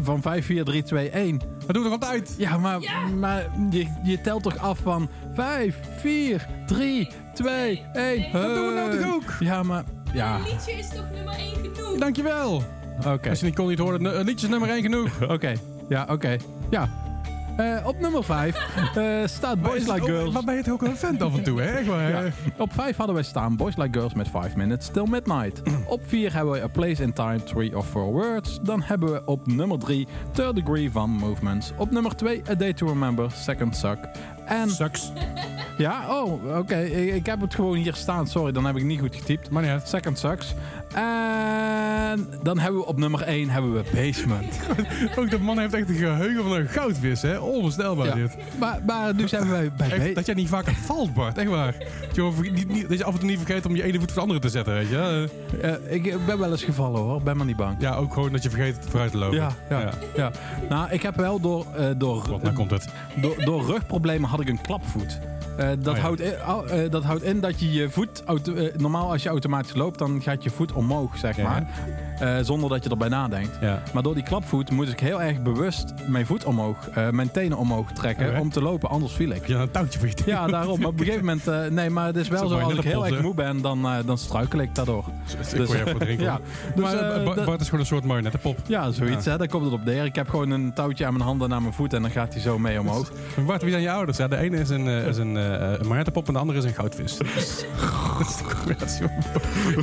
van 0.01 0.21
5, 0.21 0.45
4, 0.45 0.63
3, 0.63 0.83
2, 0.83 1.09
1. 1.09 1.37
Dat 1.65 1.73
doen 1.75 1.83
we 1.83 1.89
toch 1.89 2.01
altijd? 2.01 2.35
Ja, 2.37 2.57
maar, 2.57 2.79
maar 3.19 3.45
je, 3.69 3.87
je 4.03 4.21
telt 4.21 4.43
toch 4.43 4.57
af 4.57 4.79
van 4.83 5.09
5, 5.33 5.75
4, 5.99 6.47
3, 6.65 7.09
2, 7.33 7.85
1. 7.93 8.31
Dat 8.31 8.41
doen 8.55 8.67
we 8.67 8.73
nou 8.73 8.97
toch 9.01 9.13
ook? 9.13 9.23
Ja, 9.39 9.63
maar... 9.63 9.83
Ja, 10.13 10.35
Een 10.35 10.41
liedje 10.41 10.71
is 10.71 10.89
toch 10.89 11.05
nummer 11.13 11.33
1 11.33 11.73
genoeg? 11.73 11.99
Dankjewel. 11.99 12.63
Oké. 13.05 13.29
Als 13.29 13.39
je 13.39 13.45
niet 13.45 13.55
kon 13.55 13.67
niet 13.67 13.79
horen, 13.79 14.01
nu- 14.01 14.09
liedjes 14.23 14.49
nummer 14.49 14.69
1 14.69 14.81
genoeg. 14.81 15.09
Oké, 15.35 15.53
ja, 15.89 16.07
oké. 16.09 16.37
Ja. 16.69 16.89
Eh, 17.57 17.87
op 17.87 17.99
nummer 17.99 18.23
5 18.23 18.55
staat 19.25 19.61
Boys 19.61 19.75
Is 19.75 19.85
het 19.87 19.93
Like 19.93 20.05
Girls. 20.05 20.33
Maar 20.33 20.43
ben 20.43 20.53
je 20.53 20.59
het 20.59 20.69
ook 20.69 20.81
een 20.81 20.95
vent 20.97 21.21
af 21.21 21.37
en 21.37 21.43
toe, 21.43 21.61
hè? 21.61 21.77
Ja. 21.79 22.23
Op 22.57 22.73
5 22.73 22.97
hadden 22.97 23.15
wij 23.15 23.23
staan 23.23 23.55
Boys 23.55 23.75
Like 23.75 23.99
Girls 23.99 24.13
met 24.13 24.27
5 24.29 24.55
Minutes 24.55 24.87
Till 24.87 25.05
Midnight. 25.05 25.61
op 25.87 26.01
4 26.05 26.33
hebben 26.33 26.53
we 26.53 26.61
A 26.61 26.67
Place 26.67 27.03
in 27.03 27.13
Time, 27.13 27.43
3 27.43 27.77
of 27.77 27.87
4 27.87 28.01
Words. 28.01 28.59
Dan 28.61 28.81
hebben 28.81 29.11
we 29.11 29.21
op 29.25 29.47
nummer 29.47 29.79
3 29.79 30.07
Third 30.31 30.55
Degree 30.55 30.91
van 30.91 31.09
Movements. 31.09 31.71
Op 31.77 31.91
nummer 31.91 32.15
2 32.15 32.41
A 32.49 32.55
Day 32.55 32.73
to 32.73 32.87
Remember, 32.87 33.31
Second 33.31 33.75
Suck. 33.75 33.97
En 34.47 34.69
Sucks. 34.69 35.11
ja, 35.77 36.21
oh, 36.21 36.57
oké. 36.57 36.77
Ik, 36.79 37.13
ik 37.13 37.25
heb 37.25 37.41
het 37.41 37.55
gewoon 37.55 37.75
hier 37.75 37.95
staan. 37.95 38.27
Sorry, 38.27 38.51
dan 38.51 38.65
heb 38.65 38.75
ik 38.75 38.83
niet 38.83 38.99
goed 38.99 39.15
getypt. 39.15 39.49
Maar 39.49 39.69
uit. 39.69 39.87
Second 39.87 40.19
Sucks. 40.19 40.53
En 40.93 42.27
dan 42.43 42.59
hebben 42.59 42.79
we 42.79 42.85
op 42.87 42.97
nummer 42.99 43.21
1 43.21 43.49
hebben 43.49 43.73
we 43.73 43.83
Basement. 43.93 44.59
Ook 45.19 45.29
de 45.29 45.39
man 45.39 45.59
heeft 45.59 45.73
echt 45.73 45.89
een 45.89 45.95
geheugen 45.95 46.43
van 46.43 46.51
een 46.55 46.67
goudvis, 46.67 47.21
hè? 47.21 47.37
Onvoorstelbaar 47.37 48.05
Ja. 48.07 48.13
dit. 48.15 48.35
maar, 48.59 48.79
maar 48.85 49.15
nu 49.15 49.27
zijn 49.27 49.49
wij 49.49 49.71
bij 49.77 49.91
Echt, 49.91 50.15
dat 50.15 50.25
jij 50.25 50.35
niet 50.35 50.49
vaker 50.49 50.75
valt, 50.75 51.13
Bart. 51.13 51.37
Echt 51.37 51.47
waar. 51.49 51.75
Dat 52.07 52.15
je, 52.15 52.85
dat 52.87 53.03
af 53.03 53.13
en 53.13 53.19
toe 53.19 53.29
niet 53.29 53.37
vergeet 53.37 53.65
om 53.65 53.75
je 53.75 53.83
ene 53.83 53.97
voet 53.99 54.05
voor 54.05 54.13
de 54.15 54.19
andere 54.21 54.39
te 54.39 54.49
zetten, 54.49 54.73
weet 54.73 54.89
je. 54.89 55.29
Ik 55.89 56.25
ben 56.25 56.39
wel 56.39 56.51
eens 56.51 56.63
gevallen 56.63 57.01
hoor, 57.01 57.21
ben 57.21 57.37
maar 57.37 57.45
niet 57.45 57.55
bang. 57.55 57.75
Ja, 57.79 57.95
ook 57.95 58.13
gewoon 58.13 58.31
dat 58.31 58.43
je 58.43 58.49
vergeet 58.49 58.77
vooruit 58.89 59.11
te 59.11 59.17
lopen. 59.17 59.37
Ja, 59.37 59.51
ja, 59.69 59.89
ja. 60.15 60.31
Nou, 60.69 60.91
ik 60.91 61.01
heb 61.01 61.15
wel 61.15 61.39
door, 61.39 61.65
eh, 61.75 61.85
door, 61.97 62.23
Want 62.29 62.43
daar 62.43 62.53
komt 62.53 62.71
het. 62.71 62.87
door, 63.21 63.35
door 63.45 63.65
rugproblemen 63.65 64.29
had 64.37 64.47
ik 64.47 64.51
een 64.51 64.61
klapvoet. 64.61 65.19
Eh, 65.57 65.67
dat, 65.79 65.87
Oh 65.87 65.95
ja. 65.95 66.01
houdt 66.01 66.21
in, 66.21 66.35
au- 66.35 66.65
eh, 66.65 66.91
dat 66.91 67.03
houdt 67.03 67.23
in 67.23 67.39
dat 67.39 67.59
je 67.59 67.71
je 67.73 67.89
voet... 67.89 68.23
eh, 68.25 68.33
normaal 68.77 69.11
als 69.11 69.23
je 69.23 69.29
automatisch 69.29 69.75
loopt, 69.75 69.99
dan 69.99 70.21
gaat 70.21 70.43
je 70.43 70.49
voet 70.49 70.71
omhoog, 70.73 71.17
zeg 71.17 71.35
Ja. 71.35 71.43
maar. 71.43 71.65
Zonder 72.43 72.69
dat 72.69 72.83
je 72.83 72.89
erbij 72.89 73.07
nadenkt. 73.07 73.57
Ja. 73.61 73.81
Maar 73.93 74.03
door 74.03 74.13
die 74.13 74.23
klapvoet 74.23 74.71
moet 74.71 74.89
ik 74.91 74.99
heel 74.99 75.21
erg 75.21 75.41
bewust 75.41 75.93
mijn 76.07 76.25
voet 76.25 76.43
omhoog, 76.45 76.77
mijn 77.11 77.31
tenen 77.31 77.57
omhoog 77.57 77.91
trekken 77.91 78.39
om 78.39 78.49
te 78.49 78.61
lopen, 78.61 78.89
anders 78.89 79.13
viel 79.13 79.29
ik. 79.29 79.47
Ja, 79.47 79.59
een 79.61 79.71
touwtje 79.71 79.99
voor 79.99 80.07
je 80.07 80.13
teen. 80.13 80.25
Ja, 80.27 80.47
daarom. 80.47 80.79
Maar 80.79 80.87
op 80.87 80.99
een 80.99 81.05
gegeven 81.05 81.25
moment... 81.25 81.71
nee, 81.73 81.89
maar 81.89 82.05
het 82.05 82.15
is 82.15 82.27
wel 82.27 82.47
Zo 82.47 82.59
als 82.59 82.73
ik 82.73 82.81
heel 82.83 83.01
pot, 83.01 83.11
erg 83.11 83.21
moe 83.21 83.33
ben, 83.33 83.61
dan, 83.61 83.87
dan 84.05 84.17
struikel 84.17 84.59
ik 84.59 84.75
daardoor. 84.75 85.05
Ik 85.53 85.65
gooi 85.65 85.79
even 85.79 85.97
drinken. 85.99 86.25
ja, 86.25 86.39
dus, 86.75 86.83
maar 86.83 87.23
Ba- 87.23 87.43
Bart 87.45 87.61
is 87.61 87.65
gewoon 87.65 87.79
een 87.79 87.85
soort 87.85 88.03
marionettenpop. 88.03 88.57
ja, 88.67 88.91
zoiets. 88.91 89.25
Hè, 89.25 89.37
daar 89.37 89.47
komt 89.47 89.63
het 89.63 89.73
op 89.73 89.85
neer. 89.85 90.05
Ik 90.05 90.15
heb 90.15 90.29
gewoon 90.29 90.49
een 90.51 90.73
touwtje 90.73 91.05
aan 91.05 91.13
mijn 91.13 91.25
handen 91.25 91.49
naar 91.49 91.61
mijn 91.61 91.73
voet 91.73 91.93
en 91.93 92.01
dan 92.01 92.11
gaat 92.11 92.33
hij 92.33 92.41
zo 92.41 92.59
mee 92.59 92.79
omhoog. 92.79 93.11
Bart, 93.45 93.61
wie 93.61 93.71
zijn 93.71 93.83
je 93.83 93.91
ouders? 93.91 94.17
Ja, 94.17 94.27
de 94.27 94.37
ene 94.37 94.57
is 94.57 94.69
een, 94.69 94.87
is 94.87 95.17
een, 95.17 95.37
een 95.53 95.77
marionettenpop 95.81 96.27
en 96.27 96.33
de 96.33 96.39
andere 96.39 96.57
is 96.57 96.63
een 96.63 96.73
goudvis. 96.73 97.17
Dat 97.17 97.27
is 97.35 97.65
dat 98.17 98.27
is 98.27 98.37
de 98.37 98.43
combinatie. 98.55 99.07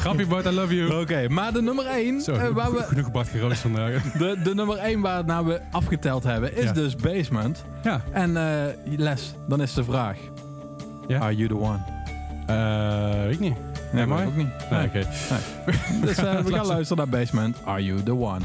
Grapje 0.01 0.27
Bart, 0.27 0.47
I 0.47 0.51
love 0.51 0.75
you. 0.77 1.01
Oké, 1.01 1.29
maar 1.29 1.53
de 1.53 1.63
nummer 1.63 1.87
1, 1.87 2.21
Zo, 2.21 2.53
waar 2.53 2.73
we, 2.73 2.83
genoeg 2.83 3.11
Bart 3.11 3.29
geroost 3.29 3.61
vandaag. 3.61 4.03
de, 4.13 4.37
de 4.45 4.55
nummer 4.55 4.77
1 4.77 5.01
waar 5.01 5.25
nou 5.25 5.47
we 5.47 5.61
afgeteld 5.71 6.25
hebben, 6.25 6.57
is 6.57 6.65
Ja. 6.65 6.73
dus 6.73 6.97
Basement. 6.97 7.65
Ja. 7.83 8.01
En 8.13 8.37
eh, 8.37 8.73
Les, 8.97 9.35
dan 9.49 9.63
is 9.63 9.75
de 9.75 9.85
vraag. 9.85 10.17
Ja? 11.09 11.19
Are 11.21 11.37
you 11.37 11.49
the 11.49 11.57
one? 11.59 11.79
Eh, 12.47 13.23
weet 13.25 13.33
ik 13.33 13.41
niet. 13.41 13.57
Nee, 13.93 14.03
Am 14.03 14.09
maar 14.09 14.27
ook 14.27 14.37
niet. 14.37 14.49
Nee, 14.71 14.79
Nee. 14.79 14.87
oké. 14.89 14.99
Dus 16.07 16.17
eh, 16.17 16.41
we 16.41 16.53
gaan 16.55 16.67
luisteren 16.67 16.97
naar 17.09 17.21
Basement. 17.21 17.57
Are 17.65 17.85
you 17.85 18.03
the 18.03 18.15
one? 18.15 18.41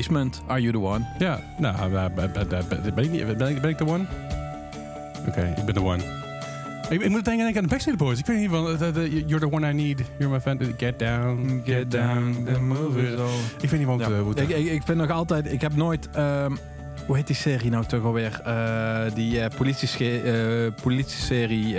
Basement. 0.00 0.42
Are 0.46 0.60
you 0.60 0.72
the 0.72 0.78
one? 0.80 1.04
Ja, 1.18 1.40
nou, 1.58 1.94
eh, 1.94 2.04
eh, 2.04 2.24
eh, 2.24 2.94
ben 2.94 3.04
ik, 3.04 3.10
niet, 3.10 3.36
ben 3.38 3.48
ik, 3.48 3.60
ben 3.60 3.70
ik 3.70 3.78
de 3.78 3.86
one? 3.86 4.04
Oké, 5.28 5.54
ik 5.56 5.64
ben 5.64 5.74
de 5.74 5.82
one. 5.82 6.02
Ik, 6.90 7.00
ik 7.02 7.08
moet 7.08 7.24
denken 7.24 7.46
aan 7.56 7.62
de 7.62 7.68
Backstreet 7.68 7.96
Boys. 7.96 8.18
Ik 8.18 8.26
weet 8.26 8.38
niet 8.38 8.50
van, 8.50 8.62
you're 9.26 9.38
the 9.38 9.50
one 9.50 9.68
I 9.70 9.72
need, 9.72 10.02
you're 10.18 10.32
my 10.34 10.40
friend, 10.40 10.62
get 10.76 10.98
down, 10.98 11.62
Get 11.64 11.90
down, 11.90 12.44
the 12.52 12.60
move 12.60 13.00
is 13.02 13.18
all. 13.18 13.26
Ik 13.60 13.70
weet 13.70 13.78
niet 13.80 13.88
wat 13.88 13.98
Ja. 14.00 14.10
het 14.10 14.26
het- 14.26 14.38
ik, 14.38 14.48
ik, 14.56 14.66
ik 14.66 14.82
vind 14.82 14.98
nog 14.98 15.10
altijd, 15.10 15.52
ik 15.52 15.60
heb 15.60 15.76
nooit, 15.76 16.08
ehm, 16.10 16.52
hoe 17.06 17.16
heet 17.16 17.26
die 17.26 17.36
serie 17.36 17.70
nou 17.70 17.84
toch 17.84 18.04
alweer? 18.04 18.40
Eh, 18.44 19.14
die 19.14 19.40
politie 19.56 20.20
politieserie. 20.82 21.76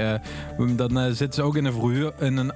dan 0.76 1.16
zitten 1.16 1.34
ze 1.34 1.42
ook 1.42 1.56
in 1.56 1.66
een, 1.66 1.74
verhuur, 1.74 2.14
in 2.20 2.38
een 2.38 2.52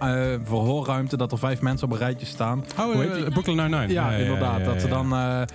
verhoorruimte 0.46 1.18
dat 1.18 1.32
er 1.32 1.38
vijf 1.38 1.62
mensen 1.62 1.88
op 1.88 1.94
een 1.94 2.00
rijtje 2.00 2.26
staan. 2.26 2.64
Oh, 2.80 2.94
Hoe 2.94 3.04
heet 3.04 3.14
die? 3.16 3.30
Brooklyn 3.30 3.56
Nine-Nine. 3.56 3.94
Ja, 3.94 4.12
inderdaad. 4.12 4.66
dat 4.66 4.82
ze 4.82 4.88
dan. 4.88 5.06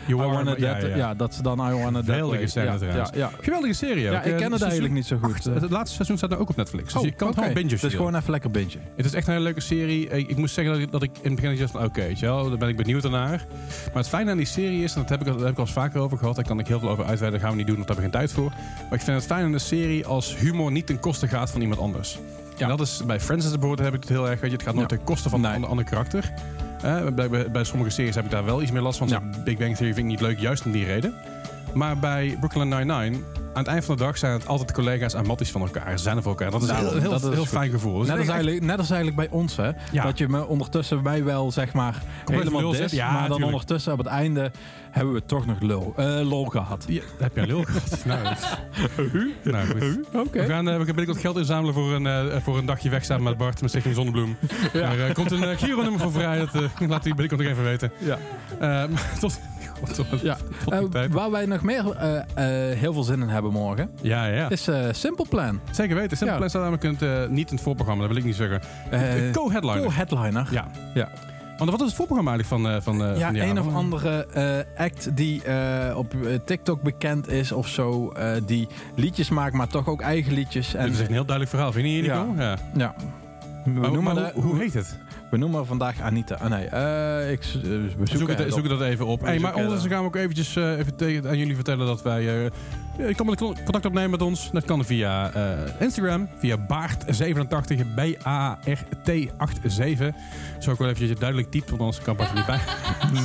I 0.08 0.14
wanna 0.14 0.54
ja, 0.56 1.14
dat 1.14 1.34
ze 1.34 1.42
dan 1.42 1.58
I 1.58 1.72
wanna 1.72 2.02
that 2.02 2.04
Geweldige 2.04 2.46
scène 2.46 2.66
ja, 2.66 2.76
trouwens. 2.76 3.10
Geweldige 3.40 3.74
serie 3.74 4.06
ook. 4.06 4.12
Ja, 4.12 4.22
ik 4.22 4.36
ken 4.36 4.52
het 4.52 4.60
seizoen 4.60 4.68
eigenlijk 4.68 4.94
niet 4.94 5.06
zo 5.06 5.18
goed. 5.22 5.44
Het 5.44 5.70
laatste 5.70 5.94
seizoen 5.94 6.16
staat 6.16 6.30
nou 6.30 6.42
ook 6.42 6.48
op 6.48 6.56
Netflix. 6.56 6.92
Dus 6.92 7.02
Oh, 7.02 7.04
je 7.04 7.12
kan 7.12 7.28
het 7.28 7.36
gewoon 7.38 7.52
bingen 7.54 7.80
Dus 7.80 7.94
gewoon 7.94 8.14
even 8.14 8.30
lekker 8.30 8.50
bingen. 8.50 8.80
Het 8.96 9.04
is 9.04 9.14
echt 9.14 9.26
een 9.26 9.32
hele 9.32 9.44
leuke 9.44 9.60
serie. 9.60 10.08
Ik, 10.08 10.28
ik 10.28 10.36
moest 10.36 10.54
zeggen 10.54 10.74
dat 10.74 10.82
ik, 10.82 10.92
dat 10.92 11.02
ik 11.02 11.10
in 11.22 11.30
het 11.30 11.40
begin 11.40 11.58
dacht 11.58 11.70
van 11.70 11.84
oké, 11.84 12.14
daar 12.20 12.58
ben 12.58 12.68
ik 12.68 12.76
benieuwd 12.76 13.10
naar. 13.10 13.46
Maar 13.86 14.02
het 14.02 14.08
fijne 14.08 14.30
aan 14.30 14.36
die 14.36 14.46
serie 14.46 14.82
is, 14.82 14.94
en 14.94 15.00
dat 15.00 15.10
heb 15.10 15.20
ik, 15.20 15.26
daar 15.26 15.38
heb 15.38 15.48
ik 15.50 15.58
al 15.58 15.64
eens 15.64 15.72
vaker 15.72 16.00
over 16.00 16.18
gehad, 16.18 16.34
daar 16.34 16.44
kan 16.44 16.58
ik 16.58 16.66
heel 16.66 16.78
veel 16.78 16.88
over 16.88 16.99
uitweiden, 17.06 17.40
dat 17.40 17.48
gaan 17.48 17.50
we 17.50 17.56
niet 17.64 17.66
doen, 17.66 17.76
want 17.84 17.88
daar 17.88 17.96
hebben 17.96 18.12
we 18.12 18.18
geen 18.18 18.28
tijd 18.28 18.44
voor. 18.44 18.52
Maar 18.88 18.98
ik 18.98 19.04
vind 19.04 19.16
het 19.16 19.26
fijn 19.26 19.44
aan 19.44 19.52
de 19.52 19.58
serie 19.58 20.06
als 20.06 20.36
humor 20.36 20.72
niet 20.72 20.86
ten 20.86 21.00
koste 21.00 21.28
gaat 21.28 21.50
van 21.50 21.60
iemand 21.60 21.80
anders. 21.80 22.18
Ja. 22.56 22.62
En 22.70 22.76
dat 22.76 22.86
is 22.86 23.02
bij 23.06 23.20
Friends 23.20 23.44
bijvoorbeeld 23.50 23.78
heb 23.78 23.94
ik 23.94 24.00
het 24.00 24.08
heel 24.08 24.28
erg, 24.28 24.40
weet 24.40 24.50
je, 24.50 24.56
het 24.56 24.66
gaat 24.66 24.74
nooit 24.74 24.90
Ja. 24.90 24.96
ten 24.96 25.04
koste 25.04 25.28
van 25.28 25.40
Nee. 25.40 25.48
een 25.50 25.54
ander, 25.54 25.70
ander 25.70 25.84
karakter. 25.84 26.32
Bij, 27.14 27.28
bij, 27.28 27.50
bij 27.50 27.64
sommige 27.64 27.90
series 27.90 28.14
heb 28.14 28.24
ik 28.24 28.30
daar 28.30 28.44
wel 28.44 28.62
iets 28.62 28.70
meer 28.70 28.82
last 28.82 28.98
van. 28.98 29.08
Ja. 29.08 29.22
Big 29.44 29.58
Bang 29.58 29.76
Theory 29.76 29.94
vind 29.94 29.96
ik 29.98 30.04
niet 30.04 30.20
leuk, 30.20 30.38
juist 30.38 30.64
om 30.64 30.72
die 30.72 30.84
reden. 30.84 31.14
Maar 31.74 31.98
bij 31.98 32.36
Brooklyn 32.40 32.68
Nine-Nine 32.68 33.18
aan 33.52 33.62
het 33.62 33.66
eind 33.66 33.84
van 33.84 33.96
de 33.96 34.02
dag 34.02 34.18
zijn 34.18 34.32
het 34.32 34.46
altijd 34.46 34.72
collega's 34.72 35.14
en 35.14 35.26
matties 35.26 35.50
van 35.50 35.60
elkaar. 35.60 35.98
Ze 35.98 36.02
zijn 36.02 36.22
voor 36.22 36.30
elkaar. 36.30 36.50
Dat 36.50 36.62
is 36.62 36.68
een 36.68 36.74
Daarom, 36.74 36.92
heel, 36.92 37.00
heel, 37.00 37.10
dat 37.10 37.22
is 37.22 37.28
heel 37.28 37.38
goed. 37.38 37.48
fijn 37.48 37.70
gevoel. 37.70 37.98
Dus 37.98 38.08
Net 38.08 38.18
als, 38.18 38.28
eigenlijk, 38.28 38.60
net 38.62 38.78
als 38.78 38.90
eigenlijk 38.90 39.30
bij 39.30 39.38
ons, 39.38 39.56
hè? 39.56 39.70
Ja. 39.92 40.02
Dat 40.02 40.18
je 40.18 40.28
me 40.28 40.46
ondertussen 40.46 41.02
bij 41.02 41.24
wel, 41.24 41.50
zeg 41.52 41.72
maar, 41.72 42.02
helemaal 42.26 42.70
dis. 42.70 42.92
Ja, 42.92 43.04
maar 43.06 43.18
dan 43.18 43.26
tuurlijk. 43.28 43.46
ondertussen 43.52 43.92
op 43.92 43.98
het 43.98 44.06
einde 44.06 44.50
hebben 44.90 45.14
we 45.14 45.22
toch 45.26 45.46
nog 45.46 45.60
lul, 45.60 45.92
eh, 45.96 46.20
lol 46.22 46.44
gehad. 46.44 46.84
Ja, 46.88 47.02
heb 47.18 47.34
je 47.34 47.40
een 47.40 47.46
lul 47.46 47.64
gehad? 47.64 48.04
nou, 48.04 48.34
nou, 49.42 49.66
goed. 49.66 49.98
Oké. 50.12 50.40
We 50.40 50.46
gaan, 50.46 50.68
eh, 50.68 50.72
we 50.76 50.84
gaan 50.84 50.94
binnenkort 50.94 51.18
geld 51.18 51.36
inzamelen 51.36 51.74
voor 51.74 51.92
een, 51.92 52.06
eh, 52.06 52.40
voor 52.42 52.58
een 52.58 52.66
dagje 52.66 52.90
weg 52.90 53.04
samen 53.04 53.24
met 53.24 53.36
Bart 53.36 53.60
met 53.60 53.70
Stichting 53.70 53.94
Zonnebloem. 53.94 54.36
Er 54.72 55.06
eh, 55.06 55.14
komt 55.14 55.30
een 55.30 55.42
uh, 55.42 55.56
Giro-nummer 55.58 56.00
voor 56.00 56.12
vrij. 56.12 56.38
Dat 56.38 56.54
eh, 56.54 56.88
laat 56.88 57.04
hij 57.04 57.14
binnenkort 57.14 57.40
nog 57.40 57.50
even 57.50 57.64
weten. 57.64 57.92
Ja. 57.98 58.18
Eh, 58.60 58.96
tot, 59.20 59.40
Ja. 60.22 60.36
Eh, 60.68 61.04
waar 61.10 61.30
wij 61.30 61.46
nog 61.46 61.62
meer 61.62 61.90
eh, 61.90 62.16
eh, 62.18 62.78
heel 62.78 62.92
veel 62.92 63.02
zin 63.02 63.20
in 63.20 63.28
hebben 63.28 63.52
morgen, 63.52 63.90
ja, 64.02 64.26
ja. 64.26 64.50
is 64.50 64.68
Simple 64.90 65.26
Plan. 65.28 65.60
Zeker 65.70 65.96
weten. 65.96 66.16
Simple 66.16 66.28
Ja. 66.28 66.36
Plan 66.36 66.48
staat 66.48 66.62
namelijk 66.62 67.00
in 67.02 67.34
niet 67.34 67.48
in 67.48 67.54
het 67.54 67.64
voorprogramma. 67.64 68.02
Dat 68.02 68.10
wil 68.12 68.20
ik 68.20 68.26
niet 68.26 68.36
zeggen. 68.36 68.60
Co-headliner. 69.32 69.82
Co-headliner. 69.82 70.48
ja. 70.50 70.68
Ja. 70.94 71.08
Want 71.56 71.72
wat 71.72 71.80
is 71.80 71.86
het 71.86 71.96
voorprogramma 71.96 72.32
eigenlijk 72.32 72.82
van, 72.82 72.82
van, 72.82 73.16
Ja, 73.18 73.26
van 73.26 73.36
een 73.36 73.60
of 73.60 73.74
andere 73.74 74.26
act 74.76 75.16
die 75.16 75.42
op 75.96 76.14
TikTok 76.44 76.82
bekend 76.82 77.28
is 77.28 77.52
of 77.52 77.68
zo. 77.68 78.12
die 78.46 78.68
liedjes 78.94 79.28
maakt, 79.28 79.54
maar 79.54 79.68
toch 79.68 79.88
ook 79.88 80.00
eigen 80.00 80.32
liedjes. 80.32 80.74
En, 80.74 80.84
Dit 80.84 80.92
is 80.92 80.98
echt 80.98 81.08
een 81.08 81.14
heel 81.14 81.24
duidelijk 81.24 81.56
verhaal. 81.56 81.72
Vind 81.72 81.86
je 81.86 81.92
niet, 81.92 82.04
Ja. 82.04 82.22
Nico? 82.22 82.42
Ja. 82.42 82.56
ja. 82.74 82.94
We, 83.64 83.70
Maar, 83.70 84.02
maar 84.02 84.32
hoe 84.34 84.58
heet 84.58 84.74
het? 84.74 84.98
We 85.30 85.36
noemen 85.36 85.66
vandaag 85.66 86.00
Anita. 86.00 86.34
Ah, 86.34 86.50
nee, 86.50 86.66
eh, 86.66 87.30
ik, 87.30 87.42
we 87.42 87.90
Zoek 87.96 88.18
zoeken 88.18 88.36
het, 88.36 88.54
zoek 88.54 88.68
dat 88.68 88.80
even 88.80 89.06
op. 89.06 89.20
Hey, 89.20 89.38
maar 89.38 89.54
ondertussen 89.54 89.90
gaan 89.90 90.00
we 90.00 90.06
ook 90.06 90.16
eventjes 90.16 90.56
eh, 90.56 90.78
even 90.78 90.96
tegen, 90.96 91.28
aan 91.28 91.38
jullie 91.38 91.54
vertellen 91.54 91.86
dat 91.86 92.02
wij... 92.02 92.50
je 93.08 93.14
kan 93.14 93.26
contact 93.64 93.86
opnemen 93.86 94.10
met 94.10 94.22
ons. 94.22 94.50
Dat 94.52 94.64
kan 94.64 94.84
via 94.84 95.32
eh, 95.32 95.52
Instagram, 95.78 96.28
via 96.38 96.56
Baart87, 96.58 97.94
B-A-R-T87. 97.94 100.04
Zo 100.58 100.70
ik 100.72 100.78
wel 100.78 100.88
eventjes 100.88 101.18
duidelijk 101.18 101.50
typt, 101.50 101.68
want 101.70 101.80
anders 101.80 102.00
kan 102.02 102.16
Bart 102.16 102.28
er 102.28 102.34
niet 102.34 102.46
bij. 102.46 102.60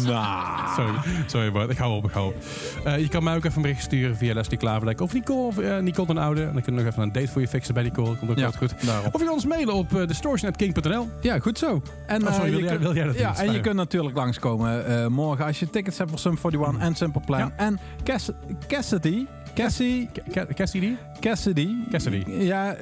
Nou. 0.05 0.53
Sorry, 0.75 0.93
sorry 1.25 1.51
Bart, 1.51 1.69
ik 1.69 1.77
hou 1.77 1.95
op, 1.95 2.05
ik 2.05 2.11
hou 2.11 2.27
op. 2.27 2.35
Eh, 2.83 2.99
je 2.99 3.07
kan 3.07 3.23
mij 3.23 3.35
ook 3.35 3.43
even 3.43 3.55
een 3.55 3.61
bericht 3.61 3.81
sturen 3.81 4.17
via 4.17 4.33
Leslie 4.33 4.57
Klaverdijk 4.57 5.01
of 5.01 5.13
Nicole, 5.13 5.47
of, 5.47 5.57
eh, 5.57 5.77
Nicole 5.77 6.07
den 6.07 6.17
Oude. 6.17 6.41
En 6.43 6.53
dan 6.53 6.61
kunnen 6.61 6.81
we 6.81 6.87
nog 6.87 6.91
even 6.91 7.03
een 7.03 7.11
date 7.11 7.27
voor 7.31 7.41
je 7.41 7.47
fixen 7.47 7.73
bij 7.73 7.83
Nicole. 7.83 8.15
Komt 8.15 8.31
ook 8.31 8.37
Ja, 8.37 8.45
altijd 8.45 8.71
goed. 8.71 8.89
Of 9.13 9.19
je 9.19 9.25
kan 9.25 9.33
ons 9.33 9.45
mailen 9.45 9.73
op 9.73 9.91
uh, 9.91 10.07
distortion.king.nl. 10.07 11.09
Ja, 11.21 11.39
goed 11.39 11.57
zo. 11.57 11.81
En, 12.07 12.27
Oh, 12.27 12.33
sorry, 12.33 12.49
wil 12.49 12.59
je 12.59 12.65
jij- 12.65 12.79
wil 12.79 12.95
jij 12.95 13.05
dat 13.05 13.17
Ja, 13.17 13.37
en 13.37 13.51
je 13.53 13.59
kunt 13.61 13.75
natuurlijk 13.75 14.15
langskomen 14.15 15.11
morgen 15.11 15.45
als 15.45 15.59
je 15.59 15.69
tickets 15.69 15.97
hebt 15.97 16.09
voor 16.09 16.19
Sum 16.19 16.37
41 16.43 16.81
en 16.81 16.95
Simple 16.95 17.21
Plan. 17.25 17.39
Ja. 17.39 17.51
En 17.57 17.79
Cass 18.03 18.29
Cassidy. 18.67 19.25
Cassie, 19.55 20.09
Ca- 20.31 20.45
Cassidy? 20.53 20.95
Cassidy. 21.19 21.69
Cassidy. 21.91 22.23
Ja, 22.31 22.75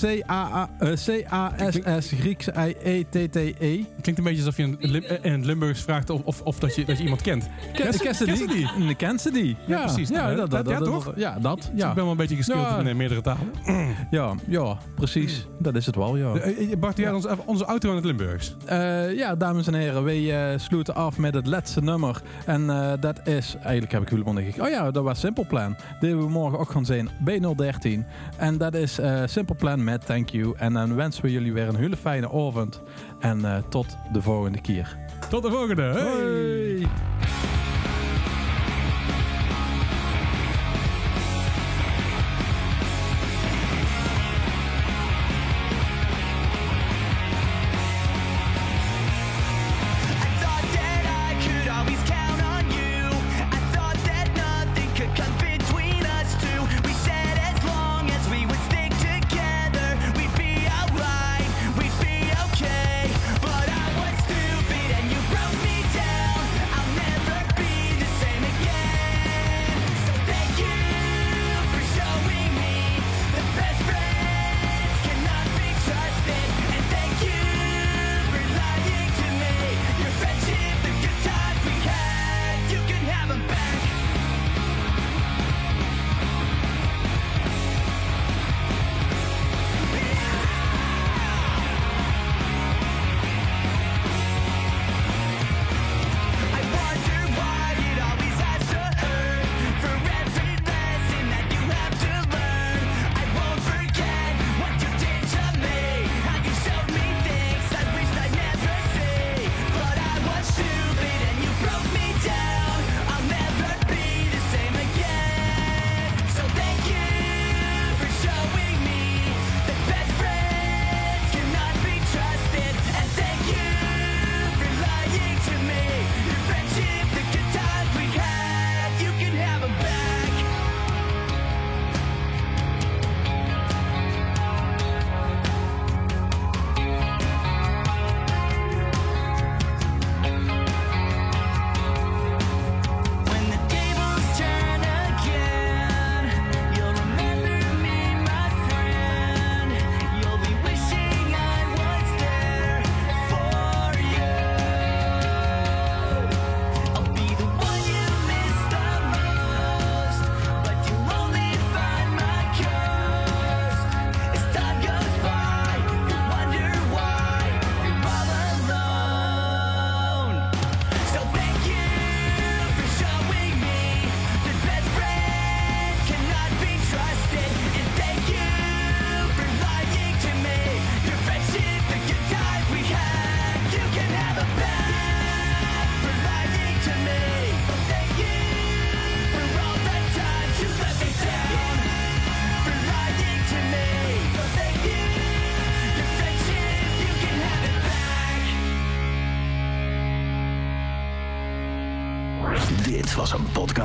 C-A-A- 0.00 0.68
eh, 0.78 0.88
C-A-S-S, 0.92 2.12
Grieks 2.20 2.46
E 2.46 2.68
I-E-T-T-E. 2.68 3.84
Klinkt 4.00 4.18
een 4.18 4.24
beetje 4.24 4.38
alsof 4.44 4.56
je 4.56 4.62
in, 4.62 4.76
Lim 4.80 5.02
eh, 5.02 5.18
in 5.22 5.32
het 5.32 5.44
Limburgs 5.44 5.80
vraagt 5.82 6.10
of, 6.10 6.20
of, 6.24 6.40
of 6.42 6.58
dat, 6.58 6.74
je, 6.74 6.84
dat 6.84 6.96
je 6.96 7.02
iemand 7.02 7.22
kent. 7.22 7.48
Cass- 7.72 7.98
Cassidy. 8.02 8.30
Cassidy. 8.30 8.86
De 8.86 8.96
Cassidy. 8.96 9.56
Ja, 9.66 9.82
precies. 9.84 10.08
Ja, 10.08 10.34
dat, 10.34 10.50
dat- 10.50 10.64
dat, 10.64 10.68
ja, 10.74 10.78
dat- 10.78 10.88
toch? 10.88 11.12
Ja, 11.16 11.38
dat. 11.40 11.70
Ik 11.74 11.78
ben 11.78 11.94
wel 11.94 12.10
een 12.10 12.16
beetje 12.16 12.36
geskild 12.36 12.78
in 12.78 12.86
eh, 12.86 12.94
meerdere 12.94 13.20
talen. 13.20 13.50
Ja, 14.10 14.34
ja, 14.46 14.76
precies. 14.94 15.46
Dat 15.58 15.74
is 15.74 15.86
het 15.86 15.96
wel, 15.96 16.16
ja. 16.16 16.32
Eh, 16.34 16.72
eh, 16.72 16.78
Bart, 16.78 16.96
jij 16.96 17.12
ons 17.12 17.24
even 17.26 17.46
onze 17.46 17.64
auto 17.64 17.88
in 17.90 17.96
het 17.96 18.04
Limburgs. 18.04 18.56
Eh, 18.66 19.16
ja, 19.16 19.34
dames 19.36 19.66
en 19.66 19.74
heren, 19.74 20.04
wij 20.04 20.52
eh, 20.52 20.58
sloten 20.58 20.94
af 20.94 21.18
met 21.18 21.34
het 21.34 21.46
laatste 21.46 21.82
nummer. 21.82 22.22
En 22.46 22.70
eh, 22.70 22.92
dat 23.00 23.20
is, 23.28 23.54
eigenlijk 23.62 23.92
heb 23.92 24.02
ik 24.02 24.08
helemaal 24.08 24.34
niet. 24.34 24.60
Oh 24.60 24.68
ja, 24.68 24.90
dat 24.90 25.04
was 25.04 25.20
Simple 25.20 25.46
Plan. 25.46 25.76
We 26.24 26.30
morgen 26.30 26.58
ook 26.58 26.70
gaan 26.70 26.84
zien, 26.84 27.08
B013. 27.08 28.06
En 28.36 28.58
dat 28.58 28.74
is 28.74 28.98
eh, 28.98 29.22
Simple 29.24 29.54
Plan 29.54 29.84
met 29.84 30.06
Thank 30.06 30.28
You. 30.28 30.54
En 30.56 30.72
dan 30.72 30.94
wensen 30.94 31.22
we 31.22 31.32
jullie 31.32 31.52
weer 31.52 31.68
een 31.68 31.76
hele 31.76 31.96
fijne 31.96 32.26
avond. 32.26 32.82
En 33.18 33.44
eh, 33.44 33.56
tot 33.68 33.96
de 34.12 34.22
volgende 34.22 34.60
keer. 34.60 34.96
Tot 35.28 35.42
de 35.42 35.50
volgende. 35.50 35.82
Hoi! 35.82 36.88